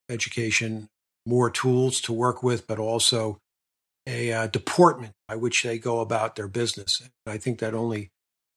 education 0.09 0.89
more 1.25 1.49
tools 1.49 2.01
to 2.01 2.13
work 2.13 2.43
with, 2.43 2.67
but 2.67 2.79
also 2.79 3.39
a 4.05 4.31
uh, 4.31 4.47
deportment 4.47 5.13
by 5.27 5.35
which 5.35 5.63
they 5.63 5.77
go 5.77 5.99
about 5.99 6.35
their 6.35 6.47
business. 6.47 6.99
And 6.99 7.11
I 7.25 7.37
think 7.37 7.59
that 7.59 7.73
only 7.73 8.11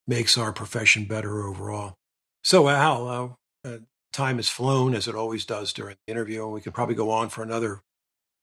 makes 0.07 0.37
our 0.37 0.53
profession 0.53 1.05
better 1.05 1.45
overall. 1.45 1.95
So, 2.43 2.69
Al, 2.69 3.09
uh, 3.09 3.69
uh, 3.69 3.79
time 4.13 4.37
has 4.37 4.49
flown 4.49 4.95
as 4.95 5.09
it 5.09 5.15
always 5.15 5.45
does 5.45 5.73
during 5.73 5.97
the 6.07 6.13
interview, 6.13 6.45
and 6.45 6.53
we 6.53 6.61
could 6.61 6.75
probably 6.75 6.95
go 6.95 7.11
on 7.11 7.29
for 7.29 7.43
another 7.43 7.81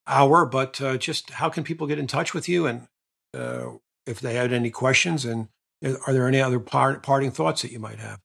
hour. 0.07 0.45
But 0.45 0.81
uh, 0.81 0.97
just 0.97 1.31
how 1.31 1.49
can 1.49 1.63
people 1.63 1.87
get 1.87 1.99
in 1.99 2.07
touch 2.07 2.33
with 2.33 2.47
you, 2.49 2.65
and 2.67 2.87
uh, 3.33 3.71
if 4.05 4.19
they 4.19 4.35
had 4.35 4.53
any 4.53 4.69
questions, 4.69 5.25
and 5.25 5.47
uh, 5.85 5.93
are 6.05 6.13
there 6.13 6.27
any 6.27 6.41
other 6.41 6.59
part, 6.59 7.03
parting 7.03 7.31
thoughts 7.31 7.61
that 7.61 7.71
you 7.71 7.79
might 7.79 7.99
have? 7.99 8.19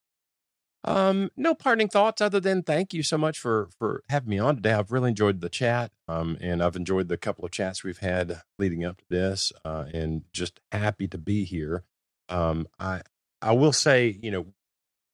Um, 0.89 1.31
no 1.37 1.55
parting 1.55 1.89
thoughts 1.89 2.23
other 2.23 2.41
than 2.41 2.63
thank 2.63 2.95
you 2.95 3.03
so 3.03 3.19
much 3.19 3.39
for 3.39 3.69
for 3.79 4.03
having 4.09 4.31
me 4.31 4.39
on 4.39 4.57
today. 4.57 4.73
I've 4.73 4.91
really 4.91 5.11
enjoyed 5.11 5.43
the 5.43 5.51
chat, 5.51 5.93
um, 6.09 6.39
and 6.41 6.63
I've 6.63 6.77
enjoyed 6.77 7.09
the 7.09 7.19
couple 7.19 7.45
of 7.45 7.51
chats 7.51 7.85
we've 7.85 7.99
had 7.99 8.41
leading 8.59 8.87
up 8.87 8.97
to 8.97 9.05
this, 9.11 9.53
uh, 9.67 9.85
and 9.93 10.23
just 10.33 10.61
happy 10.73 11.07
to 11.09 11.19
be 11.19 11.45
here. 11.45 11.85
Um, 12.31 12.69
I 12.79 13.03
I 13.43 13.53
will 13.53 13.75
say, 13.75 14.19
you 14.23 14.31
know, 14.31 14.47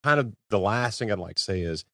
kind 0.04 0.20
of 0.20 0.34
the 0.48 0.60
last 0.60 1.00
thing 1.00 1.10
I'd 1.10 1.18
like 1.18 1.36
to 1.36 1.42
say 1.42 1.62
is 1.62 1.84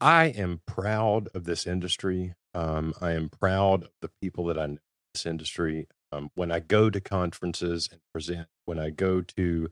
I 0.00 0.26
am 0.28 0.62
proud 0.66 1.28
of 1.34 1.44
this 1.44 1.66
industry. 1.66 2.34
Um, 2.54 2.94
I 2.98 3.12
am 3.12 3.28
proud 3.28 3.84
of 3.84 3.90
the 4.00 4.10
people 4.22 4.46
that 4.46 4.58
I 4.58 4.64
know 4.64 4.72
in 4.72 4.78
this 5.12 5.26
industry. 5.26 5.86
Um, 6.12 6.30
when 6.34 6.50
I 6.50 6.60
go 6.60 6.88
to 6.88 6.98
conferences 6.98 7.90
and 7.92 8.00
present, 8.10 8.48
when 8.64 8.78
I 8.78 8.88
go 8.88 9.20
to 9.20 9.70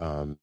um, 0.00 0.38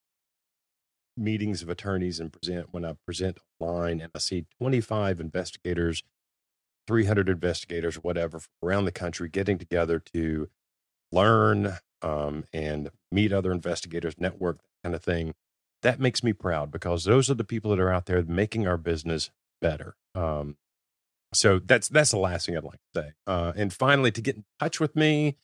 meetings 1.18 1.62
of 1.62 1.70
attorneys 1.70 2.20
and 2.20 2.32
present, 2.32 2.68
when 2.72 2.86
I 2.86 2.94
present 3.06 3.40
online 3.60 4.02
and 4.02 4.12
I 4.14 4.20
see 4.20 4.46
25 4.60 5.20
investigators, 5.20 6.04
300 6.88 7.30
investigators, 7.30 7.96
whatever, 7.96 8.40
from 8.40 8.52
around 8.64 8.86
the 8.86 8.92
country 8.92 9.30
getting 9.30 9.58
together 9.58 10.00
to 10.14 10.50
learn 11.12 11.78
um, 12.02 12.46
and 12.54 12.92
meet 13.12 13.34
other 13.34 13.52
investigators, 13.52 14.16
network, 14.18 14.60
kind 14.84 14.96
of 14.96 15.04
thing, 15.04 15.34
that 15.82 16.00
makes 16.00 16.24
me 16.24 16.34
proud 16.34 16.72
because 16.72 17.04
those 17.04 17.30
are 17.30 17.36
the 17.36 17.44
people 17.44 17.72
that 17.72 17.80
are 17.80 17.92
out 17.92 18.06
there 18.06 18.24
making 18.24 18.68
our 18.68 18.78
business 18.78 19.30
better. 19.62 19.96
Um, 20.16 20.58
so 21.34 21.60
that's 21.60 21.90
that's 21.90 22.12
the 22.12 22.18
last 22.18 22.46
thing 22.46 22.58
I'd 22.58 22.64
like 22.64 22.80
to 22.94 23.02
say. 23.02 23.12
Uh, 23.26 23.54
and 23.56 23.74
finally, 23.74 24.12
to 24.12 24.22
get 24.22 24.38
in 24.38 24.46
touch 24.60 24.80
with 24.80 24.96
me, 24.96 25.38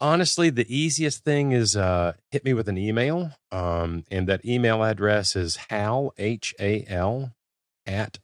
honestly, 0.00 0.50
the 0.50 0.66
easiest 0.74 1.22
thing 1.24 1.52
is 1.52 1.76
uh, 1.76 2.14
hit 2.30 2.44
me 2.44 2.54
with 2.54 2.68
an 2.68 2.78
email, 2.78 3.32
um, 3.50 4.04
and 4.10 4.28
that 4.28 4.44
email 4.44 4.84
address 4.84 5.34
is 5.36 5.56
hal 5.70 6.12
h 6.16 6.54
a 6.60 6.84
l 6.88 7.32
at 7.86 8.18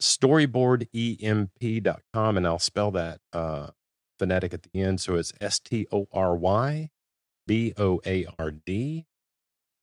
storyboardemp.com, 0.00 2.36
and 2.36 2.46
I'll 2.46 2.58
spell 2.58 2.90
that 2.92 3.20
uh, 3.32 3.68
phonetic 4.18 4.54
at 4.54 4.62
the 4.62 4.80
end, 4.80 5.00
so 5.00 5.16
it's 5.16 5.32
S 5.40 5.58
T 5.58 5.86
O 5.92 6.06
R 6.12 6.36
Y 6.36 6.90
B 7.46 7.72
O 7.76 8.00
A 8.04 8.26
R 8.38 8.50
D 8.50 9.06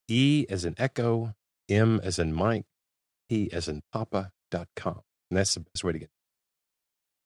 E 0.08 0.46
as 0.50 0.66
in 0.66 0.76
echo, 0.78 1.36
M 1.68 2.00
as 2.04 2.20
in 2.20 2.34
Mike, 2.34 2.66
P 3.30 3.50
as 3.52 3.68
in 3.68 3.82
Papa.com. 3.92 5.02
And 5.30 5.38
that's 5.38 5.54
the 5.54 5.62
best 5.62 5.84
way 5.84 5.94
to 5.94 6.00
get. 6.00 6.10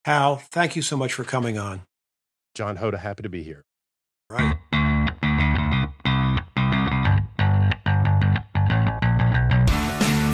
Hal, 0.06 0.36
thank 0.36 0.76
you 0.76 0.82
so 0.82 0.98
much 0.98 1.14
for 1.14 1.24
coming 1.24 1.58
on. 1.58 1.84
John 2.54 2.78
Hoda, 2.78 3.00
happy 3.00 3.24
to 3.24 3.30
be 3.30 3.44
here. 3.44 3.64
Right. 4.30 4.58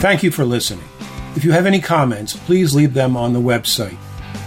Thank 0.00 0.22
you 0.22 0.30
for 0.30 0.44
listening. 0.44 0.84
If 1.36 1.44
you 1.44 1.52
have 1.52 1.66
any 1.66 1.80
comments, 1.80 2.34
please 2.34 2.74
leave 2.74 2.94
them 2.94 3.16
on 3.16 3.32
the 3.32 3.40
website 3.40 3.96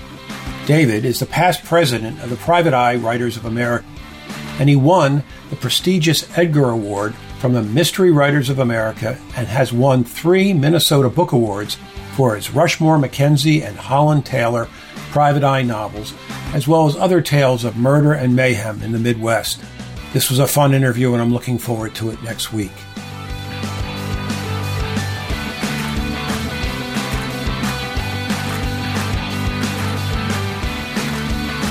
David 0.67 1.05
is 1.05 1.19
the 1.19 1.27
past 1.27 1.65
president 1.65 2.23
of 2.23 2.31
the 2.31 2.37
Private 2.37 2.73
Eye 2.73 2.95
Writers 2.95 3.37
of 3.37 3.45
America, 3.45 3.85
and 4.59 4.69
he 4.69 4.77
won 4.77 5.25
the 5.51 5.57
prestigious 5.57 6.27
Edgar 6.39 6.71
Award 6.71 7.15
from 7.41 7.53
the 7.53 7.63
Mystery 7.63 8.13
Writers 8.13 8.49
of 8.49 8.61
America 8.61 9.19
and 9.37 9.49
has 9.49 9.73
won 9.73 10.05
three 10.05 10.53
Minnesota 10.55 11.11
Book 11.11 11.33
Awards 11.33 11.77
for 12.17 12.37
his 12.37 12.51
Rushmore 12.51 12.99
McKenzie 12.99 13.63
and 13.63 13.77
Holland 13.77 14.27
Taylor 14.27 14.69
Private 15.11 15.45
Eye 15.45 15.63
novels, 15.63 16.15
as 16.55 16.67
well 16.67 16.87
as 16.87 16.97
other 16.97 17.21
tales 17.21 17.65
of 17.65 17.77
murder 17.77 18.13
and 18.13 18.35
mayhem 18.35 18.83
in 18.83 18.93
the 18.93 18.99
Midwest. 18.99 19.61
This 20.13 20.31
was 20.31 20.39
a 20.39 20.47
fun 20.47 20.75
interview, 20.75 21.13
and 21.13 21.23
I'm 21.23 21.33
looking 21.33 21.59
forward 21.59 21.95
to 21.97 22.11
it 22.11 22.23
next 22.23 22.53
week. 22.53 22.73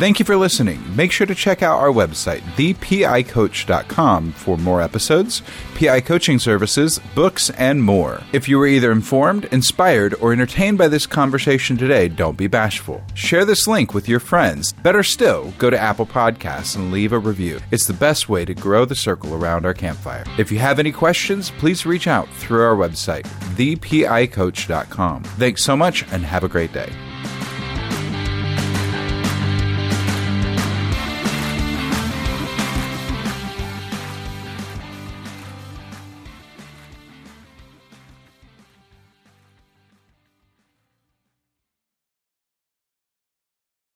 Thank 0.01 0.17
you 0.17 0.25
for 0.25 0.35
listening. 0.35 0.81
Make 0.95 1.11
sure 1.11 1.27
to 1.27 1.35
check 1.35 1.61
out 1.61 1.77
our 1.77 1.91
website, 1.91 2.41
thepicoach.com, 2.55 4.31
for 4.31 4.57
more 4.57 4.81
episodes, 4.81 5.43
PI 5.75 6.01
coaching 6.01 6.39
services, 6.39 6.99
books, 7.13 7.51
and 7.51 7.83
more. 7.83 8.23
If 8.33 8.49
you 8.49 8.57
were 8.57 8.65
either 8.65 8.91
informed, 8.91 9.45
inspired, 9.51 10.15
or 10.15 10.33
entertained 10.33 10.79
by 10.79 10.87
this 10.87 11.05
conversation 11.05 11.77
today, 11.77 12.07
don't 12.07 12.35
be 12.35 12.47
bashful. 12.47 13.03
Share 13.13 13.45
this 13.45 13.67
link 13.67 13.93
with 13.93 14.09
your 14.09 14.19
friends. 14.19 14.73
Better 14.73 15.03
still, 15.03 15.53
go 15.59 15.69
to 15.69 15.77
Apple 15.77 16.07
Podcasts 16.07 16.75
and 16.75 16.91
leave 16.91 17.13
a 17.13 17.19
review. 17.19 17.59
It's 17.69 17.85
the 17.85 17.93
best 17.93 18.27
way 18.27 18.43
to 18.43 18.55
grow 18.55 18.85
the 18.85 18.95
circle 18.95 19.35
around 19.35 19.67
our 19.67 19.75
campfire. 19.75 20.23
If 20.39 20.51
you 20.51 20.57
have 20.57 20.79
any 20.79 20.91
questions, 20.91 21.51
please 21.59 21.85
reach 21.85 22.07
out 22.07 22.27
through 22.37 22.63
our 22.63 22.75
website, 22.75 23.27
thepicoach.com. 23.55 25.23
Thanks 25.25 25.63
so 25.63 25.77
much 25.77 26.11
and 26.11 26.25
have 26.25 26.43
a 26.43 26.49
great 26.49 26.73
day. 26.73 26.91